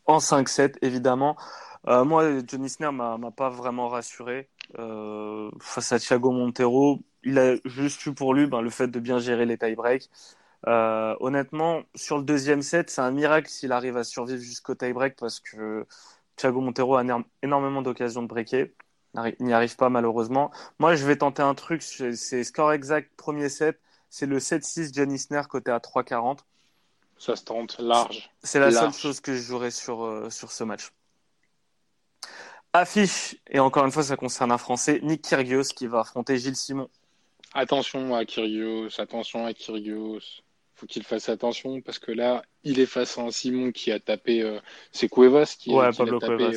en 0.07 0.18
5-7, 0.18 0.76
évidemment. 0.82 1.36
Euh, 1.87 2.05
moi, 2.05 2.24
Johnny 2.47 2.66
Isner 2.66 2.91
m'a 2.93 3.18
m'a 3.18 3.30
pas 3.30 3.51
vraiment 3.51 3.89
rassuré 3.89 4.49
euh, 4.78 5.51
face 5.61 5.93
à 5.93 5.99
Thiago 5.99 6.30
Montero. 6.30 7.01
Il 7.24 7.39
a 7.39 7.57
juste 7.64 8.05
eu 8.07 8.14
pour 8.14 8.35
lui 8.35 8.47
ben, 8.47 8.62
le 8.62 8.70
fait 8.70 8.89
de 8.89 8.99
bien 9.01 9.18
gérer 9.18 9.45
les 9.47 9.59
tie-breaks. 9.59 10.11
Euh, 10.66 11.14
honnêtement, 11.20 11.82
sur 11.95 12.16
le 12.18 12.24
deuxième 12.24 12.62
set, 12.62 12.89
c'est 12.91 13.03
un 13.03 13.11
miracle 13.11 13.49
s'il 13.51 13.72
arrive 13.72 13.97
à 13.99 14.05
survivre 14.05 14.41
jusqu'au 14.43 14.74
tie-break 14.74 15.16
parce 15.16 15.41
que 15.41 15.87
Thiago 16.37 16.61
Montero 16.61 16.97
a 16.97 17.03
énorm- 17.05 17.24
énormément 17.43 17.82
d'occasions 17.82 18.22
de 18.22 18.28
breaker. 18.28 18.72
Il 19.39 19.47
n'y 19.47 19.53
arrive 19.53 19.76
pas 19.76 19.91
malheureusement. 19.91 20.51
Moi, 20.78 20.97
je 20.97 21.07
vais 21.07 21.16
tenter 21.16 21.43
un 21.43 21.55
truc, 21.55 21.82
c'est 21.82 22.45
score 22.45 22.72
exact 22.72 23.11
premier 23.16 23.49
set. 23.49 23.78
C'est 24.11 24.26
le 24.26 24.41
7-6 24.41 24.93
Johnny 24.95 25.14
Isner 25.16 25.43
côté 25.49 25.70
à 25.70 25.78
3,40. 25.80 26.45
Ça 27.18 27.37
se 27.37 27.45
tente 27.45 27.78
large. 27.78 28.30
C'est 28.43 28.59
la 28.59 28.70
seule 28.70 28.93
chose 28.93 29.20
que 29.20 29.35
je 29.35 29.43
jouerai 29.43 29.70
sur, 29.70 30.32
sur 30.32 30.51
ce 30.51 30.64
match. 30.64 30.91
Affiche, 32.75 33.37
et 33.49 33.61
encore 33.61 33.85
une 33.87 33.93
fois, 33.93 34.03
ça 34.03 34.16
concerne 34.16 34.51
un 34.53 34.59
Français, 34.59 34.99
Nick 35.03 35.22
Kyrgios 35.22 35.62
qui 35.75 35.87
va 35.87 36.01
affronter 36.01 36.37
Gilles 36.39 36.57
Simon. 36.57 36.91
Attention 37.55 38.14
à 38.14 38.25
Kyrgios, 38.25 39.01
attention 39.01 39.47
à 39.47 39.55
Kyrgios. 39.55 40.18
Faut 40.75 40.87
qu'il 40.87 41.05
fasse 41.05 41.29
attention 41.29 41.81
parce 41.83 42.01
que 42.01 42.11
là, 42.11 42.43
il 42.64 42.81
est 42.81 42.87
face 42.87 43.16
à 43.16 43.22
un 43.22 43.31
Simon 43.31 43.70
qui 43.70 43.93
a 43.93 44.01
tapé. 44.01 44.43
euh, 44.43 44.59
c'est 44.91 45.09
Cuevas 45.09 45.55
qui, 45.57 45.70
Ouais, 45.70 45.93
qui 45.93 45.99
Pablo 45.99 46.18
l'a 46.18 46.27
tapé 46.29 46.37
Cuevas. 46.37 46.57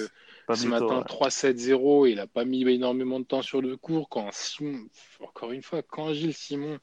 euh, 0.50 0.56
ce 0.56 0.66
matin 0.66 0.98
ouais. 0.98 1.04
3-7-0. 1.04 2.08
Il 2.08 2.20
a 2.20 2.26
pas 2.26 2.46
mis 2.46 2.68
énormément 2.68 3.20
de 3.20 3.26
temps 3.26 3.44
sur 3.44 3.62
le 3.62 3.78
cours. 3.78 4.10
Quand 4.10 4.28
Simon, 4.34 4.88
encore 5.22 5.52
une 5.52 5.62
fois, 5.62 5.84
quand 5.84 6.14
Gilles 6.14 6.34
Simon 6.34 6.80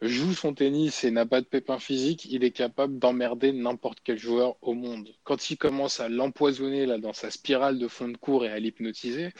joue 0.00 0.34
son 0.34 0.54
tennis 0.54 1.04
et 1.04 1.10
n'a 1.10 1.26
pas 1.26 1.40
de 1.40 1.46
pépin 1.46 1.78
physique, 1.78 2.26
il 2.26 2.44
est 2.44 2.50
capable 2.50 2.98
d'emmerder 2.98 3.52
n'importe 3.52 3.98
quel 4.04 4.18
joueur 4.18 4.56
au 4.62 4.74
monde. 4.74 5.08
Quand 5.24 5.50
il 5.50 5.56
commence 5.56 6.00
à 6.00 6.08
l'empoisonner 6.08 6.86
dans 6.98 7.12
sa 7.12 7.30
spirale 7.30 7.78
de 7.78 7.88
fond 7.88 8.08
de 8.08 8.16
cours 8.16 8.44
et 8.44 8.50
à 8.50 8.58
l'hypnotiser, 8.58 9.30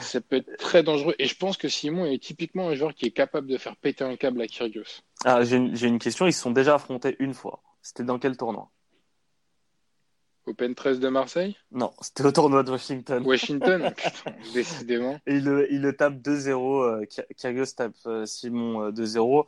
ça 0.00 0.20
peut 0.20 0.36
être 0.36 0.56
très 0.56 0.82
dangereux. 0.82 1.14
Et 1.18 1.26
je 1.26 1.36
pense 1.36 1.56
que 1.56 1.68
Simon 1.68 2.06
est 2.06 2.22
typiquement 2.22 2.68
un 2.68 2.74
joueur 2.74 2.94
qui 2.94 3.06
est 3.06 3.10
capable 3.10 3.46
de 3.46 3.58
faire 3.58 3.76
péter 3.76 4.04
un 4.04 4.16
câble 4.16 4.42
à 4.42 4.46
Kyrgios. 4.46 5.02
Ah, 5.24 5.44
j'ai 5.44 5.56
une, 5.56 5.76
une 5.80 5.98
question, 5.98 6.26
ils 6.26 6.32
se 6.32 6.40
sont 6.40 6.50
déjà 6.50 6.74
affrontés 6.74 7.16
une 7.18 7.34
fois. 7.34 7.62
C'était 7.82 8.04
dans 8.04 8.18
quel 8.18 8.36
tournoi? 8.36 8.70
Open 10.48 10.74
13 10.74 10.98
de 11.00 11.08
Marseille? 11.08 11.56
Non, 11.72 11.92
c'était 12.00 12.24
au 12.24 12.32
tournoi 12.32 12.62
de 12.62 12.70
Washington. 12.70 13.22
Washington 13.26 13.92
Putain, 13.96 14.32
décidément. 14.54 15.20
Et 15.26 15.36
il, 15.36 15.44
le- 15.44 15.72
il 15.72 15.80
le 15.82 15.94
tape 15.96 16.14
2-0. 16.14 16.82
euh, 16.82 17.04
Ky- 17.04 17.22
Kyrgios 17.36 17.66
tape 17.76 17.94
euh, 18.06 18.24
Simon 18.26 18.84
euh, 18.86 18.90
2-0. 18.90 19.46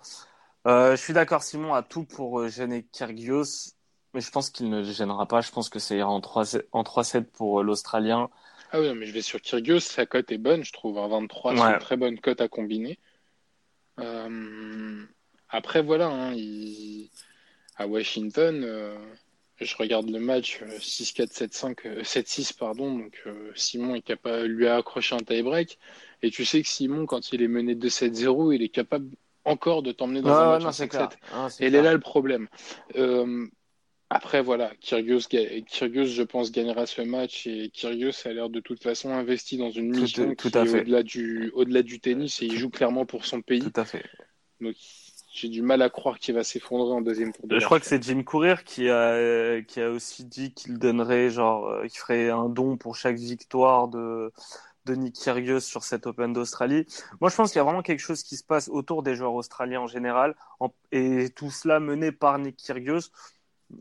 Euh, 0.66 0.90
je 0.94 1.00
suis 1.02 1.12
d'accord, 1.14 1.42
Simon 1.42 1.72
a 1.74 1.82
tout 1.82 2.04
pour 2.04 2.46
gêner 2.48 2.84
Kyrgios, 2.92 3.72
mais 4.12 4.20
je 4.20 4.30
pense 4.30 4.50
qu'il 4.50 4.68
ne 4.68 4.78
le 4.78 4.84
gênera 4.92 5.26
pas. 5.26 5.40
Je 5.40 5.50
pense 5.50 5.68
que 5.70 5.78
ça 5.78 5.94
ira 5.94 6.10
en 6.10 6.20
3-7 6.20 6.66
en 6.72 6.82
3-7 6.82 7.24
pour 7.32 7.62
l'Australien. 7.62 8.28
Ah 8.72 8.80
oui, 8.80 8.92
mais 8.94 9.06
je 9.06 9.12
vais 9.12 9.22
sur 9.22 9.40
Kyrgios, 9.40 9.80
sa 9.80 10.04
cote 10.06 10.30
est 10.30 10.38
bonne, 10.38 10.62
je 10.64 10.72
trouve. 10.72 10.98
Un 10.98 11.08
23, 11.08 11.56
c'est 11.56 11.62
Ouais. 11.62 11.72
une 11.72 11.78
très 11.78 11.96
bonne 11.96 12.20
cote 12.20 12.40
à 12.40 12.48
combiner. 12.48 12.98
Euh, 13.98 15.02
Après, 15.52 15.82
voilà, 15.82 16.06
hein, 16.08 16.32
il- 16.34 17.10
à 17.76 17.86
Washington, 17.88 18.62
euh, 18.64 18.96
je 19.64 19.76
regarde 19.76 20.08
le 20.10 20.18
match 20.20 20.60
euh, 20.62 20.78
6-4, 20.80 21.32
7-5, 21.32 21.86
euh, 21.86 22.02
7-6, 22.04 22.52
pardon. 22.52 22.98
Donc 22.98 23.22
euh, 23.26 23.50
Simon 23.54 23.94
est 23.94 24.02
capable, 24.02 24.46
lui 24.46 24.66
a 24.66 24.76
accroché 24.76 25.14
un 25.14 25.18
tie-break. 25.18 25.78
Et 26.22 26.30
tu 26.30 26.44
sais 26.44 26.62
que 26.62 26.68
Simon, 26.68 27.06
quand 27.06 27.32
il 27.32 27.42
est 27.42 27.48
mené 27.48 27.74
2-7-0, 27.74 28.52
il 28.52 28.62
est 28.62 28.68
capable 28.68 29.08
encore 29.44 29.82
de 29.82 29.92
t'emmener 29.92 30.22
dans 30.22 30.30
Ouais, 30.30 30.34
un 30.34 30.46
match 30.46 30.62
non, 30.62 30.68
en 30.68 30.72
c'est 30.72 30.86
5-7. 30.86 30.88
clair. 30.88 31.10
Ah, 31.32 31.48
Et 31.60 31.66
il 31.68 31.74
est 31.74 31.82
là 31.82 31.92
le 31.92 32.00
problème. 32.00 32.48
Euh, 32.96 33.46
après, 34.10 34.42
voilà, 34.42 34.72
Kyrgios, 34.80 35.20
Kyrgios, 35.28 36.06
je 36.06 36.22
pense, 36.22 36.50
gagnera 36.50 36.84
ce 36.86 37.00
match 37.02 37.46
et 37.46 37.70
Kyrgios 37.70 38.26
a 38.26 38.32
l'air 38.32 38.50
de 38.50 38.60
toute 38.60 38.82
façon 38.82 39.10
investi 39.10 39.56
dans 39.56 39.70
une 39.70 39.92
Tout- 39.92 40.00
mission 40.00 40.34
tout 40.34 40.50
qui 40.50 40.58
à 40.58 40.64
est 40.64 40.68
au-delà 40.68 41.02
du, 41.04 41.50
au-delà 41.54 41.82
du 41.82 42.00
tennis 42.00 42.42
et 42.42 42.46
il 42.46 42.56
joue 42.58 42.70
clairement 42.70 43.06
pour 43.06 43.24
son 43.24 43.40
pays. 43.40 43.60
Tout 43.60 43.72
à 43.80 43.84
fait. 43.84 44.04
Donc, 44.60 44.74
j'ai 45.32 45.48
du 45.48 45.62
mal 45.62 45.80
à 45.82 45.90
croire 45.90 46.18
qu'il 46.18 46.34
va 46.34 46.42
s'effondrer 46.44 46.92
en 46.92 47.00
deuxième 47.00 47.32
tour 47.32 47.46
de 47.46 47.58
Je 47.58 47.64
crois 47.64 47.78
que 47.80 47.86
c'est 47.86 48.02
Jim 48.02 48.22
Courier 48.22 48.56
qui 48.64 48.88
a, 48.88 48.94
euh, 49.12 49.62
qui 49.62 49.80
a 49.80 49.90
aussi 49.90 50.24
dit 50.24 50.52
qu'il 50.52 50.78
donnerait, 50.78 51.30
genre, 51.30 51.68
euh, 51.68 51.86
qu'il 51.86 51.98
ferait 52.00 52.30
un 52.30 52.48
don 52.48 52.76
pour 52.76 52.96
chaque 52.96 53.16
victoire 53.16 53.88
de, 53.88 54.32
de 54.86 54.94
Nick 54.94 55.14
Kyrgios 55.14 55.60
sur 55.60 55.84
cet 55.84 56.06
Open 56.06 56.32
d'Australie. 56.32 56.86
Moi, 57.20 57.30
je 57.30 57.36
pense 57.36 57.52
qu'il 57.52 57.58
y 57.58 57.60
a 57.60 57.64
vraiment 57.64 57.82
quelque 57.82 58.00
chose 58.00 58.22
qui 58.24 58.36
se 58.36 58.44
passe 58.44 58.68
autour 58.68 59.02
des 59.04 59.14
joueurs 59.14 59.34
australiens 59.34 59.80
en 59.82 59.86
général, 59.86 60.34
en- 60.58 60.72
et 60.90 61.30
tout 61.30 61.50
cela 61.50 61.78
mené 61.80 62.10
par 62.12 62.38
Nick 62.38 62.56
Kyrgios. 62.56 63.10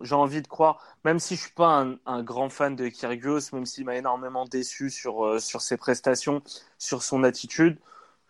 J'ai 0.01 0.13
envie 0.15 0.43
de 0.43 0.47
croire, 0.47 0.83
même 1.03 1.17
si 1.19 1.35
je 1.35 1.41
suis 1.41 1.51
pas 1.53 1.81
un, 1.81 1.97
un 2.05 2.21
grand 2.21 2.49
fan 2.49 2.75
de 2.75 2.87
Kyrgios, 2.89 3.39
même 3.53 3.65
s'il 3.65 3.85
m'a 3.85 3.95
énormément 3.95 4.45
déçu 4.45 4.91
sur, 4.91 5.25
euh, 5.25 5.39
sur 5.39 5.61
ses 5.61 5.77
prestations, 5.77 6.43
sur 6.77 7.01
son 7.01 7.23
attitude, 7.23 7.79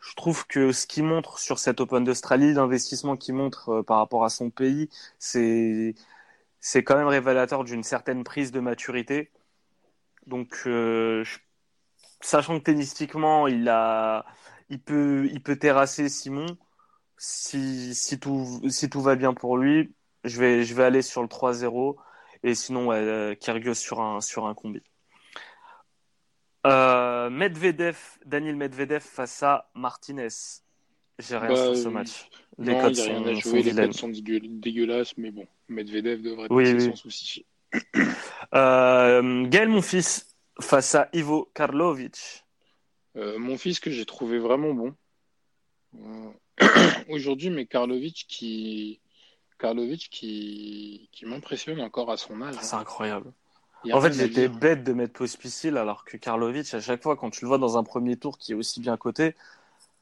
je 0.02 0.16
trouve 0.16 0.48
que 0.48 0.72
ce 0.72 0.88
qu'il 0.88 1.04
montre 1.04 1.40
sur 1.40 1.60
cet 1.60 1.82
Open 1.82 2.04
d'Australie, 2.04 2.54
l'investissement 2.54 3.18
qu'il 3.18 3.36
montre 3.36 3.70
euh, 3.70 3.84
par 3.84 3.98
rapport 3.98 4.24
à 4.26 4.30
son 4.30 4.50
pays, 4.50 4.90
c'est 5.20 5.96
c'est 6.62 6.84
quand 6.84 6.98
même 6.98 7.08
révélateur 7.08 7.64
d'une 7.64 7.84
certaine 7.84 8.24
prise 8.24 8.52
de 8.52 8.60
maturité. 8.60 9.32
Donc, 10.28 10.64
euh, 10.68 11.24
sachant 12.22 12.60
que 12.60 12.64
tennistiquement, 12.66 13.48
il 13.48 13.70
a, 13.70 14.26
il 14.70 14.82
peut, 14.82 15.28
il 15.32 15.42
peut 15.44 15.58
terrasser 15.58 16.10
Simon. 16.10 16.58
Si, 17.18 17.96
si 17.96 18.20
tout, 18.20 18.62
si 18.70 18.90
tout 18.90 19.02
va 19.02 19.16
bien 19.16 19.34
pour 19.34 19.58
lui, 19.58 19.94
je 20.24 20.40
vais, 20.40 20.64
je 20.64 20.74
vais 20.76 20.84
aller 20.86 21.02
sur 21.02 21.22
le 21.22 21.28
3-0 21.28 21.98
et 22.44 22.56
sinon, 22.56 22.88
ouais, 22.88 22.98
euh, 22.98 23.74
sur 23.74 24.02
un, 24.02 24.22
sur 24.22 24.46
un 24.48 24.54
combi. 24.54 24.82
Euh, 26.66 26.99
Medvedev, 27.30 27.98
Daniel 28.26 28.56
Medvedev 28.56 29.02
face 29.02 29.44
à 29.44 29.70
Martinez. 29.76 30.28
J'ai 31.20 31.38
rien 31.38 31.50
Bah, 31.50 31.56
sur 31.66 31.76
ce 31.76 31.88
euh, 31.88 31.92
match. 31.92 32.30
Les 32.58 32.74
Non, 32.74 32.82
codes 32.82 33.00
a 33.00 33.04
rien 33.04 33.24
sont, 33.24 33.36
jouer, 33.36 33.64
les 33.64 33.74
codes 33.76 33.94
sont 33.94 34.10
dégueu- 34.10 34.42
dégueulasses, 34.60 35.18
mais 35.18 35.32
bon, 35.32 35.48
Medvedev 35.68 36.22
devrait 36.22 36.48
Oui, 36.50 36.64
passer 36.64 36.76
oui. 36.76 36.92
sans 36.92 36.96
souci. 36.96 37.46
Euh, 38.56 39.46
Gaël, 39.48 39.70
mon 39.70 39.82
fils, 39.84 40.36
face 40.60 40.96
à 40.96 41.08
Ivo 41.14 41.52
Karlovic. 41.54 42.44
Euh, 43.16 43.38
mon 43.38 43.58
fils 43.58 43.80
que 43.80 43.92
j'ai 43.92 44.06
trouvé 44.06 44.40
vraiment 44.40 44.74
bon 44.74 44.96
euh, 46.00 46.32
aujourd'hui, 47.10 47.50
mais 47.52 47.66
Karlovic 47.68 48.26
qui, 48.28 49.02
Karlovic 49.60 50.10
qui, 50.10 51.10
qui 51.12 51.26
m'impressionne 51.26 51.80
encore 51.82 52.10
à 52.12 52.18
son 52.18 52.42
âge. 52.42 52.56
C'est 52.62 52.76
incroyable. 52.76 53.32
En 53.92 54.02
fait, 54.02 54.14
j'étais 54.14 54.48
bête 54.48 54.84
de 54.84 54.94
mettre 54.94 55.14
Pospisil 55.14 55.78
alors 55.78 56.04
que 56.06 56.18
Karlovic, 56.18 56.74
à 56.74 56.82
chaque 56.82 57.02
fois, 57.02 57.16
quand 57.16 57.30
tu 57.30 57.42
le 57.46 57.48
vois 57.48 57.58
dans 57.58 57.78
un 57.78 57.84
premier 57.84 58.18
tour 58.18 58.38
qui 58.38 58.52
est 58.52 58.56
aussi 58.56 58.80
bien 58.80 58.98
coté, 58.98 59.36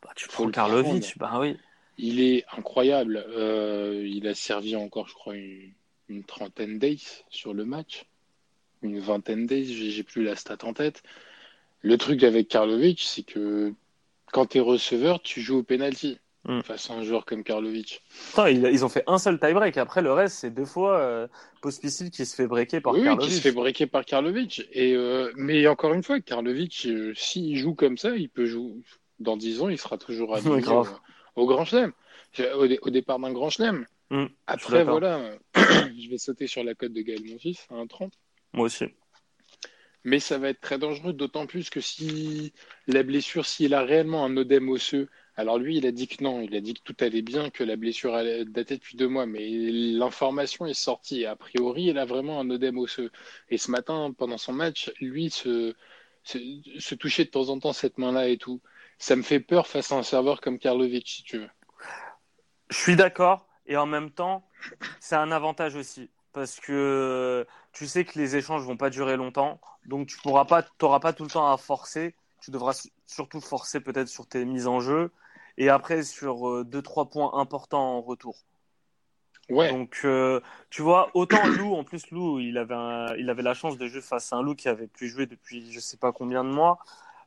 bah, 0.02 0.12
tu 0.16 0.28
prends 0.28 0.50
Karlovic. 0.50 1.18
Bah 1.18 1.38
oui. 1.40 1.58
Il 1.98 2.20
est 2.20 2.46
incroyable. 2.56 3.26
Euh, 3.30 4.04
il 4.08 4.28
a 4.28 4.36
servi 4.36 4.76
encore, 4.76 5.08
je 5.08 5.14
crois, 5.14 5.36
une, 5.36 5.72
une 6.10 6.24
trentaine 6.24 6.80
d'aces 6.80 7.24
sur 7.30 7.54
le 7.54 7.66
match. 7.66 8.06
Une 8.84 9.00
vingtaine 9.00 9.48
d'aces, 9.48 9.68
j'ai 9.68 9.92
j'ai 9.92 10.04
plus 10.04 10.24
la 10.24 10.36
stat 10.36 10.58
en 10.64 10.74
tête. 10.74 11.04
Le 11.82 11.98
truc 11.98 12.24
avec 12.24 12.48
Karlovic, 12.48 13.02
c'est 13.02 13.24
que 13.24 13.74
quand 14.32 14.48
tu 14.48 14.58
es 14.58 14.62
receveur, 14.62 15.22
tu 15.22 15.42
joues 15.42 15.60
au 15.60 15.64
penalty 15.64 16.20
Mm. 16.48 16.62
face 16.62 16.90
à 16.90 16.94
un 16.94 17.04
joueur 17.04 17.26
comme 17.26 17.44
Karlovic. 17.44 18.02
Putain, 18.30 18.50
ils, 18.50 18.86
ont 18.86 18.90
fait 18.90 19.04
un 19.06 19.18
seul 19.18 19.38
tie-break. 19.38 19.76
Après, 19.78 20.02
le 20.02 20.14
reste, 20.14 20.38
c'est 20.38 20.50
deux 20.50 20.66
fois 20.66 20.98
euh, 21.00 21.28
Pospisil 21.62 22.10
qui 22.10 22.26
se 22.26 22.36
fait 22.36 22.48
breaker 22.48 22.80
par 22.80 22.94
oui, 22.94 23.00
oui, 23.00 23.06
Karlovic. 23.06 23.30
qui 23.30 23.36
se 23.36 23.42
fait 23.42 23.52
breaker 23.52 23.88
par 23.88 24.06
Karlovic. 24.06 24.66
Et, 24.72 24.94
euh, 24.96 25.32
mais 25.36 25.68
encore 25.68 25.94
une 25.94 26.04
fois, 26.04 26.22
Karlovic, 26.22 26.86
euh, 26.86 27.12
s'il 27.16 27.58
joue 27.58 27.76
comme 27.76 27.98
ça, 27.98 28.16
il 28.16 28.30
peut 28.30 28.46
jouer. 28.46 28.76
Dans 29.20 29.36
10 29.36 29.62
ans, 29.62 29.68
il 29.70 29.78
sera 29.78 29.98
toujours 29.98 30.30
Ouais, 30.30 30.38
aligné 30.46 30.62
grave. 30.62 30.98
au, 31.36 31.42
au 31.44 31.48
Grand 31.48 31.66
Chelem. 31.66 31.92
Au, 32.56 32.66
dé- 32.68 32.80
au 32.82 32.90
départ 32.92 33.20
d'un 33.20 33.34
Grand 33.34 33.50
Chelem. 33.50 33.86
Mm, 34.10 34.26
Après, 34.46 34.86
voilà, 34.86 35.32
je 35.56 36.10
vais 36.10 36.18
sauter 36.18 36.48
sur 36.48 36.64
la 36.64 36.76
cote 36.76 36.94
de 36.94 37.02
Gaël 37.02 37.24
Monfils 37.26 37.58
à 37.70 37.76
1,30. 37.76 38.12
Moi 38.54 38.68
aussi. 38.68 38.86
Mais 40.06 40.20
ça 40.20 40.38
va 40.38 40.50
être 40.50 40.62
très 40.62 40.78
dangereux, 40.78 41.12
d'autant 41.12 41.46
plus 41.48 41.70
que 41.70 41.82
si 41.82 42.54
la 42.88 43.04
blessure, 43.04 43.46
s'il 43.46 43.74
a 43.74 43.82
réellement 43.82 44.24
un 44.24 44.38
œdème 44.38 44.70
osseux 44.70 45.10
Alors 45.40 45.60
lui, 45.60 45.78
il 45.78 45.86
a 45.86 45.92
dit 45.92 46.08
que 46.08 46.24
non, 46.24 46.42
il 46.42 46.56
a 46.56 46.62
dit 46.62 46.74
que 46.74 46.82
tout 46.82 46.96
allait 47.00 47.22
bien, 47.22 47.52
que 47.52 47.64
la 47.64 47.76
blessure 47.76 48.16
allait 48.16 48.44
dater 48.44 48.78
depuis 48.78 48.98
deux 48.98 49.08
mois, 49.08 49.28
mais 49.28 49.48
l'information 49.48 50.66
est 50.66 50.74
sortie. 50.74 51.28
A 51.28 51.36
priori, 51.36 51.84
il 51.86 52.00
a 52.00 52.06
vraiment 52.06 52.40
un 52.40 52.50
œdème 52.50 52.80
osseux. 52.80 53.12
Et 53.50 53.60
ce 53.60 53.70
matin, 53.70 54.12
pendant 54.18 54.40
son 54.40 54.54
match, 54.54 54.92
lui 55.00 55.30
se, 55.30 55.76
se, 56.24 56.40
se 56.80 56.96
touchait 56.96 57.26
de 57.26 57.30
temps 57.30 57.50
en 57.50 57.60
temps 57.60 57.72
cette 57.72 58.00
main-là 58.00 58.30
et 58.30 58.38
tout. 58.38 58.62
Ça 58.98 59.16
me 59.16 59.22
fait 59.22 59.40
peur 59.40 59.68
face 59.68 59.92
à 59.92 59.96
un 59.96 60.04
serveur 60.04 60.42
comme 60.42 60.58
Karlovic, 60.58 61.08
si 61.08 61.22
tu 61.22 61.38
veux. 61.38 61.50
Je 62.70 62.78
suis 62.78 62.96
d'accord, 62.96 63.48
et 63.68 63.78
en 63.78 63.86
même 63.86 64.10
temps, 64.10 64.44
c'est 65.00 65.16
un 65.16 65.32
avantage 65.32 65.76
aussi. 65.76 66.10
Parce 66.34 66.60
que 66.60 67.46
tu 67.74 67.86
sais 67.86 68.06
que 68.06 68.18
les 68.18 68.36
échanges 68.38 68.64
vont 68.64 68.78
pas 68.78 68.90
durer 68.90 69.18
longtemps, 69.18 69.62
donc 69.86 70.08
tu 70.08 70.18
pourras 70.18 70.46
pas, 70.46 70.64
t'auras 70.64 71.00
pas 71.00 71.14
tout 71.14 71.24
le 71.24 71.30
temps 71.30 71.52
à 71.52 71.58
forcer. 71.58 72.16
Tu 72.42 72.50
devras 72.50 72.88
surtout 73.06 73.42
forcer 73.42 73.82
peut-être 73.82 74.08
sur 74.08 74.28
tes 74.28 74.44
mises 74.44 74.68
en 74.68 74.80
jeu 74.80 75.12
et 75.58 75.70
après 75.70 76.04
sur 76.04 76.48
euh, 76.50 76.64
deux 76.64 76.82
trois 76.82 77.10
points 77.10 77.32
importants 77.36 77.98
en 77.98 78.02
retour. 78.02 78.38
Ouais. 79.50 79.70
Donc 79.70 80.02
euh, 80.04 80.42
tu 80.70 80.82
vois 80.82 81.10
autant 81.14 81.48
Lou 81.58 81.74
en 81.74 81.84
plus 81.86 82.12
Lou 82.12 82.40
il 82.40 82.58
avait 82.58 82.76
un- 82.76 83.16
il 83.16 83.30
avait 83.30 83.44
la 83.44 83.54
chance 83.54 83.78
de 83.78 83.88
jouer 83.88 84.02
face 84.02 84.34
à 84.34 84.38
un 84.38 84.42
Lou 84.42 84.56
qui 84.56 84.68
avait 84.68 84.88
plus 84.88 85.08
joué 85.08 85.26
depuis 85.26 85.72
je 85.72 85.80
sais 85.80 85.98
pas 85.98 86.12
combien 86.12 86.44
de 86.44 86.50
mois 86.50 86.80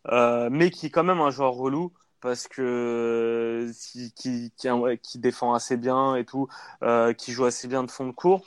euh, 0.08 0.48
mais 0.52 0.70
qui 0.70 0.86
est 0.86 0.90
quand 0.90 1.04
même 1.04 1.20
un 1.20 1.30
joueur 1.30 1.54
relou 1.54 1.92
parce 2.20 2.46
que 2.48 3.70
qui 3.92 4.12
qui, 4.12 4.52
qui, 4.56 4.70
ouais, 4.70 4.98
qui 4.98 5.18
défend 5.18 5.54
assez 5.54 5.78
bien 5.78 6.16
et 6.16 6.24
tout 6.26 6.48
euh, 6.82 7.14
qui 7.14 7.32
joue 7.32 7.46
assez 7.46 7.68
bien 7.68 7.84
de 7.84 7.90
fond 7.90 8.06
de 8.06 8.12
cours. 8.12 8.42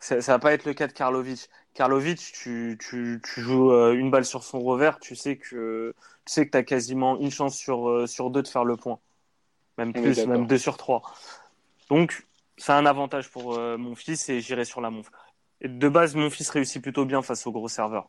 Ça, 0.00 0.20
ça 0.20 0.32
va 0.32 0.38
pas 0.38 0.52
être 0.52 0.64
le 0.66 0.74
cas 0.74 0.86
de 0.88 0.92
Karlovic. 0.92 1.48
Karlovic, 1.74 2.18
tu, 2.34 2.78
tu, 2.80 3.20
tu 3.24 3.40
joues 3.40 3.70
une 3.92 4.10
balle 4.10 4.24
sur 4.24 4.42
son 4.44 4.60
revers, 4.60 4.98
tu 5.00 5.16
sais 5.16 5.36
que 5.36 5.94
tu 6.26 6.32
sais 6.32 6.46
que 6.46 6.50
t'as 6.50 6.62
quasiment 6.62 7.18
une 7.18 7.30
chance 7.30 7.56
sur 7.56 8.08
sur 8.08 8.30
deux 8.30 8.42
de 8.42 8.48
faire 8.48 8.64
le 8.64 8.76
point 8.76 8.98
même 9.78 9.92
plus, 9.92 10.26
même 10.26 10.46
2 10.46 10.58
sur 10.58 10.76
3. 10.76 11.02
Donc, 11.88 12.26
c'est 12.56 12.72
un 12.72 12.86
avantage 12.86 13.30
pour 13.30 13.54
euh, 13.54 13.76
mon 13.76 13.94
fils 13.94 14.28
et 14.28 14.40
j'irai 14.40 14.64
sur 14.64 14.80
la 14.80 14.90
monf. 14.90 15.10
Et 15.60 15.68
de 15.68 15.88
base, 15.88 16.14
mon 16.14 16.30
fils 16.30 16.50
réussit 16.50 16.82
plutôt 16.82 17.04
bien 17.04 17.22
face 17.22 17.46
au 17.46 17.52
gros 17.52 17.68
serveur. 17.68 18.08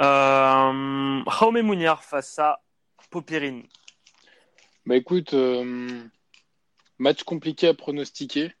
Euh, 0.00 1.22
Jaume 1.38 1.62
Mouniar 1.62 2.02
face 2.02 2.38
à 2.38 2.60
Popirine. 3.10 3.62
Bah 4.86 4.96
écoute, 4.96 5.34
euh, 5.34 6.02
match 6.98 7.22
compliqué 7.22 7.68
à 7.68 7.74
pronostiquer. 7.74 8.52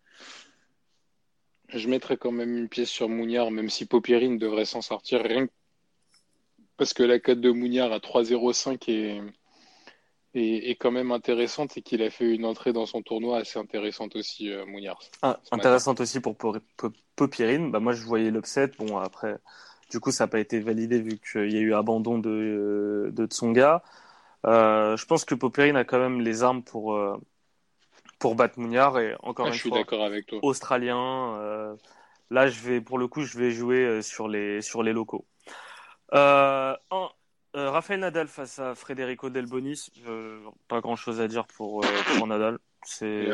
Je 1.68 1.88
mettrais 1.88 2.16
quand 2.16 2.30
même 2.30 2.56
une 2.56 2.68
pièce 2.68 2.88
sur 2.88 3.08
Mouniard, 3.08 3.50
même 3.50 3.68
si 3.68 3.86
Popirine 3.86 4.38
devrait 4.38 4.64
s'en 4.64 4.80
sortir 4.80 5.22
rien 5.22 5.46
que 5.46 5.52
parce 6.76 6.92
que 6.92 7.02
la 7.02 7.18
cote 7.18 7.40
de 7.40 7.50
Mouniard 7.50 7.92
à 7.92 7.98
3,05 7.98 8.90
est, 8.90 9.20
est, 10.34 10.70
est 10.70 10.76
quand 10.76 10.90
même 10.92 11.12
intéressante 11.12 11.76
et 11.76 11.82
qu'il 11.82 12.02
a 12.02 12.10
fait 12.10 12.34
une 12.34 12.44
entrée 12.44 12.72
dans 12.72 12.86
son 12.86 13.02
tournoi 13.02 13.38
assez 13.38 13.58
intéressante 13.58 14.16
aussi, 14.16 14.50
euh, 14.50 14.66
Mouniard. 14.66 15.00
Ah, 15.22 15.40
intéressante 15.50 16.00
aussi 16.00 16.20
pour 16.20 16.36
Po- 16.36 16.56
Po- 16.76 16.92
Popirine. 17.16 17.70
Bah, 17.70 17.80
moi, 17.80 17.92
je 17.92 18.02
voyais 18.04 18.30
l'upset. 18.30 18.68
Bon, 18.78 18.98
après, 18.98 19.38
du 19.90 20.00
coup, 20.00 20.10
ça 20.10 20.24
n'a 20.24 20.28
pas 20.28 20.40
été 20.40 20.60
validé 20.60 21.00
vu 21.00 21.18
qu'il 21.18 21.50
y 21.52 21.56
a 21.56 21.60
eu 21.60 21.74
abandon 21.74 22.18
de, 22.18 23.10
de 23.12 23.26
Tsonga. 23.26 23.82
Euh, 24.46 24.96
je 24.96 25.06
pense 25.06 25.24
que 25.24 25.34
Popirine 25.34 25.76
a 25.76 25.84
quand 25.84 25.98
même 25.98 26.20
les 26.20 26.42
armes 26.42 26.62
pour, 26.64 26.94
euh, 26.94 27.16
pour 28.18 28.34
battre 28.34 28.58
Mouniar 28.58 28.98
et 28.98 29.14
encore 29.22 29.48
Ah, 29.48 29.50
une 29.50 29.52
je 29.52 29.60
suis 29.60 29.70
fois. 29.70 29.78
d'accord 29.78 30.02
avec 30.02 30.26
toi. 30.26 30.42
australien. 30.42 31.36
euh, 31.38 31.76
là, 32.30 32.48
je 32.48 32.60
vais, 32.62 32.80
pour 32.82 32.98
le 32.98 33.08
coup, 33.08 33.22
je 33.22 33.38
vais 33.38 33.52
jouer 33.52 33.84
euh, 33.86 34.02
sur 34.02 34.28
les, 34.28 34.62
sur 34.62 34.82
les 34.82 34.92
locaux. 34.94 35.26
Euh, 36.14 36.76
un, 36.92 37.08
euh, 37.54 37.70
Rafael 37.70 38.00
Nadal 38.00 38.28
face 38.28 38.58
à 38.58 38.74
Federico 38.74 39.30
Delbonis. 39.30 39.88
Euh, 40.06 40.38
pas 40.68 40.80
grand 40.80 40.96
chose 40.96 41.20
à 41.20 41.28
dire 41.28 41.46
pour, 41.46 41.84
euh, 41.84 41.88
pour 42.16 42.26
Nadal. 42.26 42.58
C'est. 42.84 43.28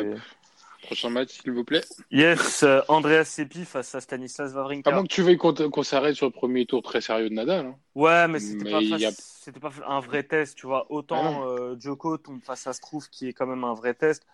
Prochain 0.82 1.10
match, 1.10 1.40
s'il 1.42 1.52
vous 1.52 1.62
plaît. 1.64 1.82
yes. 2.10 2.62
euh, 2.62 2.80
Andreas 2.88 3.24
Seppi 3.26 3.66
face 3.66 3.94
à 3.94 4.00
Stanislas 4.00 4.54
Wawrinka. 4.54 4.88
À 4.90 4.94
moins 4.94 5.02
que 5.02 5.08
tu 5.12 5.20
veuilles 5.22 5.36
qu'on 5.36 5.82
s'arrête 5.82 6.14
sur 6.14 6.24
le 6.26 6.32
premier 6.32 6.64
tour 6.64 6.82
très 6.82 7.02
sérieux 7.02 7.28
de 7.28 7.34
Nadal. 7.34 7.66
hein. 7.66 7.76
Ouais, 7.94 8.26
mais 8.28 8.40
c'était 8.40 8.70
pas, 8.70 8.78
a- 8.78 9.94
un 9.94 10.00
vrai 10.00 10.22
test, 10.22 10.56
tu 10.56 10.66
vois. 10.66 10.86
Ah 10.88 10.92
Autant 10.92 11.46
euh, 11.48 11.76
Djoko 11.78 12.16
tombe 12.16 12.40
face 12.42 12.66
à 12.66 12.72
Struff, 12.72 13.08
qui 13.10 13.28
est 13.28 13.34
quand 13.34 13.46
même 13.46 13.62
un 13.64 13.74
vrai 13.74 13.92
test. 13.92 14.26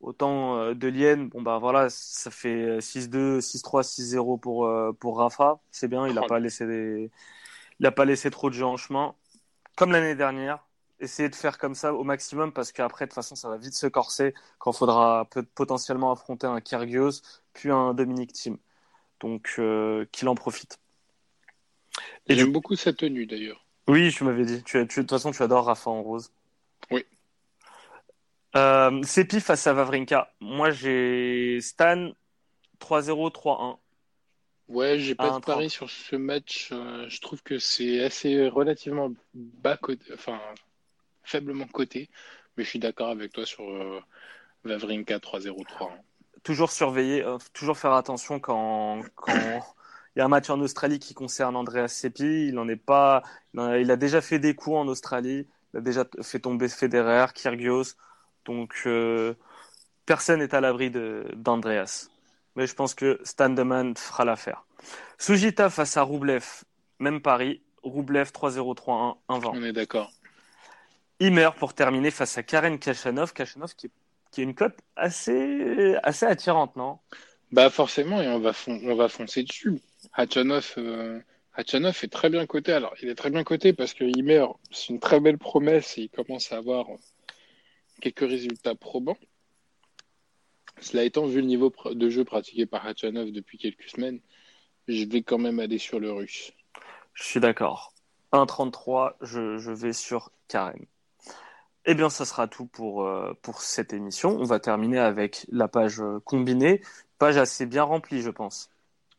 Autant 0.00 0.56
euh, 0.58 0.74
Delienne, 0.74 1.28
bon 1.28 1.42
bah 1.42 1.58
voilà, 1.58 1.88
ça 1.90 2.30
fait 2.32 2.78
6-2, 2.78 3.40
6-3, 3.40 3.82
6-0 3.82 4.38
pour 4.40 4.68
pour 4.98 5.18
Rafa. 5.18 5.60
C'est 5.70 5.88
bien, 5.88 6.08
il 6.08 6.18
a 6.18 6.22
Oh. 6.24 6.26
pas 6.26 6.38
laissé 6.40 6.66
des... 6.66 7.10
il 7.80 7.86
a 7.86 7.92
pas 7.92 8.04
laissé 8.04 8.30
trop 8.30 8.50
de 8.50 8.54
jeux 8.54 8.66
en 8.66 8.76
chemin. 8.76 9.14
Comme 9.76 9.92
l'année 9.92 10.14
dernière, 10.14 10.64
essayer 11.00 11.28
de 11.28 11.34
faire 11.34 11.58
comme 11.58 11.74
ça 11.74 11.94
au 11.94 12.02
maximum 12.04 12.52
parce 12.52 12.72
qu'après 12.72 13.04
de 13.06 13.10
toute 13.10 13.14
façon 13.14 13.36
ça 13.36 13.48
va 13.48 13.56
vite 13.56 13.74
se 13.74 13.86
corser 13.86 14.34
quand 14.58 14.72
il 14.72 14.76
faudra 14.76 15.28
potentiellement 15.54 16.10
affronter 16.10 16.46
un 16.48 16.60
Kyrgios 16.60 17.22
puis 17.52 17.70
un 17.70 17.94
Dominic 17.94 18.32
Thiem. 18.32 18.58
Donc 19.20 19.54
euh, 19.58 20.06
qu'il 20.12 20.28
en 20.28 20.34
profite. 20.34 20.78
Et 22.26 22.34
J'aime 22.34 22.46
du- 22.46 22.52
beaucoup 22.52 22.76
sa 22.76 22.92
tenue 22.92 23.26
d'ailleurs. 23.26 23.64
Oui, 23.88 24.12
tu 24.12 24.24
m'avais 24.24 24.44
dit. 24.44 24.62
Tu, 24.64 24.86
tu- 24.86 25.00
de 25.00 25.02
toute 25.02 25.10
façon, 25.10 25.30
tu 25.30 25.42
adores 25.42 25.64
Rafa 25.64 25.90
en 25.90 26.02
rose. 26.02 26.30
Oui. 26.90 27.04
Euh, 28.56 29.02
Sepi 29.02 29.40
face 29.40 29.66
à 29.66 29.72
Vavrinka. 29.72 30.32
Moi, 30.40 30.70
j'ai 30.70 31.58
Stan 31.60 32.10
3-0, 32.80 33.30
3-1. 33.30 33.78
Ouais, 34.68 34.98
j'ai 34.98 35.14
pas 35.14 35.38
de 35.38 35.44
pari 35.44 35.70
sur 35.70 35.88
ce 35.88 36.14
match. 36.14 36.68
Euh, 36.72 37.06
je 37.08 37.20
trouve 37.20 37.42
que 37.42 37.58
c'est 37.58 38.04
assez 38.04 38.48
relativement 38.48 39.10
bas 39.34 39.78
enfin 40.12 40.38
faiblement 41.22 41.66
coté, 41.66 42.10
mais 42.56 42.64
je 42.64 42.68
suis 42.68 42.78
d'accord 42.78 43.08
avec 43.08 43.32
toi 43.32 43.46
sur 43.46 43.64
euh, 43.64 43.98
Vavrinka 44.64 45.18
3-0-3. 45.18 45.90
Toujours 46.42 46.70
surveiller, 46.70 47.24
euh, 47.24 47.38
toujours 47.54 47.78
faire 47.78 47.94
attention 47.94 48.40
quand, 48.40 49.00
quand 49.14 49.32
il 50.16 50.18
y 50.18 50.20
a 50.20 50.26
un 50.26 50.28
match 50.28 50.50
en 50.50 50.60
Australie 50.60 50.98
qui 50.98 51.14
concerne 51.14 51.56
Andreas 51.56 51.88
Sepi. 51.88 52.48
Il 52.48 52.58
en 52.58 52.68
est 52.68 52.76
pas, 52.76 53.22
il, 53.54 53.60
a, 53.60 53.78
il 53.78 53.90
a 53.90 53.96
déjà 53.96 54.20
fait 54.20 54.38
des 54.38 54.54
coups 54.54 54.76
en 54.76 54.88
Australie. 54.88 55.46
Il 55.72 55.78
a 55.78 55.80
déjà 55.80 56.04
fait 56.22 56.40
tomber 56.40 56.68
Federer, 56.68 57.32
Kyrgios. 57.34 57.94
Donc, 58.44 58.86
personne 60.06 60.40
n'est 60.40 60.54
à 60.54 60.60
l'abri 60.60 60.90
d'Andreas. 60.90 62.08
Mais 62.58 62.66
je 62.66 62.74
pense 62.74 62.92
que 62.92 63.20
Stan 63.22 63.50
Deman 63.50 63.96
fera 63.96 64.24
l'affaire. 64.24 64.64
Sujita 65.16 65.70
face 65.70 65.96
à 65.96 66.02
Roublev, 66.02 66.44
même 66.98 67.22
pari. 67.22 67.62
Roublev 67.84 68.32
3-0, 68.32 68.74
3-1, 68.74 69.16
1-20. 69.28 69.50
On 69.54 69.62
est 69.62 69.72
d'accord. 69.72 70.10
Imer 71.20 71.50
pour 71.56 71.72
terminer 71.72 72.10
face 72.10 72.36
à 72.36 72.42
Karen 72.42 72.80
Kachanov. 72.80 73.32
Kachanov 73.32 73.76
qui 73.76 73.86
est, 73.86 73.90
qui 74.32 74.40
est 74.40 74.44
une 74.44 74.56
cote 74.56 74.76
assez, 74.96 75.94
assez 76.02 76.26
attirante, 76.26 76.74
non? 76.74 76.98
Bah 77.52 77.70
forcément, 77.70 78.20
et 78.20 78.26
on 78.26 78.40
va, 78.40 78.52
fon- 78.52 78.80
on 78.82 78.96
va 78.96 79.08
foncer 79.08 79.44
dessus. 79.44 79.80
Hachanov, 80.14 80.74
euh, 80.78 81.20
Hachanov 81.54 81.96
est 82.02 82.12
très 82.12 82.28
bien 82.28 82.44
coté. 82.46 82.72
Alors, 82.72 82.92
il 83.00 83.08
est 83.08 83.14
très 83.14 83.30
bien 83.30 83.44
coté 83.44 83.72
parce 83.72 83.94
que 83.94 84.02
Ymer, 84.02 84.46
c'est 84.72 84.88
une 84.88 84.98
très 84.98 85.20
belle 85.20 85.38
promesse 85.38 85.96
et 85.96 86.02
il 86.02 86.08
commence 86.10 86.50
à 86.50 86.56
avoir 86.56 86.86
quelques 88.00 88.28
résultats 88.28 88.74
probants. 88.74 89.16
Cela 90.80 91.04
étant, 91.04 91.26
vu 91.26 91.40
le 91.40 91.46
niveau 91.46 91.72
de 91.90 92.08
jeu 92.08 92.24
pratiqué 92.24 92.66
par 92.66 92.86
Hachanov 92.86 93.30
depuis 93.32 93.58
quelques 93.58 93.88
semaines, 93.88 94.20
je 94.86 95.04
vais 95.04 95.22
quand 95.22 95.38
même 95.38 95.58
aller 95.58 95.78
sur 95.78 96.00
le 96.00 96.12
russe. 96.12 96.52
Je 97.14 97.24
suis 97.24 97.40
d'accord. 97.40 97.92
1,33, 98.32 99.14
je, 99.20 99.58
je 99.58 99.72
vais 99.72 99.92
sur 99.92 100.30
Karen. 100.48 100.86
Eh 101.84 101.94
bien, 101.94 102.10
ça 102.10 102.24
sera 102.24 102.48
tout 102.48 102.66
pour, 102.66 103.04
euh, 103.04 103.32
pour 103.42 103.62
cette 103.62 103.92
émission. 103.92 104.36
On 104.38 104.44
va 104.44 104.60
terminer 104.60 104.98
avec 104.98 105.46
la 105.50 105.68
page 105.68 106.00
euh, 106.00 106.20
combinée. 106.24 106.82
Page 107.18 107.38
assez 107.38 107.66
bien 107.66 107.82
remplie, 107.82 108.20
je 108.20 108.30
pense. 108.30 108.70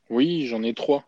Oui, 0.09 0.45
j'en 0.45 0.63
ai 0.63 0.73
trois. 0.73 1.03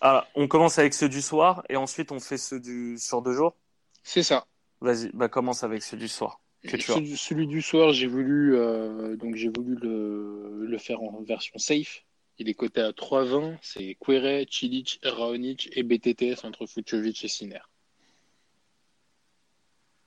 Ah, 0.00 0.26
on 0.34 0.48
commence 0.48 0.78
avec 0.78 0.94
ceux 0.94 1.08
du 1.08 1.22
soir 1.22 1.62
et 1.68 1.76
ensuite 1.76 2.10
on 2.10 2.18
fait 2.18 2.36
ceux 2.36 2.58
du 2.58 2.98
sur 2.98 3.22
deux 3.22 3.34
jours? 3.34 3.54
C'est 4.02 4.24
ça. 4.24 4.46
Vas-y, 4.80 5.10
bah 5.14 5.28
commence 5.28 5.62
avec 5.62 5.82
ceux 5.84 5.96
du 5.96 6.08
soir. 6.08 6.40
Celui, 6.64 7.16
celui 7.16 7.46
du 7.48 7.60
soir, 7.60 7.92
j'ai 7.92 8.06
voulu, 8.06 8.56
euh, 8.56 9.16
donc 9.16 9.34
j'ai 9.34 9.48
voulu 9.48 9.74
le, 9.76 10.64
le 10.64 10.78
faire 10.78 11.02
en 11.02 11.20
version 11.22 11.58
safe. 11.58 12.04
Il 12.38 12.48
est 12.48 12.54
coté 12.54 12.80
à 12.80 12.92
3,20. 12.92 13.58
C'est 13.62 13.96
Quere, 14.00 14.46
Cilic, 14.50 15.00
Raonic 15.02 15.70
et 15.76 15.82
BTTS 15.82 16.44
entre 16.44 16.66
Fucovic 16.66 17.24
et 17.24 17.28
Sinner. 17.28 17.60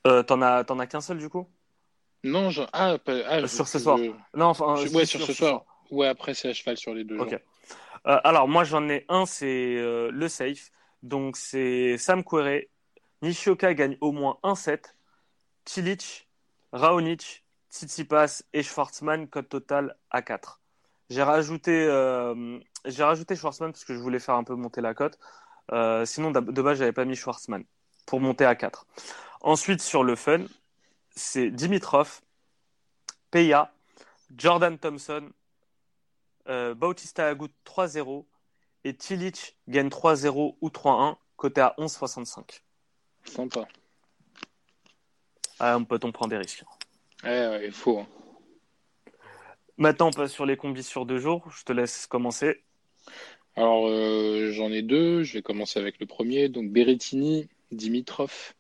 Euh, 0.08 0.24
t'en 0.24 0.42
as, 0.42 0.64
t'en 0.64 0.80
as 0.80 0.88
qu'un 0.88 1.02
seul 1.02 1.18
du 1.18 1.30
coup? 1.30 1.48
Non, 2.24 2.50
ah, 2.74 2.98
pas- 2.98 3.24
ah, 3.28 3.42
je- 3.42 3.48
Sur 3.48 3.68
ce 3.68 3.78
je- 3.78 3.84
soir. 3.84 4.00
Non, 4.34 4.46
enfin, 4.46 4.76
je- 4.78 4.88
ouais, 4.96 5.06
sur 5.06 5.22
ce 5.22 5.34
soir. 5.34 5.66
Ouais, 5.92 6.08
après 6.08 6.34
c'est 6.34 6.50
à 6.50 6.54
cheval 6.54 6.78
sur 6.78 6.94
les 6.94 7.04
deux. 7.04 7.18
Ok. 7.20 7.34
Euh, 7.34 7.40
alors 8.24 8.48
moi 8.48 8.64
j'en 8.64 8.88
ai 8.90 9.06
un, 9.10 9.26
c'est 9.26 9.76
euh, 9.78 10.10
le 10.12 10.28
safe. 10.28 10.72
Donc 11.04 11.38
c'est 11.38 11.98
Sam 11.98 12.24
Querrey. 12.24 12.70
Nishioka 13.22 13.74
gagne 13.74 13.98
au 14.02 14.12
moins 14.12 14.40
un 14.44 14.56
set. 14.56 14.96
Cilic, 15.66 16.28
Raonic, 16.72 17.44
Tsitsipas 17.70 18.44
et 18.54 18.64
Schwartzmann 18.64 19.28
code 19.28 19.50
total 19.50 19.98
à 20.10 20.22
4. 20.22 20.62
J'ai 21.10 21.24
rajouté, 21.24 21.86
euh, 21.88 22.60
rajouté 22.98 23.36
Schwartzmann 23.36 23.72
parce 23.72 23.86
que 23.86 23.94
je 23.94 24.00
voulais 24.00 24.20
faire 24.20 24.36
un 24.36 24.44
peu 24.44 24.56
monter 24.56 24.82
la 24.82 24.94
cote. 24.94 25.20
Euh, 25.72 26.06
sinon 26.06 26.32
de 26.32 26.62
base 26.62 26.78
j'avais 26.78 26.94
pas 26.94 27.06
mis 27.06 27.16
Schwartzmann 27.16 27.64
pour 28.06 28.20
monter 28.20 28.46
à 28.46 28.56
4. 28.56 28.86
Ensuite 29.42 29.82
sur 29.82 30.04
le 30.04 30.16
fun, 30.16 30.46
c'est 31.16 31.50
Dimitrov, 31.50 32.22
Peya, 33.32 33.72
Jordan 34.36 34.78
Thompson, 34.78 35.30
euh, 36.48 36.74
Bautista 36.74 37.28
Agut 37.28 37.52
3-0 37.66 38.26
et 38.84 38.96
Tilic 38.96 39.58
gagne 39.68 39.90
3-0 39.90 40.58
ou 40.62 40.70
3-1, 40.70 41.18
côté 41.36 41.62
à 41.62 41.74
11,65. 41.78 42.62
Sympa. 43.26 43.68
Ah, 45.60 45.78
on 45.78 45.86
peut 45.86 46.00
on 46.04 46.12
prend 46.12 46.28
des 46.28 46.38
risques. 46.38 46.64
Ouais, 47.24 47.48
ouais, 47.48 47.66
il 47.66 47.72
faut. 47.72 48.00
hein. 48.00 48.08
Maintenant, 49.78 50.08
on 50.08 50.12
passe 50.12 50.32
sur 50.32 50.46
les 50.46 50.58
combis 50.58 50.84
sur 50.84 51.06
deux 51.06 51.18
jours. 51.18 51.50
Je 51.52 51.64
te 51.64 51.74
laisse 51.74 52.08
commencer. 52.08 52.62
Alors, 53.56 53.88
euh, 53.88 54.52
j'en 54.52 54.72
ai 54.72 54.82
deux. 54.82 55.24
Je 55.24 55.34
vais 55.34 55.42
commencer 55.42 55.80
avec 55.80 56.00
le 56.00 56.06
premier. 56.06 56.50
Donc, 56.50 56.72
Berrettini, 56.72 57.50
Dimitrov, 57.72 58.54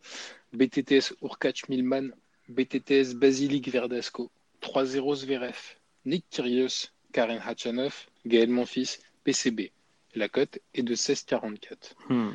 BTTS 0.54 1.14
Urkac 1.22 1.70
Milman, 1.70 2.12
BTTS 2.50 3.14
Basilic 3.16 3.70
Verdasco, 3.70 4.32
3-0 4.62 5.16
Zverev, 5.16 5.58
Nick 6.06 6.26
Kyrgios, 6.30 6.92
Karen 7.14 7.42
Hachanov, 7.46 8.08
Gaël 8.26 8.50
Monfils, 8.50 9.00
PCB. 9.24 9.72
La 10.16 10.30
cote 10.30 10.60
est 10.74 10.84
de 10.84 10.96
16,44. 10.96 11.94
Hmm. 12.10 12.32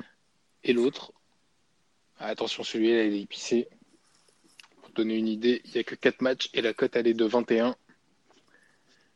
Et 0.64 0.72
l'autre, 0.72 1.12
ah, 2.18 2.26
attention, 2.26 2.62
celui-là, 2.62 3.04
il 3.04 3.14
est 3.14 3.22
épicé. 3.22 3.68
Pour 4.90 5.04
donner 5.04 5.16
une 5.18 5.28
idée, 5.28 5.62
il 5.66 5.70
n'y 5.72 5.78
a 5.78 5.84
que 5.84 5.94
4 5.94 6.20
matchs 6.20 6.50
et 6.52 6.62
la 6.62 6.72
cote, 6.72 6.96
elle 6.96 7.06
est 7.06 7.14
de 7.14 7.24
21. 7.24 7.76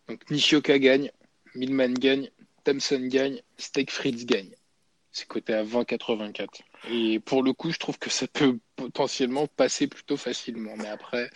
Donc, 0.09 0.31
Nishioka 0.31 0.79
gagne, 0.79 1.11
Milman 1.55 1.95
gagne, 1.95 2.31
Thompson 2.62 3.01
gagne, 3.11 3.41
Steak 3.57 3.91
Fritz 3.91 4.25
gagne. 4.25 4.51
C'est 5.11 5.27
coté 5.27 5.55
à 5.55 5.64
20,84. 5.64 6.61
Et 6.91 7.18
pour 7.20 7.43
le 7.43 7.53
coup, 7.53 7.72
je 7.72 7.79
trouve 7.79 7.99
que 7.99 8.11
ça 8.11 8.27
peut 8.29 8.59
potentiellement 8.77 9.47
passer 9.47 9.87
plutôt 9.87 10.16
facilement. 10.16 10.75
Mais 10.77 10.89
après, 10.89 11.31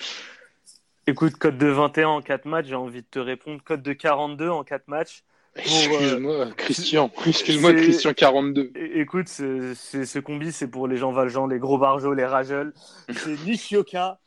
Écoute, 1.06 1.34
code 1.36 1.56
de 1.58 1.68
21 1.68 2.08
en 2.08 2.22
4 2.22 2.44
matchs, 2.44 2.66
j'ai 2.66 2.74
envie 2.74 3.00
de 3.00 3.06
te 3.10 3.18
répondre. 3.18 3.62
Code 3.64 3.82
de 3.82 3.92
42 3.92 4.50
en 4.50 4.62
4 4.62 4.88
matchs. 4.88 5.22
excuse-moi, 5.56 6.50
Christian. 6.56 7.10
Excuse-moi, 7.26 7.72
Christian 7.72 8.12
42. 8.12 8.70
É- 8.76 9.00
Écoute, 9.00 9.28
ce 9.28 10.18
combi, 10.18 10.52
c'est 10.52 10.68
pour 10.68 10.86
les 10.86 10.96
gens 10.96 11.10
valjean, 11.10 11.48
les 11.48 11.58
gros 11.58 11.78
barjots, 11.78 12.12
les 12.12 12.26
rageuls. 12.26 12.72
C'est 13.08 13.42
Nishioka, 13.46 14.20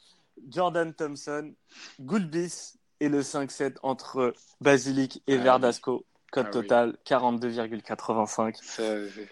Jordan 0.49 0.93
Thompson, 0.93 1.53
Goulbis 1.99 2.73
et 2.99 3.09
le 3.09 3.21
5-7 3.21 3.75
entre 3.83 4.33
Basilic 4.59 5.21
et 5.27 5.35
Ah 5.37 5.43
Verdasco. 5.43 6.05
Code 6.31 6.45
Ah 6.47 6.49
oui. 6.57 6.61
total 6.61 6.97
42,85. 7.05 8.55
Ça, 8.61 8.83
c'est 9.09 9.27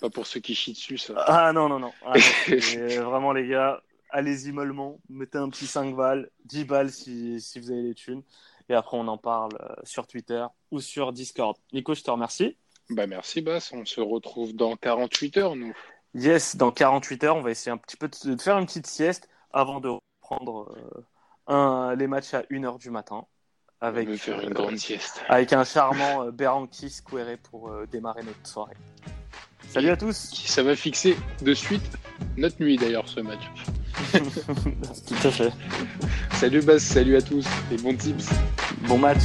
pas 0.00 0.10
pour 0.10 0.26
ceux 0.26 0.40
qui 0.40 0.54
chient 0.54 0.72
dessus, 0.72 0.98
ça. 0.98 1.14
Ah 1.26 1.52
non, 1.52 1.68
non, 1.68 1.78
non. 1.78 1.92
Ah, 2.04 2.14
non. 2.16 2.56
Vraiment, 3.10 3.32
les 3.32 3.46
gars, 3.48 3.82
allez-y 4.10 4.52
mollement. 4.52 4.98
Mettez 5.08 5.38
un 5.38 5.48
petit 5.48 5.66
5 5.66 5.94
balles, 5.96 6.30
10 6.44 6.64
balles 6.64 6.90
si, 6.90 7.40
si 7.40 7.58
vous 7.60 7.70
avez 7.70 7.82
les 7.82 7.94
thunes. 7.94 8.22
Et 8.68 8.74
après, 8.74 8.96
on 8.96 9.08
en 9.08 9.18
parle 9.18 9.52
euh, 9.60 9.74
sur 9.84 10.06
Twitter 10.06 10.44
ou 10.70 10.80
sur 10.80 11.12
Discord. 11.12 11.56
Nico, 11.72 11.94
je 11.94 12.02
te 12.02 12.10
remercie. 12.10 12.56
Bah 12.90 13.06
merci, 13.06 13.40
Bass. 13.40 13.72
On 13.72 13.84
se 13.84 14.00
retrouve 14.00 14.54
dans 14.54 14.76
48 14.76 15.36
heures, 15.38 15.56
nous. 15.56 15.72
Yes, 16.14 16.56
dans 16.56 16.70
48 16.70 17.24
heures, 17.24 17.36
on 17.36 17.40
va 17.42 17.50
essayer 17.50 17.72
un 17.72 17.78
petit 17.78 17.96
peu 17.96 18.08
de 18.08 18.40
faire 18.40 18.58
une 18.58 18.66
petite 18.66 18.86
sieste 18.86 19.28
avant 19.52 19.80
de 19.80 19.90
reprendre 20.22 20.74
euh, 20.76 21.52
un, 21.52 21.94
les 21.96 22.06
matchs 22.06 22.34
à 22.34 22.42
1h 22.42 22.78
du 22.78 22.90
matin. 22.90 23.26
Avec, 23.80 24.08
faire 24.14 24.40
une 24.40 24.50
euh, 24.50 24.54
grande 24.54 24.76
sieste. 24.76 25.20
avec 25.28 25.52
un 25.52 25.64
charmant 25.64 26.22
euh, 26.22 26.30
Berankis 26.30 26.90
Square 26.90 27.36
pour 27.42 27.72
démarrer 27.90 28.22
notre 28.22 28.46
soirée. 28.46 28.76
Salut 29.68 29.90
à 29.90 29.96
tous 29.96 30.14
Ça 30.46 30.62
va 30.62 30.76
fixer 30.76 31.16
de 31.40 31.52
suite 31.52 31.82
notre 32.36 32.62
nuit, 32.62 32.76
d'ailleurs, 32.76 33.08
ce 33.08 33.20
match. 33.20 33.50
Tout 34.12 35.26
à 35.28 35.30
fait. 35.30 35.52
Salut, 36.34 36.62
Bass. 36.62 36.82
Salut 36.82 37.16
à 37.16 37.22
tous. 37.22 37.46
Et 37.72 37.76
bons 37.76 37.96
tips. 37.96 38.28
Bon 38.86 38.98
match 38.98 39.22